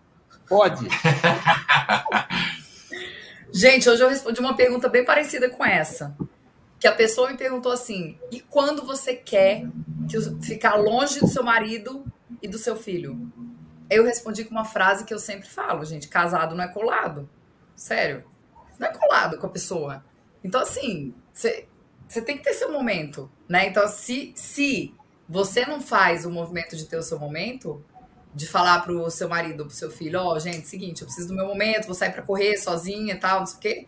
Pode. 0.48 0.88
Gente, 3.52 3.88
hoje 3.88 4.02
eu 4.02 4.08
respondi 4.08 4.40
uma 4.40 4.54
pergunta 4.54 4.88
bem 4.88 5.04
parecida 5.04 5.50
com 5.50 5.64
essa. 5.64 6.16
Que 6.78 6.86
a 6.86 6.92
pessoa 6.92 7.30
me 7.30 7.36
perguntou 7.36 7.72
assim: 7.72 8.16
e 8.30 8.40
quando 8.40 8.86
você 8.86 9.14
quer 9.14 9.64
ficar 10.40 10.76
longe 10.76 11.20
do 11.20 11.26
seu 11.26 11.42
marido 11.42 12.04
e 12.40 12.46
do 12.46 12.58
seu 12.58 12.76
filho? 12.76 13.18
Eu 13.90 14.04
respondi 14.04 14.44
com 14.44 14.50
uma 14.50 14.64
frase 14.64 15.04
que 15.04 15.14
eu 15.14 15.18
sempre 15.18 15.48
falo, 15.48 15.84
gente: 15.84 16.08
casado 16.08 16.54
não 16.54 16.64
é 16.64 16.68
colado. 16.68 17.28
Sério. 17.74 18.24
Não 18.78 18.88
é 18.88 18.92
colado 18.92 19.38
com 19.38 19.46
a 19.46 19.50
pessoa. 19.50 20.04
Então, 20.42 20.60
assim, 20.60 21.14
você, 21.32 21.66
tem 22.24 22.36
que 22.36 22.44
ter 22.44 22.54
seu 22.54 22.72
momento, 22.72 23.30
né? 23.48 23.66
Então, 23.66 23.86
se, 23.88 24.32
se 24.36 24.94
você 25.28 25.66
não 25.66 25.80
faz 25.80 26.24
o 26.24 26.30
movimento 26.30 26.76
de 26.76 26.86
ter 26.86 26.96
o 26.96 27.02
seu 27.02 27.18
momento, 27.18 27.84
de 28.34 28.46
falar 28.46 28.80
pro 28.80 29.10
seu 29.10 29.28
marido, 29.28 29.64
pro 29.64 29.74
seu 29.74 29.90
filho, 29.90 30.20
ó, 30.20 30.34
oh, 30.34 30.38
gente, 30.38 30.68
seguinte, 30.68 31.02
eu 31.02 31.06
preciso 31.06 31.28
do 31.28 31.34
meu 31.34 31.46
momento, 31.46 31.86
vou 31.86 31.94
sair 31.94 32.12
para 32.12 32.22
correr 32.22 32.56
sozinha 32.56 33.14
e 33.14 33.18
tal, 33.18 33.40
não 33.40 33.46
sei 33.46 33.56
o 33.56 33.60
quê. 33.60 33.86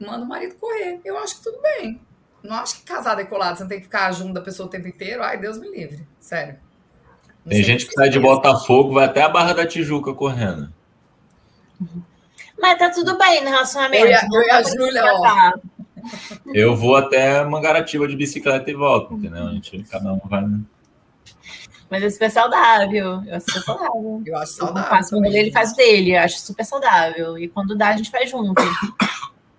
Manda 0.00 0.24
o 0.24 0.28
marido 0.28 0.54
correr. 0.56 1.00
Eu 1.04 1.18
acho 1.18 1.38
que 1.38 1.42
tudo 1.42 1.60
bem. 1.60 2.00
Não 2.42 2.56
acho 2.56 2.76
que 2.76 2.82
casado 2.82 3.20
é 3.20 3.24
colado, 3.24 3.56
você 3.56 3.62
não 3.64 3.68
tem 3.68 3.78
que 3.78 3.84
ficar 3.84 4.12
junto 4.12 4.32
da 4.32 4.40
pessoa 4.40 4.68
o 4.68 4.70
tempo 4.70 4.86
inteiro. 4.86 5.22
Ai, 5.22 5.38
Deus 5.38 5.58
me 5.58 5.68
livre. 5.68 6.06
Sério. 6.20 6.58
Tem 7.48 7.62
gente 7.62 7.86
que 7.86 7.92
sai 7.92 8.08
de 8.08 8.20
Botafogo, 8.20 8.92
vai 8.92 9.06
até 9.06 9.22
a 9.22 9.28
Barra 9.28 9.52
da 9.52 9.66
Tijuca 9.66 10.12
correndo. 10.12 10.72
Mas 12.60 12.78
tá 12.78 12.90
tudo 12.90 13.16
bem 13.16 13.42
no 13.42 13.50
relacionamento. 13.50 14.06
Eu, 14.06 14.40
eu 14.40 14.46
e 14.46 14.50
a 14.50 14.62
Júlia, 14.62 15.04
ó. 15.04 15.52
Eu 16.46 16.76
vou 16.76 16.96
até 16.96 17.44
Mangaratiba 17.44 18.06
de 18.08 18.16
bicicleta 18.16 18.70
e 18.70 18.74
volto, 18.74 19.14
entendeu? 19.14 19.46
A 19.46 19.50
gente, 19.52 19.82
cada 19.84 20.12
um 20.12 20.20
vai. 20.24 20.42
Né? 20.42 20.60
Mas 21.90 22.02
é 22.02 22.10
super 22.10 22.30
saudável. 22.30 23.22
Eu 23.26 23.36
acho 23.36 23.46
super 23.46 23.62
saudável. 23.62 24.22
Eu 24.26 24.36
acho 24.36 24.52
saudável. 24.52 24.82
Eu 24.82 24.96
faço 24.96 25.20
dele, 25.20 25.38
ele 25.38 25.52
faz 25.52 25.74
dele. 25.74 26.16
Eu 26.16 26.20
acho 26.20 26.38
super 26.40 26.64
saudável. 26.64 27.38
E 27.38 27.48
quando 27.48 27.76
dá, 27.76 27.88
a 27.88 27.96
gente 27.96 28.10
faz 28.10 28.30
junto. 28.30 28.62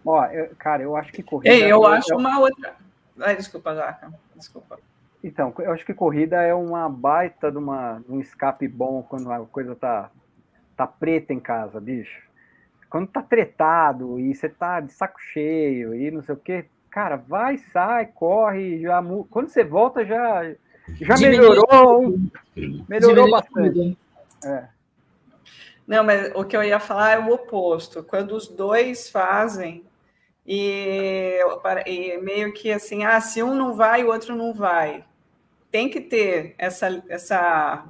Ó, 0.06 0.26
eu, 0.26 0.50
cara, 0.58 0.84
eu 0.84 0.96
acho 0.96 1.12
que 1.12 1.24
corrida. 1.24 1.54
Ei, 1.54 1.72
eu 1.72 1.88
é 1.88 1.98
acho 1.98 2.16
uma 2.16 2.40
outra. 2.40 2.76
Ai, 3.20 3.36
desculpa, 3.36 3.76
Zaca. 3.76 4.12
Desculpa. 4.36 4.80
Então, 5.24 5.54
eu 5.60 5.72
acho 5.72 5.86
que 5.86 5.94
corrida 5.94 6.42
é 6.42 6.54
uma 6.54 6.88
baita 6.88 7.52
de 7.52 7.58
uma, 7.58 8.02
um 8.08 8.20
escape 8.20 8.68
bom 8.68 9.04
quando 9.04 9.32
a 9.32 9.46
coisa 9.46 9.76
tá, 9.76 10.10
tá 10.78 10.88
preta 10.88 11.34
em 11.34 11.40
casa, 11.40 11.80
bicho. 11.80 12.28
Quando 12.90 13.08
tá 13.08 13.22
tretado 13.22 14.20
e 14.20 14.34
você 14.34 14.48
tá 14.48 14.80
de 14.80 14.94
saco 14.94 15.20
cheio 15.20 15.94
e 15.94 16.10
não 16.10 16.24
sei 16.24 16.36
o 16.36 16.38
quê, 16.38 16.66
cara, 16.90 17.18
vai, 17.18 17.58
sai, 17.58 18.08
corre, 18.08 18.80
já 18.82 19.04
quando 19.30 19.50
você 19.50 19.64
volta 19.64 20.06
já 20.06 20.56
já 21.02 21.18
melhorou, 21.18 22.18
melhorou 22.88 23.30
bastante. 23.30 23.98
É. 24.44 24.64
Não, 25.88 26.04
mas 26.04 26.32
o 26.36 26.44
que 26.44 26.56
eu 26.56 26.64
ia 26.64 26.80
falar 26.80 27.12
é 27.12 27.20
o 27.20 27.34
oposto. 27.34 28.04
Quando 28.04 28.36
os 28.36 28.48
dois 28.48 29.10
fazem 29.10 29.84
e, 30.46 31.40
e, 31.86 32.18
meio 32.18 32.54
que 32.54 32.72
assim, 32.72 33.04
ah, 33.04 33.20
se 33.20 33.44
um 33.44 33.54
não 33.54 33.74
vai, 33.74 34.04
o 34.04 34.12
outro 34.12 34.36
não 34.36 34.54
vai. 34.54 35.04
Tem 35.72 35.90
que 35.90 36.02
ter 36.02 36.56
essa, 36.58 37.04
essa 37.10 37.86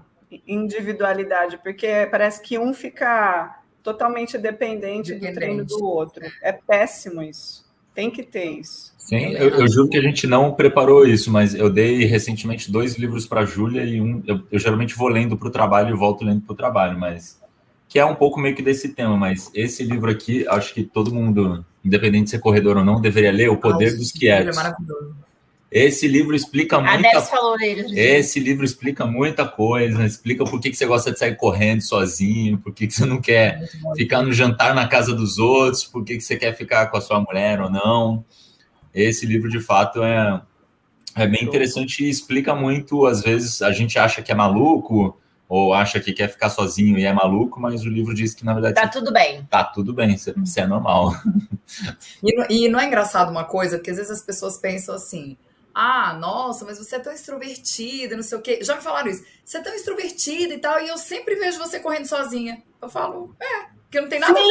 individualidade, 0.48 1.58
porque 1.64 2.08
parece 2.12 2.42
que 2.42 2.58
um 2.60 2.74
fica 2.74 3.60
totalmente 3.82 4.38
dependente, 4.38 5.14
dependente. 5.14 5.32
do 5.32 5.36
treino 5.36 5.66
do 5.66 5.84
outro. 5.84 6.26
É 6.42 6.52
péssimo 6.52 7.22
isso. 7.22 7.68
Tem 7.94 8.10
que 8.10 8.24
ter 8.24 8.46
isso. 8.46 8.94
Sim, 8.98 9.34
eu, 9.34 9.50
eu, 9.50 9.68
juro 9.68 9.90
que 9.90 9.98
a 9.98 10.02
gente 10.02 10.28
não 10.28 10.54
preparou 10.54 11.06
isso, 11.06 11.32
mas 11.32 11.56
eu 11.56 11.70
dei 11.70 12.06
recentemente 12.06 12.72
dois 12.72 12.96
livros 12.96 13.26
para 13.26 13.42
a 13.42 13.46
Júlia 13.46 13.84
e 13.84 14.00
um. 14.00 14.22
Eu, 14.28 14.42
eu, 14.52 14.60
geralmente 14.60 14.96
vou 14.96 15.08
lendo 15.08 15.36
para 15.36 15.48
o 15.48 15.52
trabalho 15.52 15.96
e 15.96 15.98
volto 15.98 16.24
lendo 16.24 16.42
para 16.42 16.54
o 16.54 16.56
trabalho, 16.56 17.00
mas 17.00 17.42
que 17.88 17.98
é 17.98 18.06
um 18.06 18.14
pouco 18.14 18.40
meio 18.40 18.56
que 18.56 18.62
desse 18.62 18.90
tema. 18.90 19.18
Mas 19.18 19.50
esse 19.54 19.84
livro 19.84 20.12
aqui, 20.12 20.48
acho 20.48 20.74
que 20.74 20.84
todo 20.84 21.14
mundo, 21.14 21.66
independente 21.84 22.26
de 22.26 22.30
ser 22.30 22.40
corredor 22.40 22.78
ou 22.78 22.86
não, 22.86 23.02
deveria 23.02 23.32
ler 23.32 23.50
O 23.50 23.58
Poder 23.58 23.94
ah, 23.94 23.96
dos 23.96 24.12
Quietos. 24.12 24.56
É 24.56 24.64
maravilhoso. 24.64 25.16
Esse 25.72 26.08
livro 26.08 26.36
explica 26.36 26.78
a 26.78 26.82
muita 26.82 27.22
falou 27.22 27.56
dele, 27.56 28.00
Esse 28.00 28.40
livro 28.40 28.66
explica 28.66 29.06
muita 29.06 29.48
coisa, 29.48 30.04
explica 30.04 30.44
por 30.44 30.60
que, 30.60 30.72
que 30.72 30.76
você 30.76 30.86
gosta 30.86 31.12
de 31.12 31.20
sair 31.20 31.36
correndo 31.36 31.82
sozinho, 31.82 32.58
por 32.58 32.74
que, 32.74 32.88
que 32.88 32.94
você 32.94 33.06
não 33.06 33.22
quer 33.22 33.70
ficar 33.96 34.24
no 34.24 34.34
jantar 34.34 34.74
na 34.74 34.88
casa 34.88 35.14
dos 35.14 35.38
outros, 35.38 35.84
por 35.84 36.04
que, 36.04 36.18
que 36.18 36.24
você 36.24 36.36
quer 36.36 36.56
ficar 36.56 36.88
com 36.88 36.98
a 36.98 37.02
sua 37.02 37.20
mulher 37.22 37.62
ou 37.62 37.70
não. 37.70 38.26
Esse 38.92 39.28
livro, 39.28 39.48
de 39.48 39.60
fato, 39.60 40.02
é, 40.02 40.42
é 41.16 41.28
bem 41.28 41.44
interessante 41.44 42.04
e 42.04 42.10
explica 42.10 42.56
muito. 42.56 43.06
Às 43.06 43.22
vezes 43.22 43.62
a 43.62 43.72
gente 43.72 44.00
acha 44.00 44.24
que 44.24 44.32
é 44.32 44.36
maluco, 44.36 45.16
ou 45.48 45.72
acha 45.72 46.00
que 46.00 46.14
quer 46.14 46.30
ficar 46.30 46.50
sozinho 46.50 46.98
e 46.98 47.06
é 47.06 47.14
maluco, 47.14 47.60
mas 47.60 47.84
o 47.84 47.90
livro 47.90 48.16
diz 48.16 48.34
que, 48.34 48.44
na 48.44 48.54
verdade. 48.54 48.74
Tá 48.74 48.88
tudo 48.88 49.14
bem. 49.14 49.44
Tá 49.48 49.64
tudo 49.64 49.94
bem, 49.94 50.16
isso 50.16 50.60
é 50.60 50.66
normal. 50.66 51.14
E, 52.24 52.66
e 52.66 52.68
não 52.68 52.80
é 52.80 52.88
engraçado 52.88 53.30
uma 53.30 53.44
coisa, 53.44 53.78
porque 53.78 53.92
às 53.92 53.98
vezes 53.98 54.12
as 54.12 54.24
pessoas 54.24 54.58
pensam 54.58 54.96
assim 54.96 55.38
ah, 55.82 56.14
nossa, 56.14 56.66
mas 56.66 56.78
você 56.78 56.98
é 56.98 57.00
tão 57.00 57.14
extrovertida, 57.14 58.16
não 58.16 58.24
sei 58.24 58.38
o 58.38 58.42
quê. 58.42 58.60
Já 58.62 58.76
me 58.76 58.82
falaram 58.82 59.10
isso. 59.10 59.24
Você 59.46 59.60
é 59.60 59.62
tão 59.62 59.74
extrovertida 59.74 60.54
e 60.54 60.58
tal, 60.58 60.82
e 60.82 60.90
eu 60.90 60.98
sempre 60.98 61.36
vejo 61.36 61.58
você 61.58 61.80
correndo 61.80 62.06
sozinha. 62.06 62.62
Eu 62.82 62.90
falo, 62.90 63.34
é, 63.40 63.68
porque 63.84 64.02
não 64.02 64.10
tem 64.10 64.20
nada 64.20 64.38
Sim. 64.38 64.44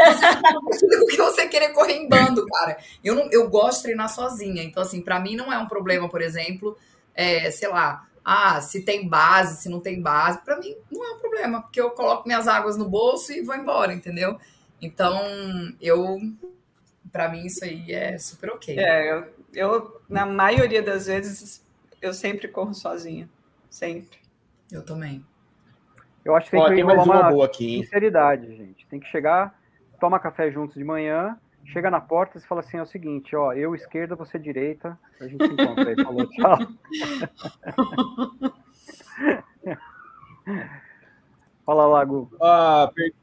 a 0.00 0.32
ver 0.32 0.98
com 0.98 1.04
o 1.04 1.06
que 1.06 1.16
você 1.18 1.46
querer 1.48 1.74
correr 1.74 1.96
em 1.96 2.08
bando, 2.08 2.46
cara. 2.46 2.78
Eu, 3.04 3.14
não, 3.14 3.28
eu 3.30 3.50
gosto 3.50 3.78
de 3.78 3.82
treinar 3.84 4.08
sozinha. 4.08 4.62
Então, 4.62 4.82
assim, 4.82 5.02
para 5.02 5.20
mim 5.20 5.36
não 5.36 5.52
é 5.52 5.58
um 5.58 5.68
problema, 5.68 6.08
por 6.08 6.22
exemplo, 6.22 6.74
é, 7.14 7.50
sei 7.50 7.68
lá, 7.68 8.08
ah, 8.24 8.60
se 8.62 8.80
tem 8.80 9.06
base, 9.06 9.60
se 9.62 9.68
não 9.68 9.80
tem 9.80 10.00
base. 10.00 10.42
Para 10.42 10.56
mim 10.58 10.74
não 10.90 11.04
é 11.04 11.12
um 11.12 11.18
problema, 11.18 11.60
porque 11.60 11.80
eu 11.80 11.90
coloco 11.90 12.26
minhas 12.26 12.48
águas 12.48 12.78
no 12.78 12.88
bolso 12.88 13.32
e 13.32 13.42
vou 13.42 13.54
embora, 13.54 13.92
entendeu? 13.92 14.38
Então, 14.80 15.20
eu. 15.78 16.18
Para 17.12 17.28
mim, 17.28 17.44
isso 17.44 17.64
aí 17.64 17.92
é 17.92 18.16
super 18.18 18.50
ok. 18.50 18.78
É, 18.78 19.12
eu 19.12 19.40
eu, 19.52 19.99
na 20.10 20.26
maioria 20.26 20.82
das 20.82 21.06
vezes, 21.06 21.64
eu 22.02 22.12
sempre 22.12 22.48
corro 22.48 22.74
sozinha. 22.74 23.30
Sempre. 23.70 24.18
Eu 24.70 24.84
também. 24.84 25.24
Eu 26.24 26.34
acho 26.34 26.46
que 26.46 26.52
tem 26.52 26.60
Ó, 26.60 26.68
que 26.68 26.74
ter 26.74 26.84
uma, 26.84 27.02
uma 27.02 27.30
boa 27.30 27.46
aqui, 27.46 27.78
sinceridade, 27.78 28.54
gente. 28.54 28.86
Tem 28.86 29.00
que 29.00 29.06
chegar, 29.06 29.58
toma 29.98 30.18
café 30.18 30.50
juntos 30.50 30.74
de 30.74 30.84
manhã, 30.84 31.38
chega 31.64 31.90
na 31.90 32.00
porta 32.00 32.38
e 32.38 32.42
fala 32.42 32.60
assim: 32.60 32.76
é 32.76 32.82
o 32.82 32.86
seguinte, 32.86 33.34
ó, 33.34 33.52
eu 33.52 33.74
esquerda, 33.74 34.14
você 34.14 34.38
direita, 34.38 34.98
a 35.20 35.26
gente 35.26 35.46
se 35.46 35.52
encontra 35.52 35.88
aí. 35.88 35.96
Falou, 36.02 36.26
tchau. 36.34 36.58
Fala, 41.64 41.86
Lago. 41.86 42.30
Ah, 42.40 42.90
per... 42.94 43.14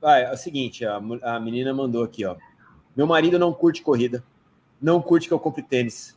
Vai, 0.00 0.24
é 0.24 0.32
o 0.32 0.36
seguinte, 0.36 0.84
a, 0.84 0.96
a 0.96 1.40
menina 1.40 1.72
mandou 1.72 2.04
aqui, 2.04 2.26
ó. 2.26 2.36
Meu 2.94 3.06
marido 3.06 3.38
não 3.38 3.54
curte 3.54 3.82
corrida 3.82 4.22
não 4.84 5.00
curte 5.00 5.28
que 5.28 5.34
eu 5.34 5.40
compre 5.40 5.62
tênis, 5.62 6.14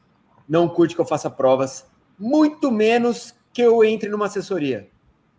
não 0.48 0.68
curte 0.68 0.95
que 0.95 1.02
eu 1.02 1.06
faça 1.06 1.30
provas, 1.30 1.89
muito 2.18 2.72
menos 2.72 3.36
que 3.54 3.62
eu 3.62 3.84
entre 3.84 4.10
numa 4.10 4.26
assessoria. 4.26 4.89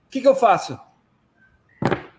O 0.07 0.11
que, 0.11 0.21
que 0.21 0.29
eu 0.29 0.35
faço? 0.35 0.79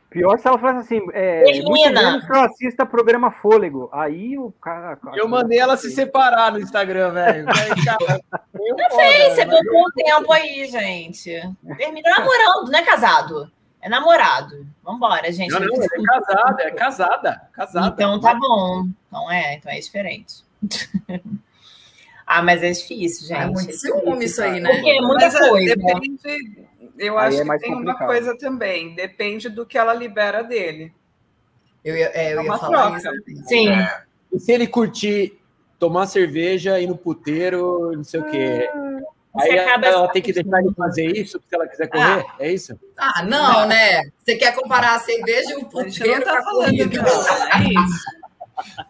Pior 0.09 0.39
se 0.39 0.47
ela 0.47 0.57
falasse 0.57 0.79
assim, 0.95 1.07
é, 1.13 1.43
muito 1.61 1.71
menos 1.71 2.25
que 2.25 2.31
eu 2.31 2.41
assista 2.41 2.83
programa 2.83 3.29
Fôlego. 3.29 3.89
Aí 3.91 4.37
o 4.39 4.51
cara. 4.53 4.97
Eu 5.13 5.27
mandei 5.27 5.59
ela 5.59 5.77
se 5.77 5.91
separar 5.91 6.51
no 6.51 6.59
Instagram, 6.59 7.11
velho. 7.11 7.45
não 8.53 8.89
fez, 8.95 9.35
você 9.35 9.45
poupou 9.45 9.81
um 9.81 9.91
tempo 9.91 10.31
aí, 10.33 10.65
gente. 10.65 11.29
Termina 11.77 12.09
namorando, 12.09 12.71
não 12.71 12.79
é 12.79 12.83
casado. 12.83 13.51
É 13.81 13.87
namorado. 13.87 14.65
Vambora, 14.83 15.31
gente. 15.31 15.51
Não, 15.51 15.59
não, 15.59 15.83
é 15.83 15.87
casada, 15.87 16.63
é 16.63 16.71
casada. 16.71 17.41
Casada. 17.53 17.87
Então 17.93 18.19
tá 18.19 18.33
bom. 18.33 18.87
Então 19.07 19.31
é, 19.31 19.55
então 19.55 19.71
é 19.71 19.79
diferente. 19.79 20.43
ah, 22.31 22.43
mas 22.43 22.61
é 22.61 22.69
difícil, 22.69 23.27
gente. 23.27 23.41
É 23.41 23.47
muito 23.47 23.73
ciúme 23.73 24.25
isso 24.25 24.39
aí, 24.39 24.59
né? 24.59 24.71
Porque 24.71 24.87
é 24.87 25.01
muita 25.01 25.25
mas, 25.25 25.35
é, 25.35 25.49
coisa. 25.49 25.75
Depende, 25.75 26.67
eu 26.99 27.17
acho 27.17 27.41
é 27.41 27.43
que 27.43 27.57
tem 27.57 27.71
complicado. 27.71 27.97
uma 28.01 28.07
coisa 28.07 28.37
também. 28.37 28.93
Depende 28.93 29.49
do 29.49 29.65
que 29.65 29.75
ela 29.75 29.95
libera 29.95 30.43
dele. 30.43 30.93
Eu 31.83 31.97
ia, 31.97 32.11
é, 32.13 32.35
eu 32.35 32.41
é 32.41 32.43
ia 32.43 32.57
falar 32.57 32.99
troca. 32.99 33.17
isso. 33.27 33.47
Sim. 33.47 33.69
É. 33.69 34.03
E 34.31 34.39
se 34.39 34.51
ele 34.51 34.67
curtir 34.67 35.39
tomar 35.79 36.05
cerveja, 36.05 36.79
ir 36.79 36.85
no 36.85 36.95
puteiro, 36.95 37.93
não 37.95 38.03
sei 38.03 38.19
o 38.19 38.25
quê. 38.25 38.69
Aí 39.35 39.57
ela, 39.57 39.87
ela 39.87 40.07
tem 40.09 40.21
que 40.21 40.31
deixar 40.31 40.59
ele 40.59 40.73
fazer 40.75 41.07
isso 41.07 41.39
se 41.39 41.55
ela 41.55 41.67
quiser 41.67 41.87
correr, 41.87 42.25
ah. 42.27 42.35
é 42.39 42.51
isso? 42.51 42.79
Ah, 42.95 43.23
não, 43.23 43.65
né? 43.65 44.03
Você 44.19 44.35
quer 44.35 44.53
comparar 44.53 44.93
a 44.93 44.99
cerveja 44.99 45.53
e 45.53 45.55
o 45.55 45.65
puteiro? 45.65 46.19
não 46.19 46.21
tá 46.21 46.43
falando, 46.43 46.77
não. 46.77 47.59
É 47.59 47.63
isso. 47.73 48.85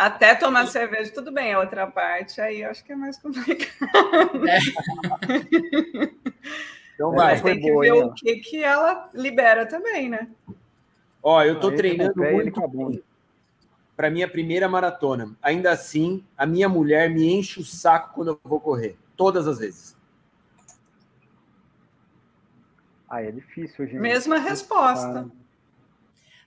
Até 0.00 0.34
tomar 0.34 0.66
cerveja, 0.66 1.12
tudo 1.12 1.30
bem, 1.30 1.52
a 1.52 1.60
outra 1.60 1.86
parte 1.86 2.40
aí 2.40 2.62
eu 2.62 2.70
acho 2.70 2.82
que 2.82 2.90
é 2.90 2.96
mais 2.96 3.18
complicado. 3.18 4.48
É. 4.48 4.58
Então 6.94 7.12
vai, 7.12 7.32
Mas 7.32 7.40
tem 7.40 7.58
que 7.58 7.70
boa, 7.70 7.82
ver 7.82 7.94
hein, 7.94 8.02
o 8.04 8.12
que, 8.12 8.36
que 8.36 8.62
ela 8.62 9.08
libera 9.14 9.64
também, 9.64 10.10
né? 10.10 10.28
Ó, 11.22 11.42
eu 11.42 11.58
tô 11.58 11.70
aí 11.70 11.76
treinando 11.76 12.22
muito 12.22 13.02
para 13.96 14.10
minha 14.10 14.28
primeira 14.28 14.68
maratona. 14.68 15.34
Ainda 15.40 15.70
assim, 15.70 16.22
a 16.36 16.44
minha 16.44 16.68
mulher 16.68 17.08
me 17.08 17.32
enche 17.32 17.58
o 17.58 17.64
saco 17.64 18.12
quando 18.14 18.32
eu 18.32 18.40
vou 18.44 18.60
correr, 18.60 18.98
todas 19.16 19.48
as 19.48 19.58
vezes. 19.60 19.96
Ah, 23.08 23.22
é 23.22 23.30
difícil, 23.30 23.86
gente. 23.86 23.98
Mesma 23.98 24.38
resposta. 24.38 25.26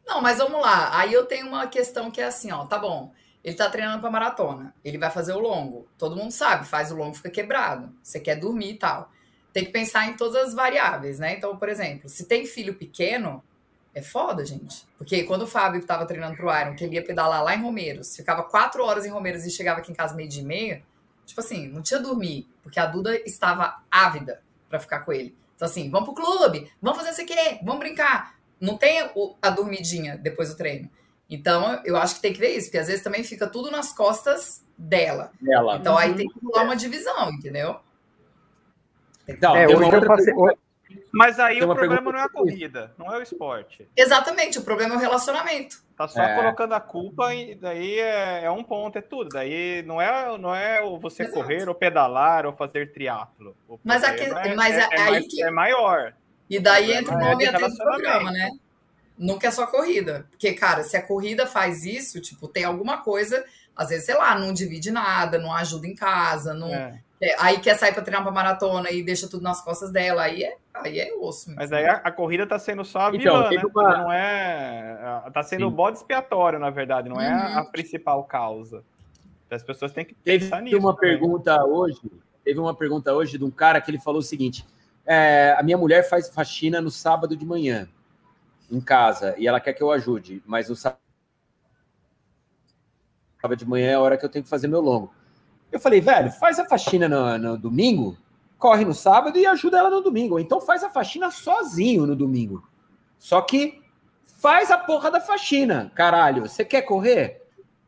Não, 0.05 0.21
mas 0.21 0.37
vamos 0.37 0.61
lá. 0.61 0.99
Aí 0.99 1.11
eu 1.11 1.25
tenho 1.25 1.47
uma 1.47 1.65
questão 1.65 2.11
que 2.11 2.21
é 2.21 2.25
assim, 2.25 2.51
ó, 2.51 2.67
tá 2.67 2.77
bom. 2.77 3.11
Ele 3.43 3.55
tá 3.55 3.69
treinando 3.69 3.99
para 3.99 4.09
maratona, 4.09 4.73
ele 4.85 4.97
vai 4.97 5.11
fazer 5.11 5.33
o 5.33 5.39
longo. 5.39 5.87
Todo 5.97 6.15
mundo 6.15 6.31
sabe, 6.31 6.65
faz 6.65 6.91
o 6.91 6.95
longo 6.95 7.15
fica 7.15 7.29
quebrado. 7.29 7.93
Você 8.01 8.19
quer 8.19 8.35
dormir 8.35 8.71
e 8.71 8.77
tal. 8.77 9.11
Tem 9.51 9.65
que 9.65 9.71
pensar 9.71 10.07
em 10.07 10.15
todas 10.15 10.47
as 10.47 10.53
variáveis, 10.53 11.19
né? 11.19 11.33
Então, 11.33 11.57
por 11.57 11.67
exemplo, 11.67 12.07
se 12.07 12.25
tem 12.25 12.45
filho 12.45 12.73
pequeno, 12.73 13.43
é 13.93 14.01
foda, 14.01 14.45
gente. 14.45 14.87
Porque 14.97 15.23
quando 15.23 15.43
o 15.43 15.47
Fábio 15.47 15.79
estava 15.79 16.05
treinando 16.05 16.35
pro 16.35 16.49
Iron, 16.57 16.75
que 16.75 16.83
ele 16.85 16.95
ia 16.95 17.03
pedalar 17.03 17.43
lá 17.43 17.53
em 17.53 17.61
Romeiros, 17.61 18.15
ficava 18.15 18.43
quatro 18.43 18.83
horas 18.83 19.05
em 19.05 19.09
Romeiros 19.09 19.45
e 19.45 19.51
chegava 19.51 19.79
aqui 19.79 19.91
em 19.91 19.95
casa 19.95 20.15
meio 20.15 20.29
dia 20.29 20.41
e 20.41 20.45
meia, 20.45 20.83
tipo 21.25 21.39
assim, 21.39 21.67
não 21.67 21.81
tinha 21.81 21.99
dormir, 21.99 22.47
porque 22.63 22.79
a 22.79 22.85
Duda 22.85 23.15
estava 23.25 23.83
ávida 23.91 24.41
para 24.69 24.79
ficar 24.79 25.01
com 25.01 25.13
ele. 25.13 25.35
Então, 25.55 25.67
assim, 25.67 25.89
vamos 25.89 26.11
pro 26.11 26.23
clube, 26.23 26.71
vamos 26.81 26.97
fazer 26.97 27.11
isso 27.11 27.21
aqui, 27.21 27.59
vamos 27.63 27.79
brincar. 27.79 28.35
Não 28.59 28.77
tem 28.77 29.07
a 29.41 29.49
dormidinha 29.49 30.17
depois 30.17 30.49
do 30.49 30.55
treino. 30.55 30.89
Então, 31.33 31.81
eu 31.83 31.97
acho 31.97 32.15
que 32.15 32.21
tem 32.21 32.31
que 32.31 32.39
ver 32.39 32.55
isso, 32.55 32.67
porque 32.67 32.77
às 32.77 32.85
vezes 32.85 33.03
também 33.03 33.23
fica 33.23 33.47
tudo 33.47 33.71
nas 33.71 33.91
costas 33.91 34.63
dela. 34.77 35.31
dela. 35.41 35.77
Então, 35.77 35.97
aí 35.97 36.13
tem 36.13 36.27
que 36.27 36.39
rolar 36.45 36.63
uma 36.63 36.75
divisão, 36.75 37.31
entendeu? 37.31 37.79
Não, 39.41 39.55
é, 39.55 39.65
hoje 39.65 39.95
eu 39.95 40.05
passei, 40.05 40.33
mas 41.11 41.39
aí 41.39 41.59
o 41.63 41.73
problema 41.73 42.11
não 42.11 42.19
é 42.19 42.23
a 42.23 42.29
corrida, 42.29 42.93
não 42.99 43.11
é 43.11 43.17
o 43.17 43.23
esporte. 43.23 43.87
Exatamente, 43.97 44.59
o 44.59 44.63
problema 44.63 44.93
é 44.93 44.97
o 44.97 44.99
relacionamento. 44.99 45.83
Tá 45.97 46.07
só 46.07 46.21
é. 46.21 46.35
colocando 46.35 46.73
a 46.73 46.79
culpa 46.79 47.33
e 47.33 47.55
daí 47.55 47.97
é, 47.99 48.43
é, 48.43 48.51
um 48.51 48.63
ponto, 48.63 48.99
é 48.99 49.01
tudo. 49.01 49.29
Daí 49.29 49.81
não 49.87 49.99
é, 49.99 50.37
não 50.37 50.53
é 50.53 50.81
você 50.99 51.23
Exato. 51.23 51.39
correr 51.39 51.67
ou 51.67 51.73
pedalar 51.73 52.45
ou 52.45 52.53
fazer 52.53 52.93
triatlo. 52.93 53.55
Mas, 53.83 54.03
aqui, 54.03 54.21
é, 54.21 54.53
mas 54.53 54.75
é, 54.75 54.81
é, 54.81 55.01
aí 55.01 55.11
mais, 55.11 55.27
que... 55.27 55.43
é 55.43 55.49
maior. 55.49 56.13
E 56.47 56.59
daí 56.59 56.91
entra 56.91 57.15
o 57.15 57.19
nome 57.19 57.47
até 57.47 57.67
do 57.67 57.75
programa, 57.75 58.31
né? 58.31 58.51
Nunca 59.17 59.47
é 59.47 59.51
só 59.51 59.67
corrida. 59.67 60.25
Porque, 60.29 60.53
cara, 60.53 60.83
se 60.83 60.97
a 60.97 61.01
corrida 61.01 61.45
faz 61.45 61.85
isso, 61.85 62.19
tipo, 62.19 62.47
tem 62.47 62.63
alguma 62.63 62.97
coisa, 62.97 63.43
às 63.75 63.89
vezes, 63.89 64.05
sei 64.05 64.15
lá, 64.15 64.37
não 64.37 64.53
divide 64.53 64.91
nada, 64.91 65.37
não 65.37 65.53
ajuda 65.53 65.87
em 65.87 65.95
casa, 65.95 66.53
não, 66.53 66.73
é. 66.73 66.99
É, 67.23 67.35
aí 67.39 67.59
quer 67.59 67.77
sair 67.77 67.93
para 67.93 68.01
treinar 68.01 68.21
para 68.21 68.33
maratona 68.33 68.91
e 68.91 69.01
deixa 69.01 69.29
tudo 69.29 69.43
nas 69.43 69.63
costas 69.63 69.89
dela, 69.91 70.23
aí 70.23 70.43
é, 70.43 70.57
aí 70.73 70.99
é 70.99 71.15
osso. 71.15 71.47
Mesmo. 71.47 71.61
Mas 71.61 71.71
aí 71.71 71.85
a, 71.85 71.93
a 71.93 72.11
corrida 72.11 72.43
está 72.43 72.59
sendo 72.59 72.83
só 72.83 73.07
a 73.07 73.15
então, 73.15 73.47
vilã, 73.47 73.49
né? 73.49 73.63
Uma... 73.73 73.97
Não 73.97 74.11
é. 74.11 75.23
Está 75.27 75.41
sendo 75.41 75.67
o 75.67 75.71
bode 75.71 75.99
expiatório, 75.99 76.59
na 76.59 76.69
verdade, 76.69 77.07
não 77.07 77.15
uhum. 77.15 77.21
é 77.21 77.31
a, 77.31 77.61
uhum. 77.61 77.71
principal 77.71 78.21
causa. 78.25 78.83
As 79.49 79.63
pessoas 79.63 79.93
têm 79.93 80.03
que 80.03 80.15
pensar 80.15 80.57
teve 80.57 80.63
nisso. 80.63 80.79
uma 80.79 80.93
também. 80.93 81.11
pergunta 81.11 81.63
hoje, 81.63 82.01
teve 82.43 82.59
uma 82.59 82.75
pergunta 82.75 83.13
hoje 83.13 83.37
de 83.37 83.45
um 83.45 83.51
cara 83.51 83.79
que 83.79 83.89
ele 83.89 83.99
falou 83.99 84.19
o 84.19 84.23
seguinte: 84.23 84.65
é, 85.05 85.55
a 85.57 85.63
minha 85.63 85.77
mulher 85.77 86.09
faz 86.09 86.27
faxina 86.27 86.81
no 86.81 86.91
sábado 86.91 87.37
de 87.37 87.45
manhã 87.45 87.87
em 88.75 88.81
casa 88.81 89.35
e 89.37 89.47
ela 89.47 89.59
quer 89.59 89.73
que 89.73 89.83
eu 89.83 89.91
ajude, 89.91 90.41
mas 90.45 90.69
no 90.69 90.75
sábado 90.75 90.99
de 93.57 93.65
manhã 93.65 93.91
é 93.91 93.93
a 93.95 93.99
hora 93.99 94.17
que 94.17 94.25
eu 94.25 94.29
tenho 94.29 94.43
que 94.43 94.49
fazer 94.49 94.67
meu 94.67 94.81
longo. 94.81 95.13
Eu 95.71 95.79
falei, 95.79 95.99
velho, 95.99 96.31
faz 96.31 96.59
a 96.59 96.65
faxina 96.65 97.09
no, 97.09 97.37
no, 97.37 97.57
domingo, 97.57 98.17
corre 98.57 98.85
no 98.85 98.93
sábado 98.93 99.37
e 99.37 99.45
ajuda 99.45 99.79
ela 99.79 99.89
no 99.89 100.01
domingo. 100.01 100.35
Ou 100.35 100.39
então 100.39 100.61
faz 100.61 100.83
a 100.83 100.89
faxina 100.89 101.31
sozinho 101.31 102.05
no 102.05 102.15
domingo. 102.15 102.63
Só 103.17 103.41
que 103.41 103.81
faz 104.39 104.69
a 104.69 104.77
porra 104.77 105.09
da 105.09 105.19
faxina, 105.19 105.91
caralho. 105.95 106.43
Você 106.43 106.63
quer 106.63 106.83
correr? 106.83 107.41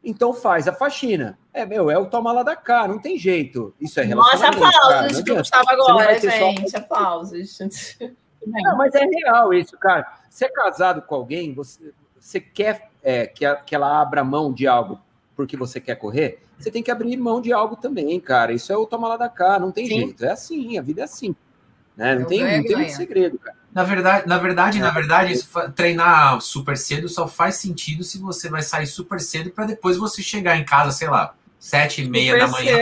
Então 0.04 0.34
faz 0.34 0.68
a 0.68 0.74
faxina. 0.74 1.38
É, 1.54 1.66
meu, 1.66 1.90
é 1.90 1.98
o 1.98 2.08
toma 2.08 2.32
lá 2.32 2.44
da 2.44 2.56
cá, 2.56 2.88
não 2.88 3.00
tem 3.00 3.18
jeito. 3.18 3.74
Isso 3.80 4.00
é 4.00 4.04
relacionamento. 4.04 4.60
Nossa, 4.60 4.78
aplausos 4.78 5.24
que 5.24 5.32
eu 5.32 5.42
estava 5.42 5.72
agora, 5.72 6.20
gente. 6.20 6.70
Só... 6.70 6.78
Aplausos. 6.78 7.58
Não, 8.46 8.78
mas 8.78 8.94
é 8.96 9.06
real 9.06 9.54
isso, 9.54 9.78
cara. 9.78 10.20
Você 10.30 10.46
é 10.46 10.50
casado 10.50 11.02
com 11.02 11.16
alguém, 11.16 11.54
você, 11.54 11.94
você 12.20 12.40
quer 12.40 12.90
é, 13.04 13.26
que, 13.28 13.46
a, 13.46 13.56
que 13.56 13.76
ela 13.76 14.02
abra 14.02 14.24
mão 14.24 14.54
de 14.54 14.68
algo 14.68 15.00
porque 15.36 15.58
você 15.58 15.80
quer 15.80 15.96
correr? 15.96 16.46
você 16.58 16.72
tem 16.72 16.82
que 16.82 16.92
abrir 16.92 17.18
mão 17.18 17.42
de 17.42 17.52
algo 17.52 17.76
também, 17.76 18.20
cara. 18.20 18.54
Isso 18.54 18.72
é 18.72 18.78
o 18.78 18.86
tomar 18.86 19.10
lá 19.10 19.18
da 19.18 19.30
cá, 19.30 19.60
não 19.60 19.72
tem 19.72 19.86
Sim. 19.88 19.96
jeito. 19.96 20.26
É 20.26 20.32
assim, 20.32 20.78
a 20.78 20.82
vida 20.82 21.02
é 21.02 21.04
assim. 21.04 21.36
Né? 21.96 22.16
Não, 22.16 22.26
tem, 22.26 22.42
não 22.42 22.64
tem 22.64 22.76
muito 22.76 22.94
segredo, 22.94 23.38
cara. 23.38 23.58
Na 23.74 23.84
verdade, 23.84 24.28
na 24.28 24.38
verdade, 24.38 24.78
é. 24.80 24.82
na 24.82 24.90
verdade, 24.90 25.34
isso, 25.34 25.50
treinar 25.72 26.40
super 26.40 26.78
cedo 26.78 27.10
só 27.10 27.28
faz 27.28 27.56
sentido 27.56 28.04
se 28.04 28.18
você 28.18 28.50
vai 28.50 28.62
sair 28.62 28.88
super 28.88 29.20
cedo 29.20 29.52
para 29.52 29.66
depois 29.66 29.98
você 29.98 30.22
chegar 30.22 30.58
em 30.58 30.64
casa, 30.64 30.92
sei 30.92 31.10
lá, 31.10 31.36
sete 31.60 32.04
e 32.04 32.10
meia 32.10 32.38
da 32.38 32.48
manhã 32.48 32.80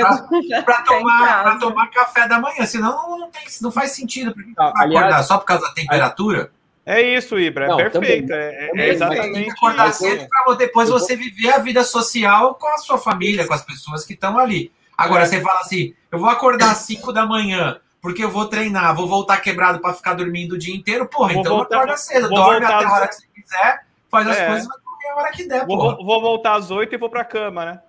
para 0.63 0.81
tomar, 0.83 1.59
tomar 1.59 1.87
café 1.89 2.27
da 2.27 2.39
manhã. 2.39 2.65
Senão 2.65 2.91
não, 2.91 3.19
não, 3.19 3.29
tem, 3.29 3.43
não 3.61 3.71
faz 3.71 3.91
sentido. 3.91 4.33
Porque 4.33 4.51
não, 4.57 4.73
aliás, 4.75 5.05
acordar 5.05 5.23
só 5.23 5.37
por 5.37 5.45
causa 5.45 5.67
da 5.67 5.73
temperatura. 5.73 6.51
É 6.85 7.01
isso, 7.01 7.39
Ibra, 7.39 7.65
é 7.65 7.67
não, 7.69 7.77
perfeito. 7.77 8.27
Também, 8.27 8.39
é, 8.39 8.71
é 8.75 8.89
exatamente. 8.89 9.33
Tem 9.33 9.43
que 9.45 9.51
acordar 9.51 9.93
cedo 9.93 10.27
para 10.27 10.55
depois 10.55 10.89
você 10.89 11.15
viver 11.15 11.53
a 11.53 11.59
vida 11.59 11.83
social 11.83 12.55
com 12.55 12.67
a 12.67 12.77
sua 12.77 12.97
família, 12.97 13.47
com 13.47 13.53
as 13.53 13.61
pessoas 13.61 14.05
que 14.05 14.13
estão 14.13 14.37
ali. 14.37 14.71
Agora, 14.97 15.23
é. 15.23 15.25
você 15.25 15.39
fala 15.39 15.61
assim: 15.61 15.93
eu 16.11 16.19
vou 16.19 16.29
acordar 16.29 16.71
às 16.71 16.79
5 16.79 17.13
da 17.13 17.25
manhã 17.25 17.79
porque 18.03 18.21
eu 18.21 18.29
vou 18.29 18.47
treinar, 18.47 18.93
vou 18.93 19.07
voltar 19.07 19.37
quebrado 19.37 19.79
para 19.79 19.93
ficar 19.93 20.13
dormindo 20.13 20.55
o 20.55 20.57
dia 20.57 20.75
inteiro. 20.75 21.07
Porra, 21.07 21.31
vou 21.31 21.39
então 21.39 21.55
voltar, 21.55 21.77
acorda 21.77 21.95
cedo, 21.95 22.27
dorme 22.27 22.65
até 22.65 22.85
a 22.85 22.91
hora 22.91 23.07
que 23.07 23.15
você 23.15 23.27
quiser, 23.33 23.85
faz 24.11 24.27
as 24.27 24.37
é. 24.37 24.47
coisas, 24.47 24.67
vai 24.67 24.77
dormir 24.77 25.07
a 25.07 25.15
hora 25.15 25.31
que 25.31 25.47
der. 25.47 25.65
Vou, 25.65 26.03
vou, 26.03 26.21
voltar 26.21 26.55
às 26.55 26.69
8 26.69 26.93
e 26.93 26.97
vou 26.97 27.09
para 27.09 27.23
cama, 27.23 27.63
né? 27.63 27.79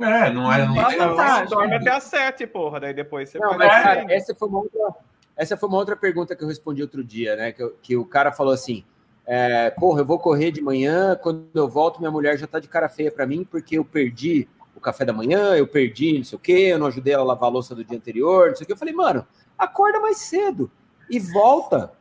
É, 0.00 0.30
não 0.32 0.52
é. 0.52 0.66
Não, 0.66 0.74
não, 0.74 1.16
não, 1.16 1.16
não 1.16 1.46
dorme 1.46 1.74
até 1.76 1.90
às 1.90 2.04
7, 2.04 2.46
porra. 2.46 2.80
Daí 2.80 2.94
depois 2.94 3.28
você 3.28 3.38
não, 3.38 3.56
mas, 3.56 3.68
cara, 3.68 4.06
essa 4.12 4.34
foi 4.34 4.48
uma 4.48 4.58
outra 4.58 4.94
essa 5.40 5.56
foi 5.56 5.70
uma 5.70 5.78
outra 5.78 5.96
pergunta 5.96 6.36
que 6.36 6.44
eu 6.44 6.48
respondi 6.48 6.82
outro 6.82 7.02
dia, 7.02 7.34
né? 7.34 7.50
Que, 7.50 7.66
que 7.82 7.96
o 7.96 8.04
cara 8.04 8.30
falou 8.30 8.52
assim: 8.52 8.84
é, 9.24 9.70
porra, 9.70 10.02
eu 10.02 10.04
vou 10.04 10.18
correr 10.18 10.50
de 10.50 10.60
manhã, 10.60 11.16
quando 11.16 11.48
eu 11.54 11.66
volto, 11.66 11.98
minha 11.98 12.10
mulher 12.10 12.36
já 12.36 12.46
tá 12.46 12.60
de 12.60 12.68
cara 12.68 12.90
feia 12.90 13.10
para 13.10 13.26
mim, 13.26 13.42
porque 13.42 13.78
eu 13.78 13.84
perdi 13.84 14.46
o 14.76 14.80
café 14.80 15.02
da 15.02 15.14
manhã, 15.14 15.56
eu 15.56 15.66
perdi 15.66 16.18
não 16.18 16.24
sei 16.24 16.36
o 16.36 16.38
quê, 16.38 16.68
eu 16.72 16.78
não 16.78 16.88
ajudei 16.88 17.14
ela 17.14 17.22
a 17.22 17.26
lavar 17.26 17.48
a 17.48 17.52
louça 17.52 17.74
do 17.74 17.82
dia 17.82 17.96
anterior, 17.96 18.48
não 18.50 18.56
sei 18.56 18.64
o 18.64 18.66
quê. 18.66 18.74
Eu 18.74 18.76
falei, 18.76 18.92
mano, 18.92 19.26
acorda 19.56 19.98
mais 19.98 20.18
cedo 20.18 20.70
e 21.08 21.18
volta. 21.18 21.92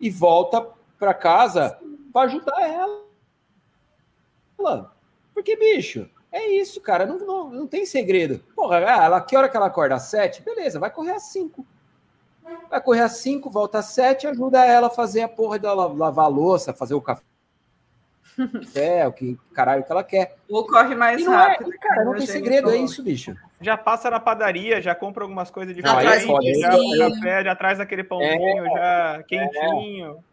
E 0.00 0.08
volta 0.08 0.66
para 0.98 1.12
casa 1.12 1.78
para 2.10 2.28
ajudar 2.28 2.62
ela. 2.62 3.04
Porque, 5.34 5.54
bicho, 5.54 6.08
é 6.32 6.48
isso, 6.52 6.80
cara. 6.80 7.06
Não, 7.06 7.18
não, 7.18 7.50
não 7.50 7.66
tem 7.66 7.84
segredo. 7.86 8.40
Porra, 8.54 8.78
ah, 8.78 9.04
ela, 9.04 9.20
que 9.20 9.36
hora 9.36 9.48
que 9.48 9.56
ela 9.56 9.66
acorda? 9.66 9.96
Às 9.96 10.04
sete? 10.04 10.42
Beleza, 10.42 10.78
vai 10.78 10.90
correr 10.90 11.12
às 11.12 11.24
cinco. 11.24 11.66
Vai 12.68 12.80
correr 12.80 13.00
às 13.00 13.12
5, 13.12 13.50
volta 13.50 13.78
às 13.78 13.86
7, 13.86 14.26
ajuda 14.26 14.64
ela 14.64 14.88
a 14.88 14.90
fazer 14.90 15.22
a 15.22 15.28
porra 15.28 15.58
dela 15.58 15.86
lavar 15.86 16.26
a 16.26 16.28
louça, 16.28 16.72
fazer 16.72 16.94
o 16.94 17.00
café, 17.00 17.22
o 19.06 19.12
que 19.12 19.38
caralho 19.52 19.84
que 19.84 19.92
ela 19.92 20.04
quer. 20.04 20.36
Ou 20.48 20.66
corre 20.66 20.94
mais 20.94 21.20
é, 21.20 21.28
rápido. 21.28 21.72
É, 21.72 21.78
cara, 21.78 22.04
não 22.04 22.14
tem 22.14 22.26
segredo, 22.26 22.70
é 22.70 22.76
isso, 22.76 23.02
bicho. 23.02 23.36
Já 23.60 23.76
passa 23.76 24.10
na 24.10 24.20
padaria, 24.20 24.80
já 24.80 24.94
compra 24.94 25.24
algumas 25.24 25.50
coisas 25.50 25.74
de 25.74 25.82
ah, 25.84 26.02
já, 26.02 26.18
já, 26.18 27.10
café, 27.10 27.44
já 27.44 27.56
traz 27.56 27.80
aquele 27.80 28.04
pãozinho 28.04 28.66
é, 28.66 28.70
já 28.70 29.22
quentinho. 29.24 30.24
É. 30.26 30.29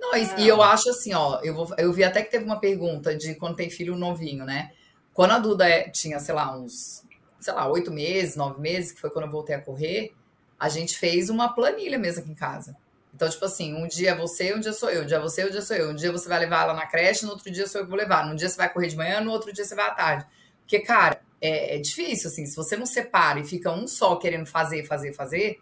Não, 0.00 0.16
e, 0.16 0.42
e, 0.42 0.48
eu 0.48 0.62
acho 0.62 0.88
assim, 0.88 1.12
ó, 1.12 1.40
eu, 1.42 1.54
vou, 1.54 1.68
eu 1.76 1.92
vi 1.92 2.02
até 2.02 2.22
que 2.22 2.30
teve 2.30 2.44
uma 2.44 2.58
pergunta 2.58 3.14
de 3.14 3.34
quando 3.34 3.56
tem 3.56 3.68
filho 3.68 3.96
novinho, 3.96 4.46
né? 4.46 4.72
Quando 5.12 5.32
a 5.32 5.38
Duda 5.38 5.68
é, 5.68 5.90
tinha, 5.90 6.18
sei 6.18 6.34
lá, 6.34 6.56
uns, 6.56 7.04
sei 7.38 7.52
lá, 7.52 7.68
oito 7.68 7.92
meses, 7.92 8.34
nove 8.34 8.60
meses, 8.60 8.92
que 8.92 9.00
foi 9.00 9.10
quando 9.10 9.26
eu 9.26 9.30
voltei 9.30 9.54
a 9.54 9.60
correr, 9.60 10.14
a 10.58 10.68
gente 10.68 10.96
fez 10.96 11.28
uma 11.28 11.52
planilha 11.52 11.98
mesmo 11.98 12.22
aqui 12.22 12.30
em 12.30 12.34
casa. 12.34 12.74
Então, 13.14 13.28
tipo 13.28 13.44
assim, 13.44 13.74
um 13.74 13.86
dia 13.86 14.10
é 14.10 14.14
você, 14.14 14.54
um 14.54 14.60
dia 14.60 14.72
sou 14.72 14.88
eu, 14.88 15.02
um 15.02 15.06
dia 15.06 15.18
é 15.18 15.20
você, 15.20 15.44
um 15.44 15.50
dia 15.50 15.60
sou 15.60 15.76
eu. 15.76 15.90
Um 15.90 15.94
dia 15.94 16.12
você 16.12 16.28
vai 16.28 16.38
levar 16.38 16.62
ela 16.62 16.74
na 16.74 16.86
creche, 16.86 17.24
no 17.24 17.32
outro 17.32 17.50
dia 17.50 17.66
sou 17.66 17.80
eu 17.80 17.84
que 17.84 17.90
vou 17.90 17.98
levar. 17.98 18.26
Num 18.26 18.34
dia 18.34 18.48
você 18.48 18.56
vai 18.56 18.72
correr 18.72 18.88
de 18.88 18.96
manhã, 18.96 19.20
no 19.20 19.30
outro 19.30 19.52
dia 19.52 19.64
você 19.64 19.74
vai 19.74 19.86
à 19.86 19.90
tarde. 19.90 20.26
Porque, 20.60 20.80
cara, 20.80 21.20
é, 21.40 21.76
é 21.76 21.78
difícil, 21.78 22.30
assim, 22.30 22.46
se 22.46 22.54
você 22.54 22.76
não 22.76 22.86
separa 22.86 23.40
e 23.40 23.44
fica 23.44 23.70
um 23.72 23.86
só 23.88 24.16
querendo 24.16 24.46
fazer, 24.46 24.86
fazer, 24.86 25.12
fazer, 25.12 25.60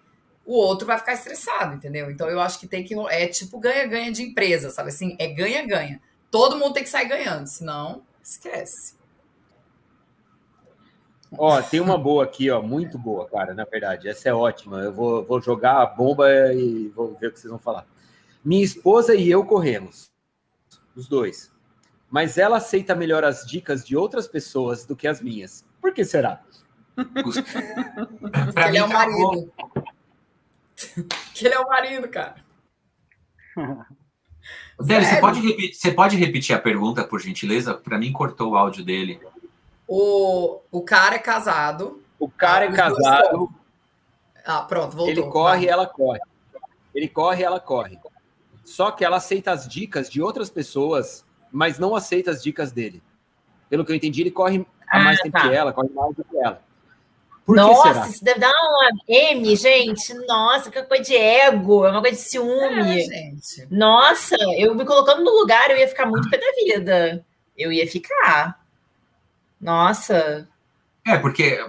o 0.48 0.54
outro 0.54 0.86
vai 0.86 0.96
ficar 0.96 1.12
estressado, 1.12 1.74
entendeu? 1.74 2.10
Então, 2.10 2.26
eu 2.26 2.40
acho 2.40 2.58
que 2.58 2.66
tem 2.66 2.82
que. 2.82 2.94
É 3.10 3.28
tipo 3.28 3.60
ganha-ganha 3.60 4.10
de 4.10 4.22
empresa, 4.22 4.70
sabe 4.70 4.88
assim? 4.88 5.14
É 5.18 5.26
ganha-ganha. 5.26 6.00
Todo 6.30 6.56
mundo 6.56 6.72
tem 6.72 6.82
que 6.82 6.88
sair 6.88 7.06
ganhando, 7.06 7.46
senão, 7.46 8.02
esquece. 8.22 8.96
Ó, 11.36 11.60
tem 11.60 11.80
uma 11.80 11.98
boa 11.98 12.24
aqui, 12.24 12.50
ó, 12.50 12.62
muito 12.62 12.98
boa, 12.98 13.28
cara, 13.28 13.52
na 13.52 13.64
verdade. 13.64 14.08
Essa 14.08 14.30
é 14.30 14.34
ótima. 14.34 14.80
Eu 14.80 14.90
vou, 14.90 15.22
vou 15.22 15.38
jogar 15.38 15.82
a 15.82 15.86
bomba 15.86 16.26
e 16.54 16.88
vou 16.96 17.14
ver 17.20 17.26
o 17.26 17.32
que 17.32 17.40
vocês 17.40 17.50
vão 17.50 17.58
falar. 17.58 17.86
Minha 18.42 18.64
esposa 18.64 19.14
e 19.14 19.30
eu 19.30 19.44
corremos, 19.44 20.10
os 20.96 21.06
dois. 21.06 21.52
Mas 22.10 22.38
ela 22.38 22.56
aceita 22.56 22.94
melhor 22.94 23.22
as 23.22 23.44
dicas 23.44 23.84
de 23.84 23.94
outras 23.94 24.26
pessoas 24.26 24.86
do 24.86 24.96
que 24.96 25.06
as 25.06 25.20
minhas. 25.20 25.62
Por 25.78 25.92
que 25.92 26.06
será? 26.06 26.40
Porque 26.94 28.60
ele 28.66 28.78
é 28.78 28.82
o 28.82 28.88
marido. 28.88 29.52
que 31.34 31.46
ele 31.46 31.54
é 31.54 31.58
o 31.58 31.68
marido, 31.68 32.08
cara. 32.08 32.36
Délio, 34.80 35.08
você 35.08 35.20
pode, 35.20 35.40
repetir, 35.40 35.74
você 35.74 35.90
pode 35.90 36.16
repetir 36.16 36.56
a 36.56 36.58
pergunta, 36.58 37.04
por 37.04 37.20
gentileza? 37.20 37.74
Para 37.74 37.98
mim, 37.98 38.12
cortou 38.12 38.52
o 38.52 38.56
áudio 38.56 38.84
dele. 38.84 39.20
O, 39.86 40.60
o 40.70 40.82
cara 40.82 41.16
é 41.16 41.18
casado. 41.18 42.02
O 42.18 42.28
cara 42.28 42.66
é 42.66 42.72
casado. 42.72 43.52
Ah, 44.44 44.62
pronto, 44.62 44.96
voltou. 44.96 45.10
Ele 45.10 45.22
corre 45.24 45.66
e 45.66 45.68
ela 45.68 45.86
corre. 45.86 46.20
Ele 46.94 47.08
corre 47.08 47.42
e 47.42 47.44
ela 47.44 47.60
corre. 47.60 47.98
Só 48.64 48.90
que 48.90 49.04
ela 49.04 49.16
aceita 49.16 49.50
as 49.50 49.66
dicas 49.66 50.08
de 50.08 50.22
outras 50.22 50.48
pessoas, 50.48 51.24
mas 51.50 51.78
não 51.78 51.96
aceita 51.96 52.30
as 52.30 52.42
dicas 52.42 52.70
dele. 52.70 53.02
Pelo 53.68 53.84
que 53.84 53.92
eu 53.92 53.96
entendi, 53.96 54.20
ele 54.20 54.30
corre 54.30 54.64
há 54.86 55.00
mais 55.00 55.18
ah, 55.18 55.22
tempo 55.22 55.38
tá. 55.38 55.48
que 55.48 55.54
ela, 55.54 55.72
corre 55.72 55.88
mais 55.90 56.14
do 56.14 56.24
que 56.24 56.36
ela. 56.36 56.62
Por 57.48 57.56
Nossa, 57.56 58.10
isso 58.10 58.22
deve 58.22 58.40
dar 58.40 58.50
uma 58.50 58.90
M, 59.08 59.56
gente. 59.56 60.12
Nossa, 60.26 60.70
que 60.70 60.82
coisa 60.82 61.02
de 61.02 61.16
ego, 61.16 61.86
é 61.86 61.90
uma 61.90 62.02
coisa 62.02 62.14
de 62.14 62.22
ciúme. 62.22 63.10
É, 63.10 63.32
Nossa, 63.70 64.36
eu 64.58 64.74
me 64.74 64.84
colocando 64.84 65.24
no 65.24 65.30
lugar, 65.30 65.70
eu 65.70 65.78
ia 65.78 65.88
ficar 65.88 66.04
muito 66.04 66.28
pé 66.28 66.36
da 66.36 66.52
vida. 66.62 67.24
Eu 67.56 67.72
ia 67.72 67.86
ficar. 67.90 68.60
Nossa. 69.58 70.46
É, 71.06 71.16
porque 71.16 71.66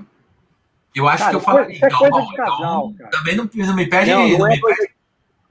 eu 0.93 1.07
acho 1.07 1.19
cara, 1.19 1.29
que 1.29 1.35
eu 1.37 1.39
falei. 1.39 1.77
Então, 1.77 2.09
bom, 2.09 2.33
casal, 2.33 2.91
então, 2.93 3.09
também 3.11 3.37
não, 3.37 3.49
não 3.53 3.75
me 3.77 3.87
pede. 3.87 4.11
Não, 4.11 4.27
não, 4.27 4.37
não 4.37 4.47
é 4.47 4.49
me 4.49 4.61
pede 4.61 4.93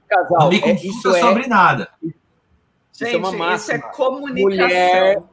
casal. 0.07 0.39
Não 0.41 0.49
me 0.49 0.61
confusa 0.61 1.17
é, 1.17 1.21
sobre 1.21 1.47
nada. 1.47 1.89
Gente, 2.03 2.13
isso 2.93 3.07
é, 3.07 3.17
uma 3.17 3.31
máxima. 3.31 3.55
isso 3.55 3.71
é 3.71 3.79
comunicação. 3.79 4.43
Mulher, 4.45 5.23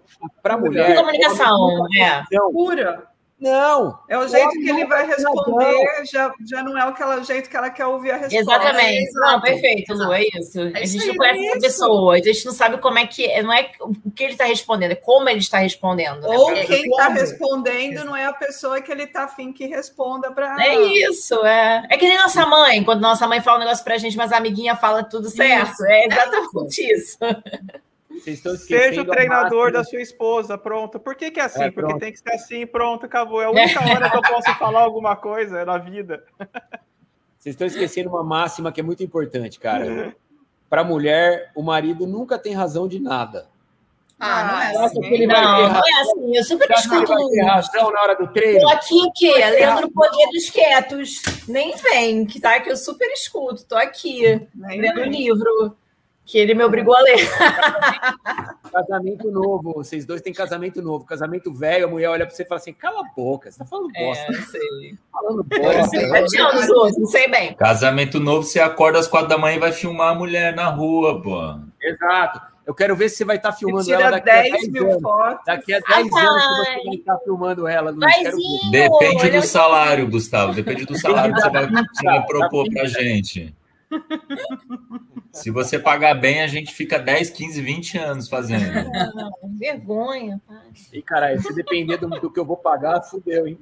para 0.43 0.57
mulher. 0.57 0.97
Comunicação, 0.97 1.87
é. 1.99 2.25
Pura. 2.51 3.16
Não. 3.39 3.99
É 4.09 4.17
o 4.17 4.27
jeito 4.27 4.51
que 4.51 4.71
ele 4.71 4.87
vai 4.87 5.07
responder, 5.07 6.07
já, 6.11 6.33
já 6.49 6.63
não 6.63 6.77
é 6.79 6.89
o 6.89 7.23
jeito 7.23 7.51
que 7.51 7.57
ela 7.57 7.69
quer 7.69 7.85
ouvir 7.85 8.13
a 8.13 8.17
resposta. 8.17 8.39
Exatamente. 8.39 9.09
É 9.09 9.21
não, 9.21 9.41
perfeito, 9.43 9.93
Lu, 9.93 10.13
é 10.13 10.23
isso. 10.23 10.61
É 10.61 10.83
a 10.83 10.87
gente 10.87 11.07
não 11.07 11.17
conhece 11.17 11.59
a 11.59 11.61
pessoa, 11.61 12.15
a 12.15 12.19
gente 12.19 12.47
não 12.47 12.53
sabe 12.53 12.79
como 12.79 12.99
é 12.99 13.07
que. 13.07 13.43
Não 13.43 13.53
é 13.53 13.71
o 13.81 14.11
que 14.11 14.25
ele 14.25 14.33
está 14.33 14.45
respondendo, 14.45 14.93
é 14.93 14.97
como 14.97 15.29
ele 15.29 15.41
está 15.41 15.59
respondendo. 15.59 16.23
Né? 16.23 16.37
Ou 16.37 16.55
quem 16.55 16.87
está 16.87 17.09
respondendo 17.09 18.05
não 18.05 18.17
é 18.17 18.25
a 18.25 18.33
pessoa 18.33 18.81
que 18.81 18.91
ele 18.91 19.03
está 19.03 19.25
afim 19.25 19.53
que 19.53 19.67
responda 19.67 20.31
para. 20.31 20.57
É 20.65 20.75
isso, 20.75 21.45
é. 21.45 21.87
É 21.91 21.99
que 21.99 22.09
nem 22.09 22.17
nossa 22.17 22.47
mãe, 22.47 22.83
quando 22.83 23.03
nossa 23.03 23.29
mãe 23.29 23.43
fala 23.43 23.59
um 23.59 23.61
negócio 23.61 23.85
para 23.85 23.97
a 23.97 23.99
gente, 23.99 24.17
mas 24.17 24.33
a 24.33 24.39
amiguinha 24.39 24.75
fala 24.77 25.05
tudo 25.05 25.29
certo. 25.29 25.73
Isso. 25.73 25.87
É 25.97 26.07
exatamente 26.07 26.93
isso. 26.93 27.19
Seja 28.21 29.03
o 29.03 29.05
treinador 29.05 29.73
da 29.73 29.85
sua 29.85 30.01
esposa, 30.01 30.57
pronto. 30.57 30.99
Por 30.99 31.15
que, 31.15 31.31
que 31.31 31.41
é 31.41 31.45
assim? 31.45 31.65
É, 31.65 31.71
Porque 31.71 31.99
tem 31.99 32.13
que 32.13 32.19
ser 32.19 32.33
assim, 32.33 32.67
pronto, 32.67 33.07
acabou. 33.07 33.43
É 33.43 33.47
a 33.47 33.51
única 33.51 33.81
hora 33.81 34.11
que 34.11 34.17
eu 34.17 34.23
posso 34.23 34.55
falar 34.59 34.81
alguma 34.81 35.17
coisa 35.17 35.65
na 35.65 35.79
vida. 35.79 36.25
Vocês 37.39 37.55
estão 37.55 37.67
esquecendo 37.67 38.09
uma 38.09 38.25
máxima 38.25 38.73
que 38.73 38.81
é 38.81 38.85
muito 38.85 39.03
importante, 39.03 39.59
cara. 39.59 40.15
Para 40.69 40.83
mulher, 40.83 41.53
o 41.55 41.63
marido 41.63 42.07
nunca 42.07 42.39
tem 42.39 42.53
razão 42.53 42.89
de 42.89 42.99
nada. 42.99 43.49
Ah, 44.19 44.73
não 44.73 44.83
é 44.83 44.87
assim. 44.87 45.05
Ele 45.05 45.27
não, 45.27 45.69
não 45.69 45.77
é 45.77 46.01
assim. 46.01 46.37
Eu 46.37 46.43
super 46.43 46.71
escuto. 46.71 47.13
Razão 47.45 47.91
na 47.93 48.01
hora 48.01 48.17
do 48.17 48.27
treino. 48.33 48.61
Tô 48.61 48.69
aqui 48.71 48.95
o 48.95 49.13
quê? 49.13 49.33
Lendo 49.33 49.87
o 49.87 49.91
Poder 49.91 50.27
dos 50.33 50.51
Quietos. 50.51 51.23
Nem 51.47 51.77
vem, 51.77 52.25
que 52.25 52.41
tá? 52.41 52.59
Que 52.59 52.71
eu 52.71 52.77
super 52.77 53.09
escuto. 53.13 53.65
Tô 53.65 53.77
aqui, 53.77 54.41
lendo 54.57 55.01
o 55.01 55.05
livro 55.05 55.77
que 56.27 56.37
ele 56.37 56.55
me 56.55 56.65
obrigou 56.65 56.95
a 56.95 57.01
ler. 57.01 57.19
Casamento 58.73 59.31
novo, 59.31 59.73
vocês 59.73 60.05
dois 60.05 60.21
têm 60.21 60.35
casamento 60.35 60.83
novo. 60.83 61.07
Casamento 61.07 61.55
velho, 61.55 61.87
a 61.87 61.89
mulher 61.89 62.11
olha 62.11 62.27
para 62.27 62.35
você 62.35 62.43
e 62.43 62.47
fala 62.47 62.61
assim: 62.61 62.75
cala 62.75 63.01
a 63.01 63.15
boca, 63.15 63.51
você 63.51 63.59
tá 63.59 63.65
falando 63.65 63.91
é, 63.95 64.05
bosta. 64.05 64.33
É, 64.33 64.43
sei. 64.43 64.95
Falando 65.11 65.45
bosta. 65.45 65.99
Sete 65.99 66.39
anos 66.39 66.69
outros, 66.69 66.99
não 66.99 67.07
sei 67.07 67.29
bem. 67.29 67.55
Casamento 67.55 68.21
novo, 68.21 68.43
você 68.43 68.61
acorda 68.61 68.99
às 68.99 69.07
quatro 69.07 69.29
da 69.29 69.39
manhã 69.39 69.57
e 69.57 69.61
vai 69.61 69.73
filmar 69.73 70.13
a 70.13 70.15
mulher 70.15 70.55
na 70.55 70.69
rua, 70.69 71.23
pô. 71.23 71.59
Exato. 71.81 72.57
Eu 72.67 72.75
quero 72.75 72.97
ver 72.97 73.09
se 73.09 73.19
você 73.19 73.25
vai 73.25 73.37
estar 73.37 73.53
tá 73.53 73.57
filmando 73.57 73.95
ela 73.95 74.11
daqui 74.11 74.25
10 74.27 74.47
a 74.47 74.57
10 74.57 74.69
mil 74.71 74.91
anos. 74.91 75.03
fotos. 75.03 75.45
Daqui 75.47 75.73
a 75.73 75.79
10 75.79 76.13
anos 76.13 76.13
você 76.13 76.85
vai 76.85 76.95
estar 76.97 77.15
tá 77.15 77.21
filmando 77.25 77.69
ela, 77.69 77.91
Luiz. 77.93 78.71
Depende 78.73 79.31
do 79.31 79.43
salário, 79.47 80.11
Gustavo. 80.11 80.53
Depende 80.53 80.85
do 80.85 80.99
salário 80.99 81.33
que 81.33 81.41
você 81.41 81.51
vai, 81.51 81.67
você 81.95 82.05
vai 82.05 82.27
propor 82.27 82.69
pra 82.69 82.85
gente. 82.87 83.55
Se 85.33 85.51
você 85.51 85.79
pagar 85.79 86.15
bem, 86.15 86.43
a 86.43 86.47
gente 86.47 86.75
fica 86.75 86.99
10, 86.99 87.31
15, 87.31 87.61
20 87.61 87.99
anos 87.99 88.29
fazendo. 88.29 88.65
Não, 89.15 89.31
vergonha, 89.59 90.41
pai. 90.47 90.67
E, 90.93 91.03
caralho, 91.03 91.41
se 91.41 91.55
depender 91.55 91.99
do, 91.99 92.09
do, 92.09 92.31
que 92.31 92.41
eu 92.41 92.45
vou 92.45 92.57
pagar, 92.57 93.03
fudeu, 93.03 93.47
hein? 93.47 93.59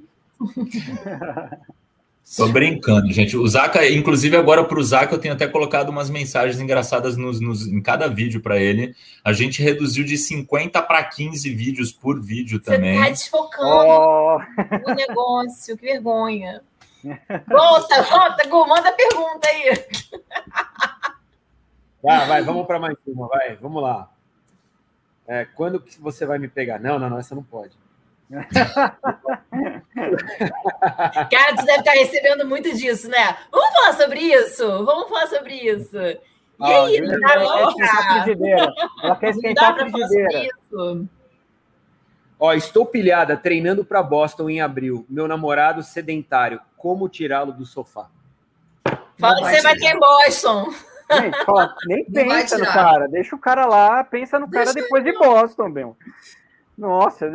Tô 2.35 2.47
brincando, 2.47 3.11
gente. 3.11 3.37
O 3.37 3.47
Zaca, 3.47 3.87
inclusive 3.87 4.35
agora 4.35 4.63
para 4.63 4.79
o 4.79 4.83
Zaca, 4.83 5.13
eu 5.13 5.19
tenho 5.19 5.35
até 5.35 5.47
colocado 5.47 5.89
umas 5.89 6.09
mensagens 6.09 6.59
engraçadas 6.59 7.15
nos, 7.15 7.39
nos 7.39 7.67
em 7.67 7.79
cada 7.79 8.07
vídeo 8.07 8.41
para 8.41 8.57
ele. 8.59 8.95
A 9.23 9.31
gente 9.31 9.61
reduziu 9.61 10.03
de 10.03 10.17
50 10.17 10.81
para 10.81 11.03
15 11.03 11.47
vídeos 11.53 11.91
por 11.91 12.19
vídeo 12.19 12.59
também. 12.59 12.97
Você 12.97 13.03
tá 13.03 13.09
desfocando 13.09 13.69
oh. 13.69 14.39
o 14.89 14.95
negócio, 14.95 15.77
que 15.77 15.85
vergonha. 15.85 16.63
Volta, 17.47 18.01
volta, 18.03 18.47
Gu, 18.47 18.67
manda 18.67 18.91
pergunta 18.91 19.47
aí. 19.47 19.85
Vai, 22.01 22.27
vai, 22.27 22.41
vamos 22.43 22.65
para 22.65 22.79
mais 22.79 22.97
uma, 23.07 23.27
vai, 23.27 23.55
vamos 23.55 23.81
lá. 23.81 24.09
É, 25.27 25.45
quando 25.45 25.79
que 25.79 25.99
você 25.99 26.25
vai 26.25 26.37
me 26.37 26.47
pegar? 26.47 26.79
Não, 26.79 26.99
não, 26.99 27.09
não, 27.09 27.19
essa 27.19 27.33
não 27.35 27.43
pode. 27.43 27.75
Cara, 31.31 31.55
tu 31.55 31.65
deve 31.65 31.79
estar 31.79 31.91
recebendo 31.91 32.47
muito 32.47 32.75
disso, 32.75 33.07
né? 33.09 33.37
Vamos 33.51 33.73
falar 33.73 33.93
sobre 33.93 34.19
isso? 34.19 34.85
Vamos 34.85 35.09
falar 35.09 35.27
sobre 35.27 35.53
isso. 35.53 35.97
E 35.97 36.19
ah, 36.59 36.85
aí, 36.85 37.19
tá 37.19 37.35
louca? 37.35 37.85
Ela 39.03 39.15
quer 39.17 39.29
esquentar 39.31 39.71
a 39.71 39.75
frigideira. 39.77 40.49
Ó, 42.39 42.53
estou 42.53 42.85
pilhada 42.85 43.37
treinando 43.37 43.83
para 43.85 44.03
Boston 44.03 44.49
em 44.49 44.61
abril. 44.61 45.05
Meu 45.09 45.27
namorado 45.27 45.83
sedentário. 45.83 46.59
Como 46.85 47.09
tirá-lo 47.09 47.51
do 47.51 47.65
sofá? 47.65 48.11
Fala 49.17 49.37
que 49.37 49.49
você 49.49 49.61
vai 49.63 49.75
ter 49.75 49.97
Boston. 49.97 50.71
Gente, 51.11 51.37
ó, 51.47 51.67
nem 51.87 52.05
pensa 52.13 52.59
no 52.59 52.65
cara. 52.65 53.07
Deixa 53.07 53.35
o 53.35 53.39
cara 53.39 53.65
lá, 53.65 54.03
pensa 54.03 54.37
no 54.37 54.47
cara 54.47 54.71
depois 54.71 55.03
de 55.03 55.11
Boston, 55.17 55.69
meu. 55.69 55.97
Nossa, 56.77 57.25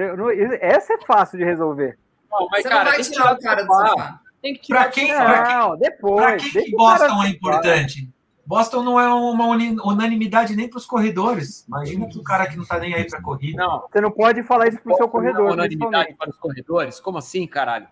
essa 0.61 0.93
é 0.93 0.99
fácil 1.05 1.37
de 1.37 1.45
resolver. 1.45 1.99
Não, 2.31 2.47
mas, 2.49 2.63
você 2.63 2.69
cara, 2.69 2.85
não 2.85 2.93
vai 2.93 3.03
tirar 3.03 3.35
o 3.35 3.39
cara 3.41 3.63
do 3.65 3.75
sofá. 3.75 4.21
Tem 4.41 4.55
que 4.55 4.61
tirar. 4.61 4.83
Pra 4.83 4.91
quem, 4.93 5.09
pra 5.09 5.43
quem, 5.43 5.79
depois. 5.81 6.25
Pra 6.25 6.37
que, 6.37 6.63
que 6.63 6.77
Boston 6.77 7.25
é 7.25 7.29
importante? 7.31 8.09
Boston 8.47 8.83
não 8.85 9.01
é 9.01 9.09
uma 9.13 9.47
unanimidade 9.85 10.55
nem 10.55 10.71
para 10.71 10.79
os 10.79 10.87
corredores. 10.87 11.67
Imagina 11.67 12.07
que 12.07 12.19
o 12.19 12.23
cara 12.23 12.47
que 12.47 12.55
não 12.55 12.63
está 12.63 12.79
nem 12.79 12.95
aí 12.95 13.05
para 13.05 13.21
corrida. 13.21 13.61
Não, 13.61 13.81
você 13.81 14.01
não 14.01 14.13
pode 14.13 14.45
falar 14.45 14.69
isso 14.69 14.81
para 14.81 14.93
o 14.93 14.97
seu 14.97 15.09
corredor. 15.09 15.41
Não 15.41 15.51
é 15.51 15.53
unanimidade 15.55 16.15
para 16.15 16.31
os 16.31 16.37
corredores? 16.37 17.01
Como 17.01 17.19
assim, 17.19 17.49
caralho? 17.49 17.89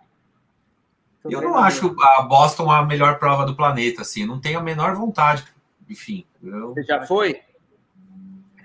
Eu 1.30 1.42
não 1.42 1.56
acho 1.56 1.94
a 2.00 2.22
Boston 2.22 2.70
a 2.70 2.84
melhor 2.84 3.18
prova 3.18 3.44
do 3.44 3.54
planeta, 3.54 4.02
assim. 4.02 4.26
não 4.26 4.40
tenho 4.40 4.58
a 4.58 4.62
menor 4.62 4.94
vontade. 4.94 5.44
Enfim. 5.88 6.24
Eu... 6.42 6.74
Você 6.74 6.82
já 6.82 7.06
foi? 7.06 7.40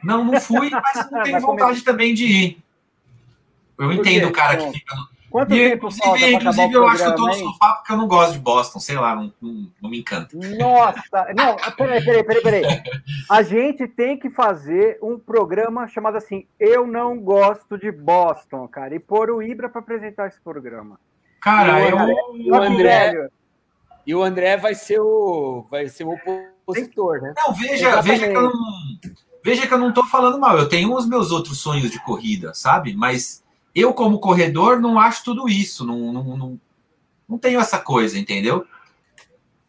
Não, 0.03 0.23
não 0.23 0.39
fui, 0.39 0.69
mas 0.69 1.11
não 1.11 1.23
tenho 1.23 1.39
vontade 1.39 1.81
também 1.81 2.13
de 2.13 2.25
ir. 2.25 2.63
Eu 3.79 3.91
entendo 3.91 4.27
o 4.27 4.31
cara 4.31 4.57
que 4.57 4.71
fica 4.71 4.95
no 4.95 5.13
Quanto 5.33 5.51
e, 5.51 5.71
tempo 5.71 5.87
inclusive, 5.87 6.31
inclusive 6.35 6.73
eu 6.73 6.87
acho 6.87 7.03
que 7.03 7.09
eu 7.09 7.15
tô 7.15 7.25
no 7.25 7.33
sofá 7.33 7.73
porque 7.73 7.91
eu 7.91 7.97
não 7.97 8.07
gosto 8.07 8.33
de 8.33 8.39
Boston, 8.39 8.79
sei 8.79 8.97
lá, 8.97 9.15
não, 9.15 9.33
não, 9.41 9.67
não 9.81 9.89
me 9.89 9.99
encanta. 9.99 10.37
Nossa, 10.37 11.33
não, 11.35 11.55
peraí, 11.75 12.05
peraí, 12.05 12.23
peraí, 12.23 12.43
peraí. 12.43 12.83
A 13.27 13.41
gente 13.41 13.87
tem 13.87 14.15
que 14.15 14.29
fazer 14.29 14.99
um 15.01 15.17
programa 15.17 15.87
chamado 15.87 16.17
assim, 16.17 16.45
Eu 16.59 16.85
Não 16.85 17.17
Gosto 17.17 17.79
de 17.79 17.91
Boston, 17.91 18.67
cara, 18.67 18.93
e 18.93 18.99
pôr 18.99 19.31
o 19.31 19.41
Ibra 19.41 19.67
para 19.67 19.81
apresentar 19.81 20.27
esse 20.27 20.39
programa. 20.39 20.99
Cara, 21.43 21.89
eu, 21.89 21.97
o 22.47 22.55
André, 22.55 23.29
e 24.07 24.15
o 24.15 24.23
André 24.23 24.55
vai 24.55 24.73
ser 24.73 24.99
o 25.01 25.65
vai 25.69 25.89
ser 25.89 26.05
o 26.05 26.13
opositor, 26.13 27.21
né? 27.21 27.33
Não, 27.35 27.53
veja, 27.53 28.01
veja 28.01 28.29
que 28.29 28.35
eu 28.35 28.43
não 28.43 28.53
veja 29.43 29.67
que 29.67 29.73
eu 29.73 29.77
não 29.77 29.91
tô 29.91 30.05
falando 30.05 30.39
mal. 30.39 30.57
Eu 30.57 30.69
tenho 30.69 30.95
os 30.95 31.05
meus 31.05 31.31
outros 31.31 31.59
sonhos 31.59 31.91
de 31.91 31.99
corrida, 31.99 32.53
sabe? 32.53 32.95
Mas 32.95 33.43
eu, 33.75 33.93
como 33.93 34.19
corredor, 34.19 34.79
não 34.79 34.97
acho 34.97 35.25
tudo 35.25 35.49
isso. 35.49 35.85
Não, 35.85 36.13
não, 36.13 36.23
não, 36.37 36.59
não 37.27 37.37
tenho 37.37 37.59
essa 37.59 37.77
coisa, 37.77 38.17
entendeu? 38.17 38.65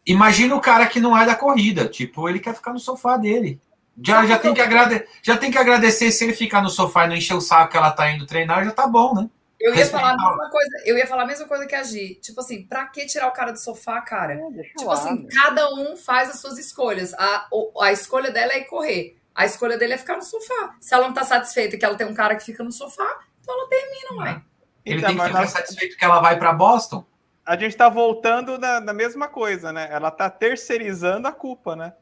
Imagina 0.05 0.55
o 0.55 0.61
cara 0.61 0.87
que 0.87 1.01
não 1.01 1.17
é 1.17 1.25
da 1.25 1.35
corrida. 1.35 1.89
Tipo, 1.89 2.29
ele 2.29 2.39
quer 2.39 2.55
ficar 2.55 2.71
no 2.71 2.79
sofá 2.79 3.17
dele. 3.17 3.59
Já, 4.01 4.25
já, 4.25 4.39
tem 4.39 4.53
que 4.53 4.61
agrade... 4.61 5.05
já 5.21 5.35
tem 5.35 5.51
que 5.51 5.57
agradecer 5.57 6.11
se 6.11 6.23
ele 6.23 6.33
ficar 6.33 6.61
no 6.61 6.69
sofá 6.69 7.05
e 7.05 7.09
não 7.09 7.15
encher 7.15 7.33
o 7.33 7.41
saco 7.41 7.71
que 7.71 7.77
ela 7.77 7.91
tá 7.91 8.09
indo 8.11 8.25
treinar, 8.25 8.63
já 8.63 8.71
tá 8.71 8.87
bom, 8.87 9.13
né? 9.13 9.29
Eu 9.59 9.73
ia, 9.73 9.85
falar 9.85 10.11
a 10.11 10.17
mesma 10.17 10.49
coisa, 10.49 10.83
eu 10.85 10.97
ia 10.97 11.07
falar 11.07 11.23
a 11.23 11.27
mesma 11.27 11.47
coisa 11.47 11.65
que 11.65 11.75
a 11.75 11.83
Gi. 11.83 12.15
Tipo 12.15 12.41
assim, 12.41 12.63
pra 12.65 12.85
que 12.87 13.05
tirar 13.05 13.27
o 13.27 13.31
cara 13.31 13.51
do 13.51 13.59
sofá, 13.59 14.01
cara? 14.01 14.33
É, 14.33 14.63
tipo 14.63 14.85
lá, 14.85 14.93
assim, 14.93 15.21
meu. 15.21 15.27
cada 15.41 15.73
um 15.73 15.95
faz 15.95 16.29
as 16.29 16.39
suas 16.39 16.57
escolhas. 16.57 17.13
A, 17.13 17.47
a 17.81 17.91
escolha 17.91 18.31
dela 18.31 18.53
é 18.53 18.61
correr. 18.61 19.17
A 19.33 19.45
escolha 19.45 19.77
dele 19.77 19.93
é 19.93 19.97
ficar 19.97 20.15
no 20.15 20.21
sofá. 20.21 20.75
Se 20.79 20.93
ela 20.93 21.07
não 21.07 21.13
tá 21.13 21.23
satisfeita 21.23 21.77
que 21.77 21.85
ela 21.85 21.95
tem 21.95 22.07
um 22.07 22.13
cara 22.13 22.35
que 22.35 22.43
fica 22.45 22.63
no 22.63 22.71
sofá, 22.71 23.19
então 23.41 23.53
ela 23.53 23.69
termina, 23.69 24.23
ué. 24.23 24.41
Ele 24.85 24.97
então, 24.97 25.09
tem 25.09 25.17
que 25.17 25.25
ficar 25.25 25.39
nós... 25.39 25.49
satisfeito 25.51 25.97
que 25.97 26.05
ela 26.05 26.19
vai 26.19 26.37
para 26.37 26.53
Boston. 26.53 27.05
A 27.45 27.55
gente 27.55 27.71
está 27.71 27.89
voltando 27.89 28.57
na, 28.57 28.79
na, 28.79 28.93
mesma 28.93 29.27
coisa, 29.27 29.71
né? 29.71 29.87
Ela 29.91 30.07
está 30.07 30.29
terceirizando 30.29 31.27
a 31.27 31.31
culpa, 31.31 31.75
né? 31.75 31.93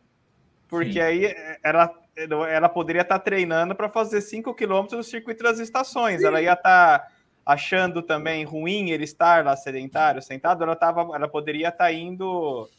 Porque 0.67 0.93
Sim. 0.93 0.99
aí 1.01 1.35
ela, 1.61 1.93
ela 2.49 2.69
poderia 2.69 3.01
estar 3.01 3.19
tá 3.19 3.23
treinando 3.23 3.75
para 3.75 3.89
fazer 3.89 4.21
5 4.21 4.53
quilômetros 4.53 4.97
no 4.97 5.03
circuito 5.03 5.43
das 5.43 5.59
estações. 5.59 6.21
Sim. 6.21 6.27
Ela 6.27 6.41
ia 6.41 6.53
estar 6.53 6.99
tá 6.99 7.07
achando 7.45 8.01
também 8.01 8.43
ruim 8.43 8.91
ele 8.91 9.03
estar 9.03 9.43
lá 9.43 9.55
sedentário, 9.55 10.21
sentado. 10.21 10.63
Ela, 10.63 10.75
tava, 10.75 11.01
ela 11.15 11.27
poderia 11.27 11.69
estar 11.69 11.85
tá 11.85 11.93
indo 11.93 12.69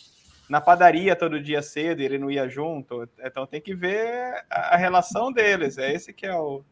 na 0.48 0.60
padaria 0.60 1.16
todo 1.16 1.42
dia 1.42 1.62
cedo 1.62 2.00
e 2.00 2.04
ele 2.04 2.18
não 2.18 2.30
ia 2.30 2.48
junto. 2.48 3.08
Então 3.22 3.46
tem 3.46 3.60
que 3.60 3.74
ver 3.74 4.44
a, 4.50 4.76
relação 4.76 5.32
deles. 5.32 5.78
É 5.78 5.92
esse 5.92 6.12
que 6.12 6.26
é 6.26 6.34
o. 6.34 6.62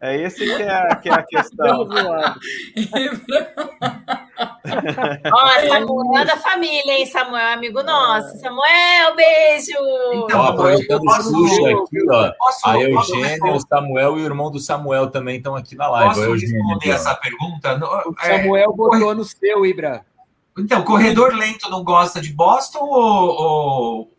é 0.00 0.22
esse 0.22 0.44
que 0.44 0.62
é, 0.62 0.94
que 0.96 1.08
é 1.08 1.12
a 1.12 1.22
questão. 1.22 1.88
Ó, 5.32 5.48
Samuel 5.68 6.18
é 6.18 6.24
da 6.24 6.36
família, 6.36 6.98
hein? 6.98 7.06
Samuel 7.06 7.46
é 7.46 7.52
amigo 7.52 7.82
nosso. 7.82 8.36
Samuel, 8.38 9.14
beijo! 9.14 9.72
Então, 10.24 10.40
ó, 10.40 10.48
aproveitando 10.48 11.04
o 11.04 11.22
sushi 11.22 11.66
aqui, 11.66 12.10
ó. 12.10 12.32
Posso, 12.38 12.68
a 12.68 12.80
Eugênia, 12.80 13.52
o 13.52 13.60
Samuel 13.60 14.18
e 14.18 14.22
o 14.22 14.24
irmão 14.24 14.50
do 14.50 14.58
Samuel 14.58 15.10
também 15.10 15.36
estão 15.36 15.54
aqui 15.54 15.76
na 15.76 15.88
live. 15.88 16.14
Posso 16.14 16.32
responder 16.32 16.90
essa 16.90 17.14
pergunta? 17.14 17.78
O 18.06 18.14
Samuel 18.20 18.70
é, 18.70 18.76
botou 18.76 19.14
no 19.14 19.24
seu, 19.24 19.66
Ibra. 19.66 20.04
Então, 20.58 20.82
corredor 20.82 21.34
lento 21.34 21.68
não 21.68 21.82
gosta 21.82 22.20
de 22.20 22.32
Boston 22.32 22.80
ou. 22.80 23.42
ou... 23.42 24.13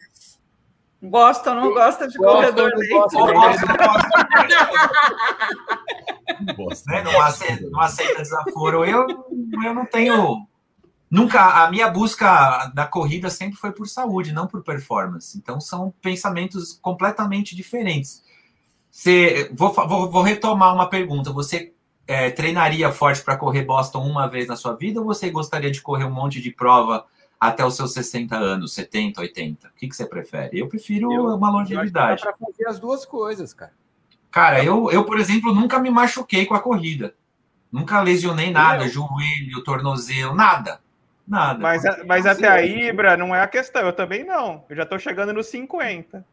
Boston 1.09 1.55
não 1.55 1.73
gosta 1.73 2.07
de 2.07 2.17
corredor. 2.17 2.71
Gosta 2.71 3.17
Boston 3.17 3.27
não 3.27 3.33
gosta. 3.33 3.67
né? 6.87 7.03
não, 7.03 7.21
aceita, 7.21 7.69
não 7.69 7.81
aceita 7.81 8.21
desaforo. 8.21 8.85
Eu, 8.85 9.07
eu 9.63 9.73
não 9.73 9.85
tenho. 9.85 10.45
Nunca. 11.09 11.63
A 11.63 11.71
minha 11.71 11.89
busca 11.89 12.71
da 12.73 12.85
corrida 12.85 13.29
sempre 13.29 13.57
foi 13.57 13.71
por 13.71 13.87
saúde, 13.87 14.33
não 14.33 14.47
por 14.47 14.63
performance. 14.63 15.37
Então, 15.37 15.59
são 15.61 15.93
pensamentos 16.01 16.77
completamente 16.81 17.55
diferentes. 17.55 18.23
Você, 18.91 19.51
vou, 19.53 19.73
vou, 19.73 20.09
vou 20.09 20.21
retomar 20.21 20.73
uma 20.73 20.89
pergunta. 20.89 21.31
Você 21.31 21.73
é, 22.07 22.29
treinaria 22.29 22.91
forte 22.91 23.21
para 23.21 23.37
correr 23.37 23.63
Boston 23.63 23.99
uma 23.99 24.27
vez 24.27 24.47
na 24.47 24.55
sua 24.55 24.75
vida 24.75 24.99
ou 24.99 25.05
você 25.05 25.29
gostaria 25.29 25.71
de 25.71 25.81
correr 25.81 26.05
um 26.05 26.11
monte 26.11 26.41
de 26.41 26.51
prova 26.51 27.05
até 27.39 27.65
os 27.65 27.75
seus 27.75 27.93
60 27.93 28.35
anos, 28.35 28.73
70, 28.73 29.21
80? 29.21 29.67
O 29.67 29.71
que, 29.75 29.87
que 29.87 29.95
você 29.95 30.05
prefere? 30.05 30.59
Eu 30.59 30.67
prefiro 30.67 31.11
eu, 31.11 31.35
uma 31.35 31.49
longevidade. 31.49 32.21
Para 32.21 32.35
fazer 32.37 32.67
as 32.67 32.79
duas 32.79 33.05
coisas, 33.05 33.53
cara. 33.53 33.73
Cara, 34.31 34.63
eu, 34.63 34.91
eu, 34.91 35.05
por 35.05 35.19
exemplo, 35.19 35.53
nunca 35.53 35.79
me 35.79 35.89
machuquei 35.89 36.45
com 36.45 36.55
a 36.55 36.59
corrida. 36.59 37.13
Nunca 37.71 38.01
lesionei 38.01 38.51
nada, 38.51 38.85
eu. 38.85 38.89
joelho, 38.89 39.63
tornozelo, 39.63 40.35
nada. 40.35 40.79
Nada. 41.27 41.59
Mas, 41.59 41.83
mas 42.05 42.25
até 42.25 42.47
aí, 42.47 42.87
Ibra, 42.87 43.17
não 43.17 43.35
é 43.35 43.41
a 43.41 43.47
questão. 43.47 43.81
Eu 43.81 43.93
também 43.93 44.23
não. 44.23 44.63
Eu 44.69 44.75
já 44.75 44.83
estou 44.83 44.99
chegando 44.99 45.33
nos 45.33 45.47
50. 45.47 46.23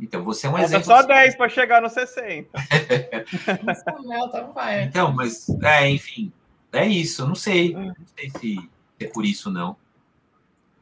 Então, 0.00 0.24
você 0.24 0.46
é 0.46 0.50
um 0.50 0.52
Falta 0.52 0.66
exemplo. 0.66 0.86
só 0.86 1.02
10 1.02 1.36
para 1.36 1.48
chegar 1.48 1.82
no 1.82 1.90
60. 1.90 2.48
então, 4.82 5.12
mas, 5.12 5.48
é, 5.62 5.90
enfim, 5.90 6.32
é 6.72 6.86
isso. 6.86 7.22
Eu 7.22 7.28
não 7.28 7.34
sei. 7.34 7.74
Não 7.74 7.94
sei 8.16 8.30
se 8.30 8.70
é 8.98 9.06
por 9.06 9.24
isso, 9.24 9.50
não. 9.50 9.76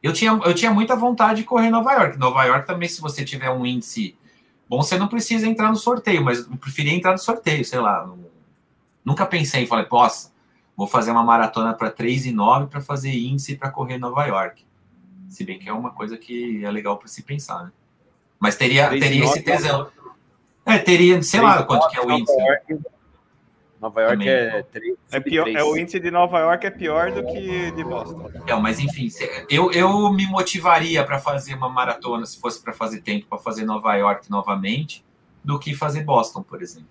Eu 0.01 0.13
tinha, 0.13 0.31
eu 0.31 0.53
tinha 0.53 0.71
muita 0.71 0.95
vontade 0.95 1.41
de 1.41 1.45
correr 1.45 1.67
em 1.67 1.71
Nova 1.71 1.91
York. 1.93 2.17
Nova 2.17 2.43
York 2.45 2.65
também, 2.65 2.87
se 2.87 3.01
você 3.01 3.23
tiver 3.25 3.49
um 3.49 3.65
índice 3.65 4.15
bom, 4.67 4.81
você 4.81 4.97
não 4.97 5.07
precisa 5.07 5.47
entrar 5.47 5.69
no 5.69 5.75
sorteio, 5.75 6.23
mas 6.23 6.39
eu 6.39 6.57
preferia 6.57 6.93
entrar 6.93 7.11
no 7.11 7.17
sorteio, 7.17 7.65
sei 7.65 7.79
lá. 7.79 8.09
Nunca 9.03 9.25
pensei 9.25 9.63
em 9.63 9.67
falar, 9.67 9.85
posso, 9.85 10.31
vou 10.75 10.87
fazer 10.87 11.11
uma 11.11 11.23
maratona 11.23 11.73
para 11.73 11.89
3 11.89 12.27
e 12.27 12.31
9 12.31 12.67
para 12.67 12.79
fazer 12.79 13.11
índice 13.11 13.55
para 13.55 13.69
correr 13.69 13.95
em 13.95 13.99
Nova 13.99 14.25
York. 14.25 14.63
Se 15.27 15.43
bem 15.43 15.59
que 15.59 15.67
é 15.67 15.73
uma 15.73 15.91
coisa 15.91 16.17
que 16.17 16.63
é 16.63 16.71
legal 16.71 16.97
para 16.97 17.07
se 17.07 17.21
pensar, 17.23 17.65
né? 17.65 17.71
Mas 18.39 18.55
teria, 18.55 18.89
teria 18.89 19.25
esse 19.25 19.41
tesão. 19.41 19.89
É, 20.65 20.77
teria, 20.77 21.21
sei 21.21 21.41
lá 21.41 21.63
quanto 21.63 21.89
que 21.89 21.97
é 21.97 22.01
o 22.01 22.11
índice. 22.11 22.33
Nova 23.79 24.01
York 24.01 24.17
Também. 24.17 24.29
é 24.29 24.63
3, 24.63 24.97
é, 25.11 25.19
pior, 25.19 25.47
é 25.47 25.63
o 25.63 25.77
índice 25.77 25.99
de 25.99 26.11
Nova 26.11 26.39
York 26.39 26.67
é 26.67 26.69
pior 26.69 27.11
do 27.11 27.25
que 27.25 27.71
de 27.71 27.83
Boston. 27.83 28.29
Não, 28.45 28.61
mas 28.61 28.79
enfim, 28.79 29.07
eu, 29.49 29.71
eu 29.71 30.11
me 30.11 30.25
motivaria 30.25 31.03
para 31.03 31.17
fazer 31.17 31.53
uma 31.53 31.69
maratona, 31.69 32.25
se 32.25 32.39
fosse 32.39 32.61
para 32.61 32.73
fazer 32.73 33.01
tempo, 33.01 33.27
para 33.27 33.37
fazer 33.37 33.63
Nova 33.63 33.95
York 33.95 34.29
novamente, 34.29 35.05
do 35.43 35.57
que 35.57 35.73
fazer 35.73 36.03
Boston, 36.03 36.43
por 36.43 36.61
exemplo. 36.61 36.89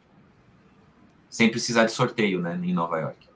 Sem 1.28 1.50
precisar 1.50 1.84
de 1.84 1.92
sorteio, 1.92 2.40
né, 2.40 2.58
em 2.62 2.72
Nova 2.72 2.98
York. 2.98 3.28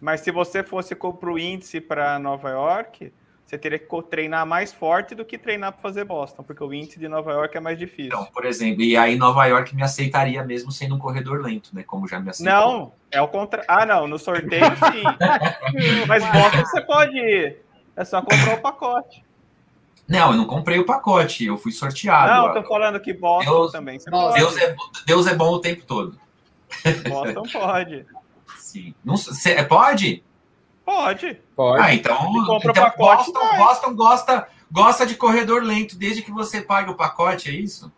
Mas 0.00 0.20
se 0.20 0.30
você 0.30 0.62
fosse 0.62 0.94
para 0.94 1.30
o 1.30 1.38
índice 1.38 1.80
para 1.80 2.18
Nova 2.18 2.48
York, 2.50 3.12
você 3.46 3.56
teria 3.56 3.78
que 3.78 4.02
treinar 4.10 4.44
mais 4.44 4.72
forte 4.72 5.14
do 5.14 5.24
que 5.24 5.38
treinar 5.38 5.72
para 5.72 5.80
fazer 5.80 6.04
Boston, 6.04 6.42
porque 6.42 6.64
o 6.64 6.74
índice 6.74 6.98
de 6.98 7.06
Nova 7.06 7.30
York 7.30 7.56
é 7.56 7.60
mais 7.60 7.78
difícil. 7.78 8.06
Então, 8.06 8.24
por 8.24 8.44
exemplo, 8.44 8.82
e 8.82 8.96
aí 8.96 9.14
Nova 9.14 9.46
York 9.46 9.74
me 9.74 9.84
aceitaria 9.84 10.42
mesmo 10.42 10.72
sendo 10.72 10.96
um 10.96 10.98
corredor 10.98 11.40
lento, 11.40 11.70
né? 11.72 11.84
Como 11.84 12.08
já 12.08 12.18
me 12.18 12.28
aceitou. 12.28 12.52
Não, 12.52 12.92
é 13.08 13.22
o 13.22 13.28
contrário. 13.28 13.64
Ah, 13.70 13.86
não, 13.86 14.08
no 14.08 14.18
sorteio 14.18 14.64
sim. 14.90 15.04
Mas 16.08 16.24
Boston 16.24 16.64
você 16.64 16.80
pode 16.80 17.16
ir. 17.16 17.58
É 17.94 18.04
só 18.04 18.20
comprar 18.20 18.54
o 18.54 18.60
pacote. 18.60 19.24
Não, 20.08 20.32
eu 20.32 20.36
não 20.36 20.44
comprei 20.44 20.80
o 20.80 20.84
pacote, 20.84 21.46
eu 21.46 21.56
fui 21.56 21.70
sorteado. 21.70 22.32
Não, 22.32 22.52
tô 22.52 22.68
falando 22.68 22.98
que 22.98 23.12
Boston 23.12 23.50
Deus, 23.50 23.72
também. 23.72 23.98
Você 24.00 24.10
pode. 24.10 24.38
Deus, 24.38 24.56
é, 24.56 24.76
Deus 25.06 25.26
é 25.28 25.34
bom 25.36 25.52
o 25.52 25.60
tempo 25.60 25.84
todo. 25.86 26.18
Boston 27.08 27.42
pode. 27.52 28.04
Sim. 28.58 28.92
Não, 29.04 29.16
cê, 29.16 29.62
pode? 29.62 30.24
Pode. 30.86 31.34
Pode. 31.56 31.82
Ah, 31.82 31.92
então, 31.92 32.16
então 32.42 32.60
pacote, 32.72 33.32
Boston, 33.32 33.56
Boston 33.56 33.94
gosta, 33.96 34.48
gosta 34.70 35.04
de 35.04 35.16
corredor 35.16 35.64
lento, 35.64 35.98
desde 35.98 36.22
que 36.22 36.30
você 36.30 36.62
pague 36.62 36.88
o 36.88 36.94
pacote, 36.94 37.50
é 37.50 37.52
isso? 37.52 37.92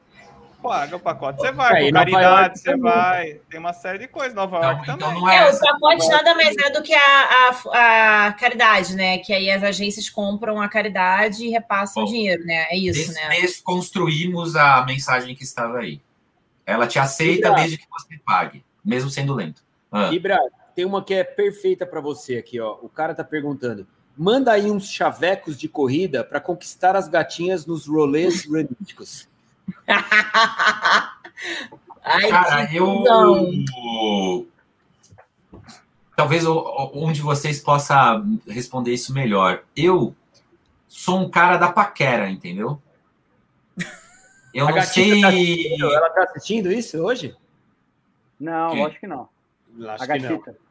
Paga 0.63 0.97
o 0.97 1.01
pacote, 1.01 1.39
você 1.39 1.53
vai. 1.53 1.85
É, 1.85 1.87
com 1.87 1.93
caridade, 1.93 2.59
você 2.59 2.77
vai. 2.77 3.41
Tem 3.49 3.61
uma 3.61 3.75
série 3.75 3.99
de 3.99 4.09
coisas. 4.09 4.35
Nova 4.35 4.57
York 4.57 4.83
então, 4.83 4.99
também. 4.99 5.19
Então 5.19 5.31
é, 5.31 5.49
é 5.49 5.53
o 5.53 5.59
pacote 5.61 6.09
nada 6.09 6.35
mais 6.35 6.57
é 6.57 6.71
do 6.71 6.83
que 6.83 6.95
a, 6.95 7.51
a, 7.71 8.27
a, 8.27 8.33
caridade, 8.33 8.97
né? 8.97 9.19
Que 9.19 9.33
aí 9.33 9.51
as 9.51 9.63
agências 9.63 10.11
compram 10.11 10.61
a 10.61 10.69
caridade 10.69 11.45
e 11.45 11.51
repassam 11.51 12.05
Bom, 12.05 12.11
dinheiro, 12.11 12.45
né? 12.45 12.67
É 12.71 12.77
isso, 12.77 13.07
des, 13.07 13.15
né? 13.15 13.41
Desconstruímos 13.41 14.57
a 14.57 14.85
mensagem 14.85 15.37
que 15.37 15.45
estava 15.45 15.79
aí. 15.79 16.01
Ela 16.67 16.89
te 16.89 16.99
aceita 16.99 17.53
desde 17.53 17.79
que 17.79 17.87
você 17.89 18.19
pague, 18.27 18.65
mesmo 18.85 19.11
sendo 19.11 19.35
lento. 19.35 19.63
Ah. 19.93 20.13
Ibra, 20.13 20.39
tem 20.79 20.85
uma 20.85 21.03
que 21.03 21.13
é 21.13 21.25
perfeita 21.25 21.85
para 21.85 22.01
você 22.01 22.37
aqui, 22.37 22.61
ó. 22.61 22.79
O 22.81 22.89
cara 22.89 23.13
tá 23.13 23.25
perguntando: 23.25 23.85
manda 24.17 24.53
aí 24.53 24.71
uns 24.71 24.89
chavecos 24.89 25.59
de 25.59 25.69
corrida 25.69 26.23
para 26.23 26.41
conquistar 26.41 26.95
as 26.95 27.09
gatinhas 27.09 27.67
nos 27.67 27.89
rolês 27.89 28.47
runísticos. 28.47 29.29
Ai, 32.01 32.29
cara, 32.29 32.73
eu 32.73 33.03
talvez 36.15 36.47
um 36.47 37.11
de 37.11 37.23
vocês 37.23 37.59
possa 37.59 38.25
responder 38.47 38.93
isso 38.93 39.13
melhor. 39.13 39.65
Eu 39.75 40.15
sou 40.87 41.19
um 41.19 41.29
cara 41.29 41.57
da 41.57 41.73
paquera, 41.73 42.31
entendeu? 42.31 42.81
Eu 44.55 44.69
a 44.71 44.71
não 44.71 44.83
sei. 44.83 45.23
Tá 45.23 45.33
ela 45.33 46.11
tá 46.11 46.23
assistindo 46.23 46.71
isso 46.71 46.99
hoje? 46.99 47.35
Não, 48.39 48.71
que? 48.71 48.83
acho 48.83 49.01
que 49.01 49.07
não. 49.09 49.29
Acho 49.89 50.05
a 50.05 50.07
gatita. 50.07 50.68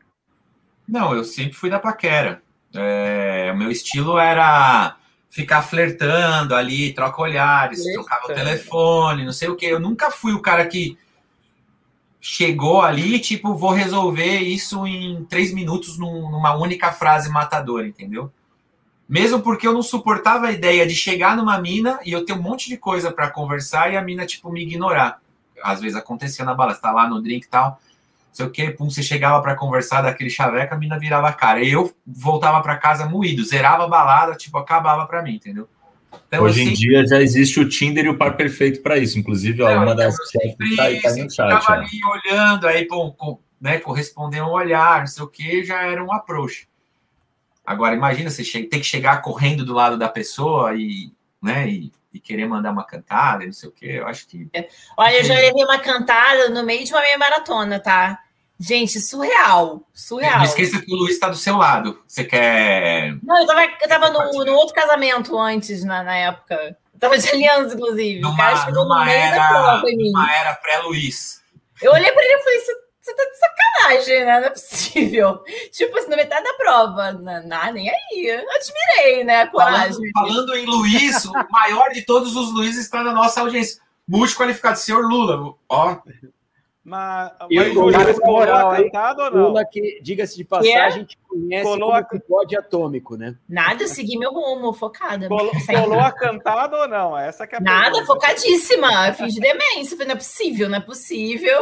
Não, 0.88 1.14
eu 1.14 1.24
sempre 1.24 1.54
fui 1.54 1.70
da 1.70 1.80
paquera. 1.80 2.42
É, 2.74 3.52
o 3.54 3.58
meu 3.58 3.70
estilo 3.70 4.18
era 4.18 4.96
ficar 5.30 5.62
flertando 5.62 6.56
ali, 6.56 6.94
troca 6.94 7.22
olhares, 7.22 7.80
Eita. 7.80 7.94
trocava 7.94 8.26
o 8.26 8.34
telefone, 8.36 9.26
não 9.26 9.34
sei 9.34 9.50
o 9.50 9.56
que. 9.56 9.66
Eu 9.66 9.80
nunca 9.80 10.10
fui 10.10 10.34
o 10.34 10.42
cara 10.42 10.66
que 10.66 10.98
chegou 12.22 12.82
ali, 12.82 13.20
tipo, 13.20 13.54
vou 13.56 13.72
resolver 13.72 14.40
isso 14.40 14.88
em 14.88 15.24
três 15.26 15.54
minutos 15.54 15.98
num, 15.98 16.32
numa 16.32 16.56
única 16.56 16.92
frase 16.92 17.30
matadora, 17.30 17.88
entendeu? 17.88 18.32
Mesmo 19.08 19.42
porque 19.42 19.68
eu 19.68 19.74
não 19.74 19.82
suportava 19.82 20.48
a 20.48 20.52
ideia 20.52 20.86
de 20.86 20.96
chegar 20.96 21.38
numa 21.38 21.60
mina 21.60 22.00
e 22.06 22.12
eu 22.12 22.26
ter 22.26 22.34
um 22.34 22.42
monte 22.42 22.68
de 22.68 22.78
coisa 22.78 23.12
para 23.12 23.30
conversar 23.30 23.92
e 23.92 23.98
a 23.98 24.02
mina, 24.02 24.26
tipo, 24.26 24.52
me 24.52 24.62
ignorar. 24.62 25.22
Às 25.64 25.80
vezes 25.80 25.98
acontecia 25.98 26.44
na 26.44 26.54
bala, 26.54 26.74
você 26.74 26.82
tá 26.82 26.92
lá 26.92 27.08
no 27.08 27.22
drink 27.22 27.46
e 27.46 27.50
tal 27.50 27.80
sei 28.38 28.46
o 28.46 28.52
que, 28.52 28.70
pum, 28.70 28.90
você 28.90 29.02
chegava 29.02 29.42
para 29.42 29.56
conversar 29.56 30.02
daquele 30.02 30.30
chaveco, 30.30 30.74
a 30.74 30.78
mina 30.78 31.00
virava 31.00 31.28
a 31.28 31.34
cara. 31.34 31.62
E 31.62 31.72
eu 31.72 31.92
voltava 32.06 32.62
para 32.62 32.78
casa 32.78 33.08
moído, 33.08 33.44
zerava 33.44 33.86
a 33.86 33.88
balada, 33.88 34.36
tipo, 34.36 34.58
acabava 34.58 35.08
para 35.08 35.24
mim, 35.24 35.36
entendeu? 35.36 35.68
Então, 36.28 36.44
Hoje 36.44 36.62
em 36.62 36.74
dia 36.74 37.06
já 37.06 37.22
existe 37.22 37.60
o 37.60 37.68
Tinder 37.68 38.06
e 38.06 38.10
o 38.10 38.18
par 38.18 38.38
perfeito 38.38 38.82
para 38.82 38.98
isso. 38.98 39.18
Inclusive, 39.18 39.62
ó, 39.64 39.74
uma 39.74 39.84
então, 39.84 39.96
das 39.96 40.16
sempre, 40.30 40.76
tá, 40.76 40.84
tá 40.84 41.16
no 41.16 41.32
chat. 41.32 41.60
Ficava 41.60 41.72
ali 41.74 42.00
olhando, 42.06 42.68
aí, 42.68 42.88
pô, 42.88 43.12
com, 43.12 43.40
né, 43.60 43.80
corresponder 43.80 44.42
um 44.42 44.52
olhar, 44.52 45.00
não 45.00 45.08
sei 45.08 45.24
o 45.24 45.28
que, 45.28 45.64
já 45.64 45.82
era 45.84 46.04
um 46.04 46.14
approach. 46.14 46.68
Agora, 47.66 47.96
imagina 47.96 48.30
você 48.30 48.44
tem 48.44 48.80
que 48.80 48.84
chegar 48.84 49.22
correndo 49.22 49.66
do 49.66 49.74
lado 49.74 49.98
da 49.98 50.08
pessoa 50.08 50.74
e, 50.76 51.12
né, 51.42 51.68
e 51.68 51.92
e 52.18 52.20
querer 52.20 52.48
mandar 52.48 52.72
uma 52.72 52.84
cantada, 52.84 53.46
não 53.46 53.54
sei 53.54 53.70
o 53.70 53.72
quê, 53.72 53.94
eu 54.00 54.08
acho 54.08 54.28
que. 54.28 54.50
Olha, 54.98 55.18
eu 55.18 55.24
já 55.24 55.36
levei 55.36 55.64
uma 55.64 55.80
cantada 55.80 56.50
no 56.50 56.64
meio 56.64 56.84
de 56.84 56.92
uma 56.92 57.02
meia 57.02 57.18
maratona, 57.18 57.80
tá? 57.80 58.20
Gente, 58.60 59.00
surreal. 59.00 59.84
Surreal. 59.94 60.38
Não 60.38 60.46
esqueça 60.46 60.82
que 60.82 60.92
o 60.92 60.98
Luiz 60.98 61.14
está 61.14 61.30
do 61.30 61.36
seu 61.36 61.58
lado. 61.58 62.02
Você 62.08 62.24
quer. 62.24 63.16
Não, 63.24 63.40
eu 63.40 63.46
tava, 63.46 63.64
eu 63.64 63.88
tava 63.88 64.10
no, 64.10 64.46
no 64.46 64.54
outro 64.54 64.74
casamento 64.74 65.38
antes, 65.38 65.84
na, 65.84 66.04
na 66.04 66.16
época. 66.16 66.76
Eu 66.94 67.00
tava 67.00 67.18
de 67.18 67.30
aliança, 67.30 67.76
inclusive. 67.76 68.20
Numa, 68.20 68.34
o 68.34 68.38
cara 68.38 68.58
chegou 68.58 68.88
no 68.88 69.06
meio 69.06 69.18
era, 69.18 69.38
da 69.38 69.48
prova 69.48 69.90
em 69.92 69.98
mim. 69.98 70.10
Uma 70.10 70.36
era 70.36 70.56
pré-Luiz. 70.56 71.42
Eu 71.82 71.92
olhei 71.92 72.12
para 72.12 72.24
ele 72.24 72.34
e 72.34 72.44
falei: 72.44 72.60
você 73.08 73.14
tá 73.14 73.24
de 73.24 73.38
sacanagem, 73.38 74.26
né? 74.26 74.40
Não 74.40 74.48
é 74.48 74.50
possível. 74.50 75.44
Tipo, 75.72 75.98
assim, 75.98 76.10
na 76.10 76.18
metade 76.18 76.44
da 76.44 76.54
prova. 76.54 77.12
Não, 77.14 77.74
nem 77.74 77.90
aí. 77.90 78.32
Admirei, 78.32 79.24
né? 79.24 79.44
A 79.44 79.48
coragem. 79.48 80.12
Falando, 80.12 80.34
falando 80.36 80.56
em 80.56 80.66
Luiz, 80.66 81.26
o 81.26 81.34
maior 81.52 81.90
de 81.90 82.02
todos 82.02 82.36
os 82.36 82.52
Luiz 82.52 82.76
está 82.76 83.04
na 83.04 83.14
nossa 83.14 83.42
audiência. 83.42 83.82
Multiqualificado, 84.08 84.80
senhor 84.80 85.06
Lula. 85.06 85.54
Ó. 85.70 85.98
Mas, 86.88 87.34
mas 87.52 87.76
o 87.76 88.26
moral, 88.26 88.72
atentado 88.72 89.22
ou 89.22 89.30
não? 89.32 89.48
Lula 89.48 89.66
que, 89.66 90.00
diga-se 90.02 90.38
de 90.38 90.46
passagem, 90.46 91.04
que 91.04 91.18
conhece 91.28 91.64
colou 91.66 91.92
como 91.92 91.94
a... 91.94 92.30
bode 92.30 92.56
atômico, 92.56 93.18
né? 93.18 93.36
Nada, 93.50 93.84
eu 93.84 93.90
segui 93.90 94.18
meu 94.18 94.32
rumo, 94.32 94.72
focada. 94.72 95.28
Colou, 95.28 95.52
colou 95.52 96.00
a 96.00 96.14
cantada 96.14 96.78
ou 96.78 96.88
não? 96.88 97.18
Essa 97.18 97.46
que 97.46 97.56
é 97.56 97.58
a 97.58 97.62
Nada, 97.62 97.92
pergunta. 97.92 98.06
focadíssima. 98.06 99.12
Fiz 99.12 99.34
de 99.34 99.42
demência. 99.42 99.98
Falei, 99.98 100.08
não 100.08 100.16
é 100.16 100.18
possível, 100.18 100.70
não 100.70 100.78
é 100.78 100.80
possível. 100.80 101.60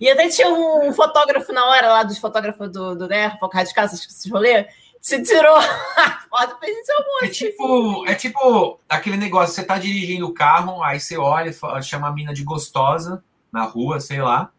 E 0.00 0.10
até 0.10 0.28
tinha 0.28 0.48
um 0.48 0.92
fotógrafo 0.92 1.52
na 1.52 1.64
hora 1.66 1.86
lá, 1.86 2.02
dos 2.02 2.18
fotógrafos 2.18 2.68
do, 2.68 2.96
do 2.96 3.06
né, 3.06 3.36
Focado 3.38 3.68
de 3.68 3.74
Casa, 3.74 3.94
esse 3.94 4.28
rolê. 4.28 4.66
Você 5.00 5.22
tirou 5.22 5.54
a 5.54 6.18
foto 6.28 6.58
fez 6.58 6.76
seu 6.84 6.96
É 7.22 7.28
tipo, 7.28 8.06
é 8.08 8.14
tipo 8.16 8.80
aquele 8.88 9.18
negócio, 9.18 9.54
você 9.54 9.62
tá 9.62 9.78
dirigindo 9.78 10.26
o 10.26 10.34
carro, 10.34 10.82
aí 10.82 10.98
você 10.98 11.16
olha, 11.16 11.52
chama 11.80 12.08
a 12.08 12.12
mina 12.12 12.34
de 12.34 12.42
gostosa 12.42 13.22
na 13.52 13.62
rua, 13.62 14.00
sei 14.00 14.20
lá. 14.20 14.50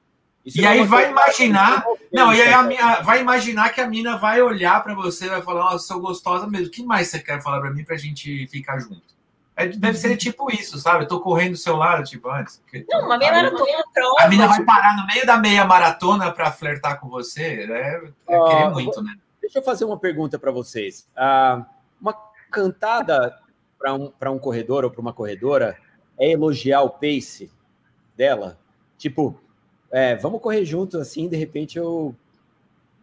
Isso 0.45 0.61
e 0.61 0.65
aí 0.65 0.85
vai 0.85 1.09
imaginar. 1.09 1.83
Não, 2.13 2.31
e 2.31 2.39
aí 2.39 2.53
a 2.53 2.61
minha, 2.61 3.01
vai 3.01 3.19
imaginar 3.19 3.69
que 3.73 3.81
a 3.81 3.87
mina 3.87 4.15
vai 4.15 4.41
olhar 4.41 4.83
para 4.83 4.93
você 4.93 5.25
e 5.25 5.29
vai 5.29 5.41
falar, 5.41 5.73
oh, 5.73 5.79
sou 5.79 5.99
gostosa 5.99 6.45
mesmo. 6.45 6.67
O 6.67 6.71
que 6.71 6.83
mais 6.83 7.07
você 7.07 7.19
quer 7.19 7.41
falar 7.41 7.59
para 7.59 7.71
mim 7.71 7.83
pra 7.83 7.97
gente 7.97 8.45
ficar 8.47 8.79
junto? 8.79 9.15
É, 9.55 9.67
deve 9.67 9.97
ser 9.97 10.15
tipo 10.17 10.51
isso, 10.51 10.77
sabe? 10.77 11.05
Eu 11.05 11.07
tô 11.07 11.19
correndo 11.19 11.51
do 11.51 11.57
seu 11.57 11.75
lado, 11.77 12.03
tipo, 12.03 12.29
antes. 12.29 12.61
Não, 12.89 13.05
uma 13.05 13.17
meia 13.17 13.31
maratona, 13.31 13.83
prova. 13.93 14.15
A 14.19 14.27
mina 14.27 14.47
vai 14.47 14.63
parar 14.63 14.97
no 14.97 15.07
meio 15.07 15.25
da 15.25 15.37
meia 15.37 15.65
maratona 15.65 16.31
para 16.31 16.51
flertar 16.51 16.99
com 16.99 17.09
você. 17.09 17.65
É, 17.71 18.01
é 18.27 18.39
uh, 18.39 18.45
querer 18.45 18.69
muito, 18.69 19.01
né? 19.01 19.15
Deixa 19.41 19.59
eu 19.59 19.63
fazer 19.63 19.85
uma 19.85 19.97
pergunta 19.97 20.37
para 20.37 20.51
vocês. 20.51 21.07
Uh, 21.15 21.65
uma 22.01 22.13
cantada 22.51 23.39
para 23.79 23.93
um, 23.93 24.11
um 24.33 24.39
corredor 24.39 24.83
ou 24.83 24.91
para 24.91 25.01
uma 25.01 25.13
corredora 25.13 25.77
é 26.19 26.31
elogiar 26.31 26.81
o 26.81 26.89
pace 26.89 27.49
dela? 28.15 28.59
Tipo, 28.97 29.39
é, 29.95 30.13
vamos 30.17 30.41
correr 30.41 30.65
junto, 30.65 30.97
assim, 30.97 31.29
de 31.29 31.37
repente 31.37 31.77
eu 31.77 32.13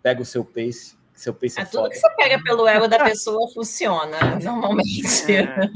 pego 0.02 0.20
o 0.20 0.26
seu 0.26 0.44
pace. 0.44 0.94
Seu 1.14 1.32
pace 1.32 1.58
é, 1.58 1.62
é 1.62 1.64
tudo 1.64 1.88
que 1.88 1.96
você 1.96 2.10
pega 2.16 2.42
pelo 2.42 2.68
ego 2.68 2.86
da 2.86 3.02
pessoa 3.02 3.50
funciona, 3.50 4.18
normalmente. 4.44 5.34
É. 5.34 5.70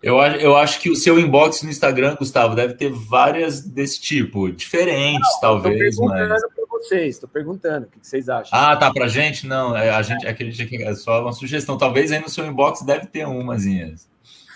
Eu, 0.00 0.18
eu 0.18 0.56
acho 0.56 0.78
que 0.78 0.88
o 0.88 0.94
seu 0.94 1.18
inbox 1.18 1.64
no 1.64 1.70
Instagram, 1.70 2.14
Gustavo, 2.14 2.54
deve 2.54 2.74
ter 2.74 2.92
várias 2.92 3.60
desse 3.60 4.00
tipo, 4.00 4.52
diferentes, 4.52 5.28
Não, 5.34 5.40
talvez. 5.40 5.94
Estou 5.94 6.06
perguntando 6.06 6.28
mas... 6.28 6.54
para 6.54 6.66
vocês, 6.70 7.14
estou 7.16 7.28
perguntando, 7.28 7.86
o 7.86 7.90
que 7.90 8.06
vocês 8.06 8.28
acham? 8.28 8.56
Ah, 8.56 8.76
tá, 8.76 8.92
para 8.92 9.08
gente? 9.08 9.48
Não, 9.48 9.76
é, 9.76 9.90
a 9.90 10.00
gente 10.00 10.28
acredita 10.28 10.64
que 10.64 10.80
é 10.80 10.94
só 10.94 11.22
uma 11.22 11.32
sugestão. 11.32 11.76
Talvez 11.76 12.12
aí 12.12 12.20
no 12.20 12.28
seu 12.28 12.46
inbox 12.46 12.82
deve 12.82 13.06
ter 13.06 13.26
umazinhas. 13.26 14.08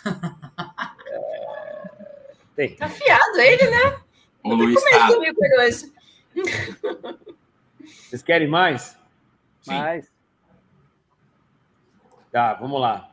É... 0.07 1.45
Tem. 2.55 2.77
Tá 2.77 2.87
afiado 2.87 3.41
ele, 3.41 3.69
né? 3.69 4.04
O 4.45 4.55
Luiz 4.55 4.81
tá... 4.85 5.09
Vocês 7.81 8.23
querem 8.23 8.47
mais? 8.47 8.99
Sim. 9.63 9.73
Mais. 9.73 10.13
Tá, 12.31 12.53
vamos 12.55 12.81
lá. 12.81 13.11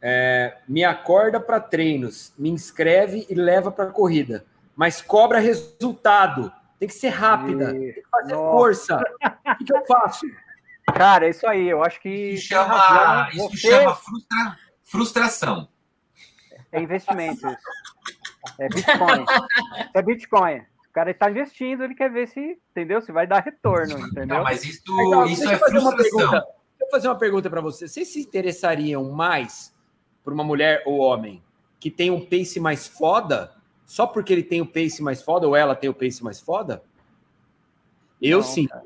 É, 0.00 0.58
me 0.66 0.82
acorda 0.82 1.38
para 1.38 1.60
treinos, 1.60 2.34
me 2.36 2.50
inscreve 2.50 3.24
e 3.30 3.34
leva 3.34 3.70
para 3.70 3.86
corrida, 3.90 4.44
mas 4.74 5.00
cobra 5.00 5.38
resultado. 5.38 6.52
Tem 6.80 6.88
que 6.88 6.94
ser 6.94 7.10
rápida, 7.10 7.70
e... 7.70 7.92
tem 7.92 8.02
que 8.02 8.08
fazer 8.10 8.32
Nossa. 8.32 8.50
força. 8.50 8.96
O 8.96 9.56
que, 9.58 9.64
que, 9.64 9.72
eu 9.72 9.86
faço? 9.86 10.26
Cara, 10.92 11.26
é 11.26 11.30
isso 11.30 11.46
aí. 11.46 11.68
Eu 11.68 11.84
acho 11.84 12.00
que 12.00 12.08
isso 12.08 12.48
chama, 12.48 13.28
isso 13.32 13.50
Você... 13.50 13.70
chama 13.70 13.94
frustra... 13.94 14.58
frustração. 14.82 15.68
É 16.72 16.80
investimento. 16.80 17.46
Isso. 17.46 17.56
É 18.58 18.68
Bitcoin. 18.68 19.24
é 19.94 20.02
Bitcoin. 20.02 20.58
O 20.58 20.92
cara 20.92 21.10
está 21.10 21.30
investindo, 21.30 21.84
ele 21.84 21.94
quer 21.94 22.10
ver 22.10 22.28
se, 22.28 22.58
entendeu? 22.70 23.00
Se 23.00 23.10
vai 23.12 23.26
dar 23.26 23.40
retorno, 23.40 23.98
entendeu? 23.98 24.36
Não, 24.36 24.42
mas 24.44 24.64
isso, 24.64 24.82
então, 24.82 25.26
isso 25.26 25.48
é 25.48 25.56
frustração. 25.56 26.30
Deixa 26.30 26.46
eu 26.80 26.90
fazer 26.90 27.08
uma 27.08 27.18
pergunta 27.18 27.48
para 27.48 27.60
você. 27.60 27.88
Vocês 27.88 28.08
se 28.08 28.20
interessariam 28.20 29.10
mais 29.10 29.74
por 30.22 30.32
uma 30.32 30.44
mulher 30.44 30.82
ou 30.84 30.98
homem 30.98 31.42
que 31.80 31.90
tem 31.90 32.10
um 32.10 32.24
pace 32.24 32.60
mais 32.60 32.86
foda, 32.86 33.54
só 33.86 34.06
porque 34.06 34.32
ele 34.32 34.42
tem 34.42 34.60
o 34.60 34.66
pace 34.66 35.02
mais 35.02 35.22
foda 35.22 35.48
ou 35.48 35.56
ela 35.56 35.74
tem 35.74 35.88
o 35.88 35.94
pace 35.94 36.22
mais 36.22 36.40
foda? 36.40 36.82
Eu 38.20 38.38
Não, 38.38 38.44
sim. 38.44 38.66
Cara. 38.66 38.84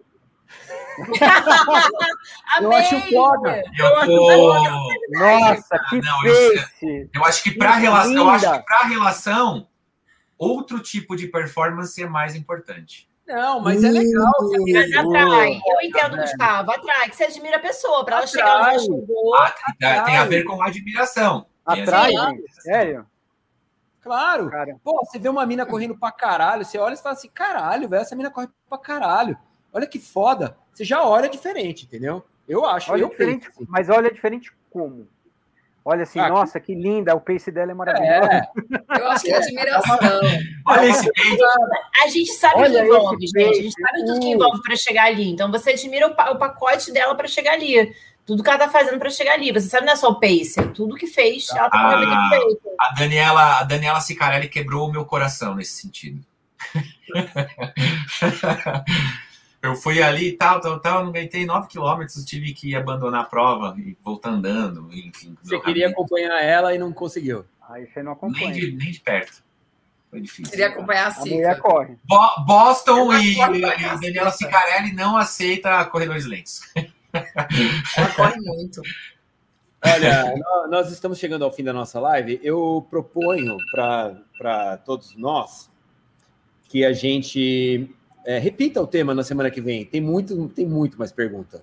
eu 2.61 2.73
acho 2.73 3.01
foda. 3.11 3.63
Eu, 3.79 3.87
eu 3.87 4.07
tô... 4.07 4.53
acho 4.53 4.71
Nossa, 5.11 5.79
que 5.89 6.01
não, 6.01 6.27
eu, 6.27 7.09
eu, 7.15 7.25
acho 7.25 7.43
que 7.43 7.51
para 7.53 7.75
relação, 7.75 8.15
eu 8.15 8.31
acho 8.31 8.53
que 8.53 8.65
para 8.65 8.87
relação 8.87 9.69
outro 10.39 10.81
tipo 10.81 11.17
de 11.17 11.27
performance 11.29 12.03
é 12.03 12.07
mais 12.07 12.35
importante. 12.35 13.09
Não, 13.27 13.61
mas 13.61 13.83
é 13.83 13.91
legal. 13.91 14.33
Mas 14.73 14.95
atrai. 14.95 15.61
Eu 15.67 15.81
entendo, 15.83 16.17
Gustavo. 16.17 16.71
Atrai, 16.71 17.11
que 17.11 17.17
você 17.17 17.25
admira 17.25 17.57
a 17.57 17.61
pessoa, 17.61 18.05
para 18.05 18.17
ela 18.17 18.25
atrai. 18.25 18.45
chegar 18.47 18.73
onde 18.73 18.85
chegou. 18.85 19.35
Ah, 19.35 19.55
tem 20.05 20.17
a 20.17 20.25
ver 20.25 20.45
com 20.45 20.63
admiração. 20.63 21.47
Atrai. 21.65 22.13
Sério? 22.61 23.07
Claro. 24.01 24.49
Cara. 24.49 24.77
Pô, 24.85 25.05
você 25.05 25.19
vê 25.19 25.29
uma 25.29 25.45
mina 25.45 25.67
correndo 25.67 25.99
pra 25.99 26.13
caralho, 26.13 26.65
você 26.65 26.79
olha 26.79 26.95
e 26.95 26.97
fala 26.97 27.17
assim: 27.17 27.29
caralho, 27.29 27.89
velho, 27.89 28.03
essa 28.03 28.15
mina 28.15 28.31
corre 28.31 28.49
pra 28.69 28.79
caralho. 28.79 29.37
Olha 29.73 29.89
que 29.89 29.99
foda. 29.99 30.57
Você 30.77 30.85
já 30.85 31.03
olha 31.03 31.27
diferente, 31.27 31.87
entendeu? 31.87 32.23
Eu 32.47 32.67
acho. 32.67 32.93
Olha 32.93 33.01
eu 33.01 33.09
diferente, 33.09 33.47
penso, 33.47 33.63
assim. 33.63 33.67
Mas 33.67 33.89
olha 33.89 34.13
diferente 34.13 34.53
como? 34.69 35.09
Olha 35.83 36.03
assim, 36.03 36.19
ah, 36.19 36.29
nossa, 36.29 36.61
que 36.61 36.75
linda, 36.75 37.15
o 37.15 37.21
pace 37.21 37.51
dela 37.51 37.71
é 37.71 37.75
maravilhoso. 37.75 38.31
É. 38.31 39.01
Eu 39.01 39.09
acho 39.09 39.25
que 39.25 39.33
é 39.33 39.37
admiração. 39.37 39.97
Olha 40.67 40.87
esse 40.87 41.11
A 42.05 42.09
gente 42.09 42.31
sabe 42.33 42.61
o 42.61 42.71
que 42.71 42.79
envolve, 42.79 43.27
gente. 43.27 43.59
A 43.59 43.63
gente 43.63 43.81
sabe 43.81 44.05
tudo 44.05 44.21
que 44.21 44.27
envolve 44.27 44.63
para 44.63 44.77
chegar 44.77 45.05
ali. 45.05 45.31
Então 45.31 45.51
você 45.51 45.71
admira 45.71 46.09
o, 46.09 46.11
o 46.11 46.39
pacote 46.39 46.93
dela 46.93 47.15
para 47.15 47.29
chegar 47.29 47.53
ali. 47.53 47.95
Tudo 48.27 48.43
que 48.43 48.51
ela 48.51 48.59
tá 48.59 48.69
fazendo 48.69 48.99
para 48.99 49.09
chegar 49.09 49.35
ali. 49.35 49.53
Você 49.53 49.69
sabe 49.69 49.87
não 49.87 49.95
é 49.95 49.97
só 49.97 50.11
o 50.11 50.21
pace, 50.21 50.59
é 50.59 50.65
tudo 50.65 50.97
que 50.97 51.07
fez. 51.07 51.49
Ela 51.51 51.71
tá 51.71 51.79
a, 51.79 52.31
a 52.81 52.95
Daniela, 52.99 53.61
a 53.61 53.63
Daniela 53.63 54.01
Cicarelli 54.01 54.49
quebrou 54.49 54.89
o 54.89 54.93
meu 54.93 55.07
coração 55.07 55.55
nesse 55.55 55.81
sentido. 55.81 56.21
eu 59.63 59.75
fui 59.75 60.03
ali 60.03 60.29
e 60.29 60.33
tal, 60.33 60.61
tal, 60.61 60.79
tal, 60.81 61.03
não 61.03 61.11
aguentei 61.11 61.45
9 61.45 61.69
quilômetros, 61.69 62.25
tive 62.25 62.53
que 62.53 62.75
abandonar 62.75 63.23
a 63.23 63.25
prova 63.25 63.75
e 63.79 63.97
voltar 64.03 64.31
andando, 64.31 64.89
enfim. 64.93 65.37
Você 65.43 65.59
queria 65.61 65.89
acompanhar 65.89 66.41
ela 66.43 66.75
e 66.75 66.79
não 66.79 66.93
conseguiu. 66.93 67.45
Aí 67.69 67.87
você 67.87 68.03
não 68.03 68.13
acompanha. 68.13 68.51
Nem 68.51 68.61
de, 68.61 68.73
nem 68.73 68.91
de 68.91 69.01
perto. 69.01 69.45
Foi 70.11 70.21
difícil. 70.21 70.51
Queria 70.51 70.69
acompanhar 70.69 71.09
a 71.09 71.11
Cica. 71.11 71.57
corre. 71.57 71.99
Bo 72.05 72.45
Boston 72.47 73.13
e, 73.15 73.35
e 73.35 73.43
a 73.43 73.97
Daniela 73.97 74.31
Cicarelli 74.31 74.93
não 74.93 75.17
aceita 75.17 75.85
corredores 75.87 76.27
lentos. 76.27 76.61
Ela 77.97 78.09
corre 78.15 78.41
muito. 78.41 78.83
Olha, 79.85 80.35
nós 80.69 80.91
estamos 80.91 81.19
chegando 81.19 81.45
ao 81.45 81.53
fim 81.53 81.65
da 81.65 81.73
nossa 81.73 82.01
live. 82.01 82.41
Eu 82.43 82.87
proponho 82.89 83.57
para 83.71 84.77
todos 84.85 85.17
nós 85.17 85.71
que 86.69 86.85
a 86.85 86.93
gente 86.93 87.91
é, 88.27 88.39
repita 88.39 88.83
o 88.83 88.87
tema 88.87 89.15
na 89.15 89.23
semana 89.23 89.51
que 89.51 89.61
vem. 89.61 89.85
Tem 89.85 90.01
muito, 90.01 90.49
tem 90.49 90.67
muito 90.67 90.99
mais 90.99 91.13
pergunta. 91.13 91.63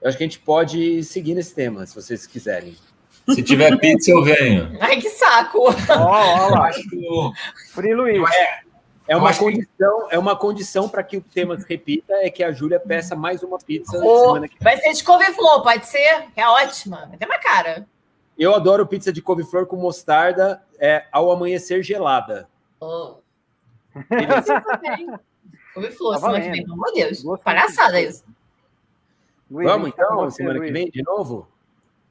Eu 0.00 0.08
acho 0.08 0.16
que 0.16 0.22
a 0.22 0.26
gente 0.26 0.38
pode 0.38 1.02
seguir 1.02 1.34
nesse 1.34 1.52
tema, 1.52 1.84
se 1.84 1.94
vocês 1.94 2.26
quiserem. 2.26 2.76
Se 3.28 3.42
tiver 3.42 3.76
pizza, 3.78 4.12
eu 4.12 4.22
venho. 4.22 4.78
Ai, 4.80 5.00
que 5.00 5.10
saco! 5.10 5.64
Ó, 5.90 6.46
ó 6.46 6.48
lá. 6.48 6.70
Free 7.74 7.92
Luiz. 7.92 8.22
É, 8.32 8.60
é 9.08 9.16
uma 9.16 9.34
condição, 9.34 10.08
é 10.10 10.18
uma 10.18 10.36
condição 10.36 10.88
para 10.88 11.02
que 11.02 11.16
o 11.16 11.20
tema 11.20 11.58
se 11.58 11.66
repita, 11.68 12.14
é 12.14 12.30
que 12.30 12.44
a 12.44 12.52
Júlia 12.52 12.78
peça 12.78 13.16
mais 13.16 13.42
uma 13.42 13.58
pizza 13.58 13.98
oh, 13.98 14.20
semana 14.20 14.48
que 14.48 14.54
vem. 14.54 14.62
Vai 14.62 14.76
ser 14.80 14.92
de 14.92 15.02
couve-flor, 15.02 15.62
pode 15.62 15.86
ser? 15.88 16.26
É 16.36 16.46
ótima. 16.46 17.06
Vai 17.08 17.18
ter 17.18 17.26
uma 17.26 17.38
cara. 17.38 17.86
Eu 18.38 18.54
adoro 18.54 18.86
pizza 18.86 19.12
de 19.12 19.20
couve-flor 19.20 19.66
com 19.66 19.76
mostarda 19.76 20.62
é, 20.78 21.04
ao 21.10 21.32
amanhecer 21.32 21.82
gelada. 21.82 22.48
Oh. 22.80 23.16
Couve-flor, 25.80 26.14
tá 26.14 26.20
semana 26.20 26.40
que 26.40 26.50
vem, 26.50 26.62
pelo 26.62 26.74
amor 26.74 26.92
de 26.92 27.04
Deus. 27.04 27.24
Palhaçada 27.44 28.00
isso. 28.00 28.24
Vamos 29.50 29.88
então, 29.88 30.30
semana 30.30 30.60
que 30.60 30.70
vem, 30.72 30.90
de 30.90 31.02
novo? 31.02 31.48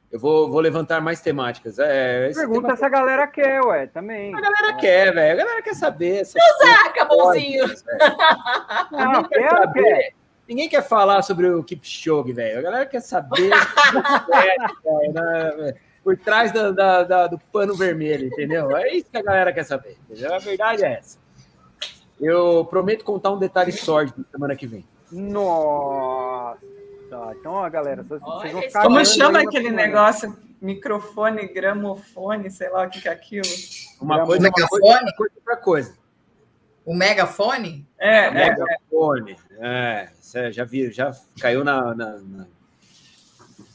Eu 0.09 0.20
vou, 0.20 0.49
vou 0.49 0.61
levantar 0.61 1.01
mais 1.01 1.20
temáticas. 1.20 1.78
É, 1.78 2.32
Pergunta 2.34 2.61
tema... 2.61 2.78
se 2.78 2.86
a 2.86 2.89
galera 2.89 3.28
quer, 3.28 3.61
ué, 3.61 3.88
também. 3.88 4.34
A 4.34 4.39
galera 4.39 4.70
é. 4.70 4.74
quer, 4.76 5.13
velho. 5.13 5.41
A 5.41 5.43
galera 5.43 5.61
quer 5.61 5.76
saber. 5.76 6.26
saca, 6.26 7.05
bonzinho. 7.05 7.65
Não, 8.89 9.24
quer, 9.26 9.49
saber. 9.49 9.84
Quer. 9.84 10.13
Ninguém 10.47 10.70
quer 10.70 10.82
falar 10.82 11.22
sobre 11.24 11.47
o 11.49 11.61
Kipchoge, 11.61 12.32
velho. 12.32 12.59
A 12.59 12.61
galera 12.61 12.86
quer 12.86 13.01
saber 13.01 13.51
é, 14.34 15.11
né, 15.11 15.74
por 16.01 16.18
trás 16.18 16.53
da, 16.53 16.72
da, 16.72 17.03
da, 17.03 17.28
do 17.28 17.38
pano 17.51 17.76
vermelho, 17.76 18.28
entendeu? 18.28 18.76
É 18.78 18.95
isso 18.95 19.11
que 19.11 19.18
a 19.18 19.22
galera 19.22 19.51
quer 19.51 19.65
saber. 19.65 19.97
Entendeu? 20.09 20.34
A 20.34 20.39
verdade 20.39 20.86
é 20.86 20.93
essa. 20.93 21.20
Eu 22.20 22.65
prometo 22.65 23.05
contar 23.05 23.32
um 23.32 23.38
detalhe 23.38 23.72
sórdido 23.72 24.26
semana 24.32 24.55
que 24.55 24.65
vem. 24.65 24.86
Nossa! 25.11 26.57
Então, 27.39 27.53
ó, 27.53 27.70
galera, 27.70 28.03
vocês, 28.03 28.22
vão 28.22 28.61
ficar 28.61 28.84
Como 28.84 29.05
chama 29.05 29.39
aquele 29.39 29.70
negócio? 29.70 30.36
Microfone, 30.59 31.47
gramofone, 31.47 32.49
sei 32.49 32.70
lá 32.70 32.86
o 32.86 32.89
que 32.89 33.07
é 33.07 33.11
aquilo. 33.11 33.45
Uma 34.01 34.26
coisa, 34.26 34.47
uma 34.47 34.51
coisa, 34.51 35.13
coisa 35.15 35.34
outra 35.36 35.57
coisa. 35.57 35.97
O 36.84 36.95
megafone? 36.95 37.88
É, 37.97 38.30
o 38.30 38.34
megafone. 38.34 39.38
É, 39.59 40.09
é, 40.34 40.51
já 40.51 40.63
vi, 40.63 40.91
já 40.91 41.11
caiu 41.39 41.63
na. 41.63 41.93
na, 41.93 42.18
na... 42.18 42.47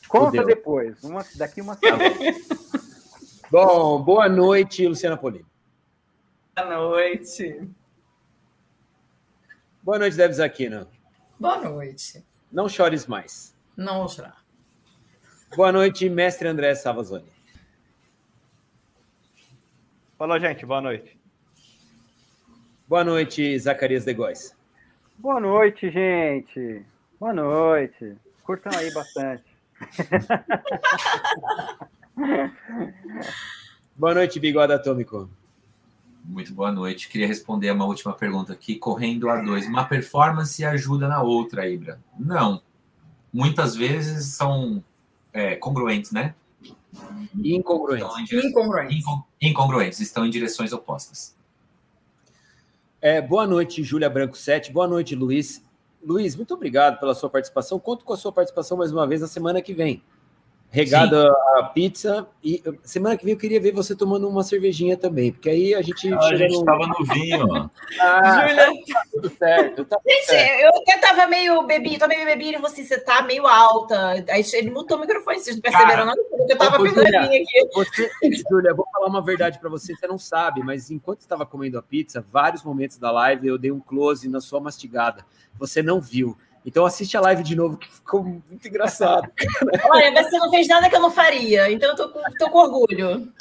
Conta 0.09 0.45
depois, 0.45 1.03
uma, 1.05 1.25
daqui 1.37 1.61
uma 1.61 1.75
semana. 1.75 2.05
Bom, 3.51 4.03
boa 4.03 4.29
noite, 4.29 4.87
Luciana 4.87 5.17
Polini. 5.17 5.47
Boa 6.57 6.69
noite. 6.69 7.69
Boa 9.83 9.99
noite, 9.99 10.17
Debs 10.17 10.39
Aquino. 10.39 10.87
Boa 11.41 11.59
noite. 11.59 12.25
Não 12.53 12.69
chores 12.69 13.09
mais. 13.09 13.53
Não 13.77 13.99
vou 13.99 14.09
chorar. 14.09 14.41
Boa 15.57 15.73
noite, 15.73 16.09
mestre 16.09 16.47
André 16.47 16.73
Savazoni. 16.77 17.27
Falou, 20.17 20.39
gente. 20.39 20.65
Boa 20.65 20.81
noite. 20.81 21.19
Boa 22.87 23.03
noite, 23.03 23.59
Zacarias 23.59 24.05
de 24.05 24.15
Góes. 24.15 24.57
Boa 25.19 25.41
noite, 25.41 25.91
gente. 25.91 26.87
Boa 27.19 27.33
noite. 27.33 28.17
Curtam 28.45 28.71
aí 28.79 28.95
bastante. 28.95 29.43
boa 33.97 34.15
noite, 34.15 34.39
Bigode 34.39 34.75
Atômico. 34.75 35.29
Muito 36.25 36.55
boa 36.55 36.71
noite. 36.71 37.09
Queria 37.09 37.27
responder 37.27 37.69
a 37.69 37.75
uma 37.75 37.85
última 37.85 38.13
pergunta 38.13 38.53
aqui, 38.53 38.77
correndo 38.77 39.29
a 39.29 39.41
dois. 39.41 39.67
Uma 39.67 39.85
performance 39.85 40.65
ajuda 40.65 41.09
na 41.09 41.23
outra, 41.23 41.69
Ibra? 41.69 42.01
Não. 42.19 42.63
Muitas 43.33 43.75
vezes 43.75 44.27
são 44.27 44.83
é, 45.33 45.57
congruentes, 45.57 46.13
né? 46.13 46.35
Incongruentes. 47.43 48.25
Dire... 48.27 48.47
Incongruentes. 48.47 49.05
Incongruentes. 49.41 50.01
Estão 50.01 50.25
em 50.25 50.31
direções 50.31 50.73
opostas. 50.73 51.37
É, 53.01 53.21
boa 53.21 53.47
noite, 53.47 53.83
Júlia 53.83 54.09
Branco 54.09 54.37
7. 54.37 54.73
Boa 54.73 54.87
noite, 54.87 55.17
Luiz. 55.17 55.65
Luiz, 56.05 56.37
muito 56.37 56.55
obrigado 56.55 57.01
pela 57.01 57.15
sua 57.15 57.29
participação. 57.29 57.79
Conto 57.79 58.05
com 58.05 58.13
a 58.13 58.17
sua 58.17 58.33
participação 58.33 58.77
mais 58.77 58.93
uma 58.93 59.07
vez 59.07 59.21
na 59.21 59.27
semana 59.27 59.61
que 59.61 59.75
vem 59.75 60.03
regado 60.73 61.17
a 61.59 61.65
pizza. 61.65 62.27
E 62.43 62.63
semana 62.83 63.17
que 63.17 63.25
vem 63.25 63.35
eu 63.35 63.39
queria 63.39 63.61
ver 63.61 63.73
você 63.73 63.95
tomando 63.95 64.29
uma 64.29 64.43
cervejinha 64.43 64.97
também, 64.97 65.31
porque 65.31 65.51
aí 65.51 65.75
a 65.75 65.83
gente. 65.83 66.13
Ah, 66.13 66.19
a 66.19 66.35
gente 66.35 66.55
no... 66.55 66.65
tava 66.65 66.87
no 66.87 67.05
vinho. 67.05 67.71
ah, 68.01 68.49
Júlia. 68.49 68.67
Tá 68.93 69.03
tudo 69.13 69.31
certo. 69.39 69.85
Tá 69.85 69.99
gente, 70.05 70.27
certo. 70.27 70.61
eu 70.61 70.71
até 70.71 70.99
tava 70.99 71.27
meio 71.29 71.63
bebi, 71.65 71.99
tô 71.99 72.09
meio 72.09 72.25
bebi 72.25 72.55
e 72.55 72.59
você, 72.59 72.83
você 72.83 72.99
tá 72.99 73.23
meio 73.23 73.47
alta. 73.47 74.25
Aí 74.31 74.43
ele 74.55 74.71
mutou 74.71 74.97
o 74.97 75.01
microfone, 75.01 75.39
vocês 75.39 75.55
não 75.55 75.63
perceberam 75.63 76.07
nada, 76.07 76.21
porque 76.31 76.53
eu 76.53 76.59
tava 76.59 76.81
Ô, 76.81 76.83
pegando 76.83 77.05
Julia, 77.05 77.21
aqui. 77.21 77.69
Você, 77.75 78.11
Júlia, 78.51 78.75
vou 78.75 78.87
falar 78.91 79.07
uma 79.07 79.23
verdade 79.23 79.61
para 79.61 79.69
você, 79.69 79.95
você 79.95 80.07
não 80.07 80.19
sabe, 80.19 80.63
mas 80.63 80.91
enquanto 80.91 81.21
estava 81.21 81.45
comendo 81.45 81.79
a 81.79 81.83
pizza, 81.83 82.25
vários 82.33 82.65
momentos 82.65 82.97
da 82.97 83.11
live 83.11 83.47
eu 83.47 83.59
dei 83.59 83.71
um 83.71 83.81
close 83.81 84.27
na 84.29 84.41
sua 84.41 84.59
mastigada. 84.59 85.25
Você 85.59 85.83
não 85.83 86.01
viu. 86.01 86.37
Então 86.65 86.87
assiste 86.87 87.17
a 87.17 87.21
live 87.21 87.43
de 87.43 87.57
novo, 87.57 87.77
que 87.77 87.93
ficou 87.93 88.23
muito 88.23 88.69
engraçado. 88.69 89.29
Olha, 89.91 90.23
você 90.23 90.39
não 90.39 90.51
fez 90.51 90.69
nada 90.69 90.89
que 90.89 90.97
eu 90.97 91.01
não 91.01 91.11
faria, 91.11 91.71
então 91.71 91.91
eu 91.91 91.97
tô 91.97 92.09
com, 92.09 92.21
tô 92.39 92.51
com 92.51 92.59
orgulho. 92.59 93.33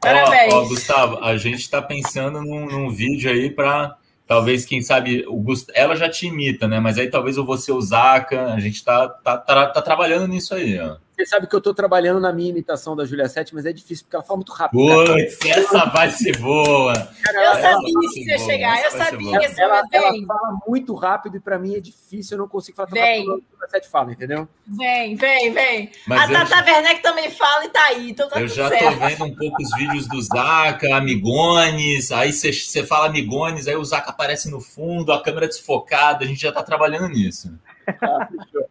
Parabéns. 0.00 0.52
Ó, 0.52 0.62
ó, 0.62 0.68
Gustavo, 0.68 1.18
a 1.24 1.36
gente 1.36 1.60
está 1.60 1.80
pensando 1.80 2.42
num, 2.42 2.66
num 2.66 2.90
vídeo 2.90 3.30
aí 3.30 3.50
para 3.50 3.96
talvez, 4.26 4.64
quem 4.64 4.82
sabe, 4.82 5.24
o 5.26 5.36
Gust... 5.40 5.68
ela 5.74 5.96
já 5.96 6.08
te 6.08 6.26
imita, 6.26 6.66
né? 6.68 6.80
Mas 6.80 6.98
aí 6.98 7.08
talvez 7.08 7.36
eu 7.36 7.44
vou 7.44 7.56
ser 7.56 7.72
o 7.72 7.80
Zaca, 7.80 8.52
a 8.52 8.60
gente 8.60 8.84
tá, 8.84 9.08
tá, 9.08 9.38
tá, 9.38 9.66
tá 9.68 9.82
trabalhando 9.82 10.28
nisso 10.28 10.54
aí, 10.54 10.78
ó. 10.78 10.96
Você 11.16 11.24
sabe 11.24 11.46
que 11.46 11.54
eu 11.54 11.58
estou 11.58 11.72
trabalhando 11.72 12.20
na 12.20 12.30
minha 12.30 12.50
imitação 12.50 12.94
da 12.94 13.06
Julia 13.06 13.26
Sete, 13.26 13.54
mas 13.54 13.64
é 13.64 13.72
difícil 13.72 14.04
porque 14.04 14.16
ela 14.16 14.22
fala 14.22 14.36
muito 14.36 14.52
rápido. 14.52 14.78
Putz, 14.78 15.38
essa 15.46 15.86
vai 15.86 16.10
ser 16.10 16.36
boa. 16.38 16.92
eu 16.92 17.54
sabia 17.54 17.94
que 18.12 18.30
ia 18.30 18.38
chegar, 18.38 18.84
eu 18.84 18.90
sabia 18.90 19.38
que 19.38 19.60
ela, 19.60 19.78
ela, 19.78 19.88
ela 19.90 20.26
fala 20.26 20.58
muito 20.68 20.94
rápido 20.94 21.38
e 21.38 21.40
para 21.40 21.58
mim 21.58 21.74
é 21.74 21.80
difícil, 21.80 22.36
eu 22.36 22.42
não 22.42 22.48
consigo 22.48 22.76
falar 22.76 22.90
vem. 22.90 23.26
rápido 23.26 23.38
que 23.38 23.46
a 23.46 23.54
Julia 23.54 23.68
Sete 23.70 23.88
fala, 23.88 24.12
entendeu? 24.12 24.46
Vem, 24.66 25.16
vem, 25.16 25.52
vem. 25.54 25.90
Mas 26.06 26.30
a 26.30 26.44
Tata 26.44 26.70
Werneck 26.70 27.00
também 27.00 27.30
fala 27.30 27.64
e 27.64 27.68
tá 27.70 27.84
aí, 27.86 28.10
então 28.10 28.28
tá 28.28 28.38
Eu 28.38 28.48
já 28.48 28.68
certo. 28.68 28.84
tô 28.84 29.06
vendo 29.06 29.24
um 29.24 29.34
pouco 29.34 29.62
os 29.62 29.70
vídeos 29.74 30.06
do 30.06 30.20
Zaca, 30.20 30.94
Amigones, 30.94 32.12
aí 32.12 32.30
você 32.30 32.84
fala 32.84 33.06
Amigones, 33.06 33.66
aí 33.66 33.76
o 33.76 33.84
Zaca 33.84 34.10
aparece 34.10 34.50
no 34.50 34.60
fundo, 34.60 35.10
a 35.14 35.22
câmera 35.22 35.48
desfocada, 35.48 36.26
a 36.26 36.28
gente 36.28 36.42
já 36.42 36.52
tá 36.52 36.62
trabalhando 36.62 37.08
nisso. 37.08 37.58
Ah, 38.02 38.28
fechou. 38.30 38.68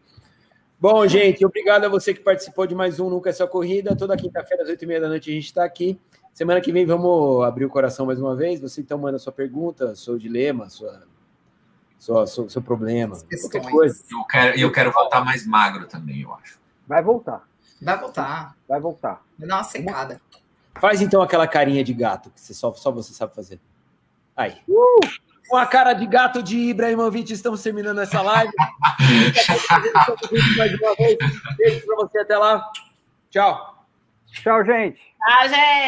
Bom, 0.79 1.07
gente, 1.07 1.45
obrigado 1.45 1.85
a 1.85 1.89
você 1.89 2.13
que 2.13 2.19
participou 2.19 2.67
de 2.67 2.75
mais 2.75 2.99
um 2.99 3.09
Nunca 3.09 3.29
é 3.29 3.33
Só 3.33 3.47
Corrida. 3.47 3.95
Toda 3.95 4.17
quinta-feira, 4.17 4.63
às 4.63 4.69
oito 4.69 4.83
e 4.83 4.87
meia 4.87 4.99
da 4.99 5.07
noite, 5.07 5.31
a 5.31 5.33
gente 5.33 5.45
está 5.45 5.63
aqui. 5.63 5.97
Semana 6.33 6.59
que 6.59 6.71
vem 6.71 6.85
vamos 6.85 7.45
abrir 7.45 7.63
o 7.63 7.69
coração 7.69 8.05
mais 8.05 8.19
uma 8.19 8.35
vez. 8.35 8.59
Você 8.59 8.81
então 8.81 8.97
manda 8.97 9.17
sua 9.17 9.31
pergunta, 9.31 9.95
seu 9.95 10.17
dilema, 10.17 10.69
sua, 10.69 11.03
sua, 11.97 12.27
seu, 12.27 12.49
seu 12.49 12.61
problema, 12.61 13.17
qualquer 13.41 13.71
coisa. 13.71 14.03
Eu 14.11 14.23
quero, 14.25 14.59
eu 14.59 14.71
quero 14.71 14.91
voltar 14.91 15.23
mais 15.23 15.47
magro 15.47 15.87
também, 15.87 16.21
eu 16.21 16.33
acho. 16.33 16.59
Vai 16.85 17.01
voltar. 17.01 17.47
Vai 17.81 17.97
voltar. 17.97 18.55
Vai 18.67 18.79
voltar. 18.81 19.23
Vai 19.39 19.47
dar 19.47 19.55
uma 19.55 19.63
secada. 19.63 20.21
Faz 20.79 21.01
então 21.01 21.21
aquela 21.21 21.47
carinha 21.47 21.85
de 21.85 21.93
gato 21.93 22.29
que 22.29 22.41
você 22.41 22.53
só, 22.53 22.73
só 22.73 22.91
você 22.91 23.13
sabe 23.13 23.33
fazer. 23.33 23.61
Aí. 24.35 24.57
Uh! 24.67 24.99
Com 25.47 25.57
a 25.57 25.65
cara 25.65 25.93
de 25.93 26.05
gato 26.07 26.41
de 26.41 26.57
Ibrahimovic, 26.57 27.31
estamos 27.31 27.61
terminando 27.61 28.01
essa 28.01 28.21
live. 28.21 28.51
Mais 30.57 30.73
uma 30.79 30.95
vez. 30.95 31.17
Beijo 31.57 31.85
para 31.85 31.95
você 31.97 32.19
até 32.19 32.37
lá. 32.37 32.65
Tchau. 33.29 33.85
Tchau, 34.31 34.65
gente. 34.65 34.99
Tchau, 34.99 35.49
gente. 35.49 35.83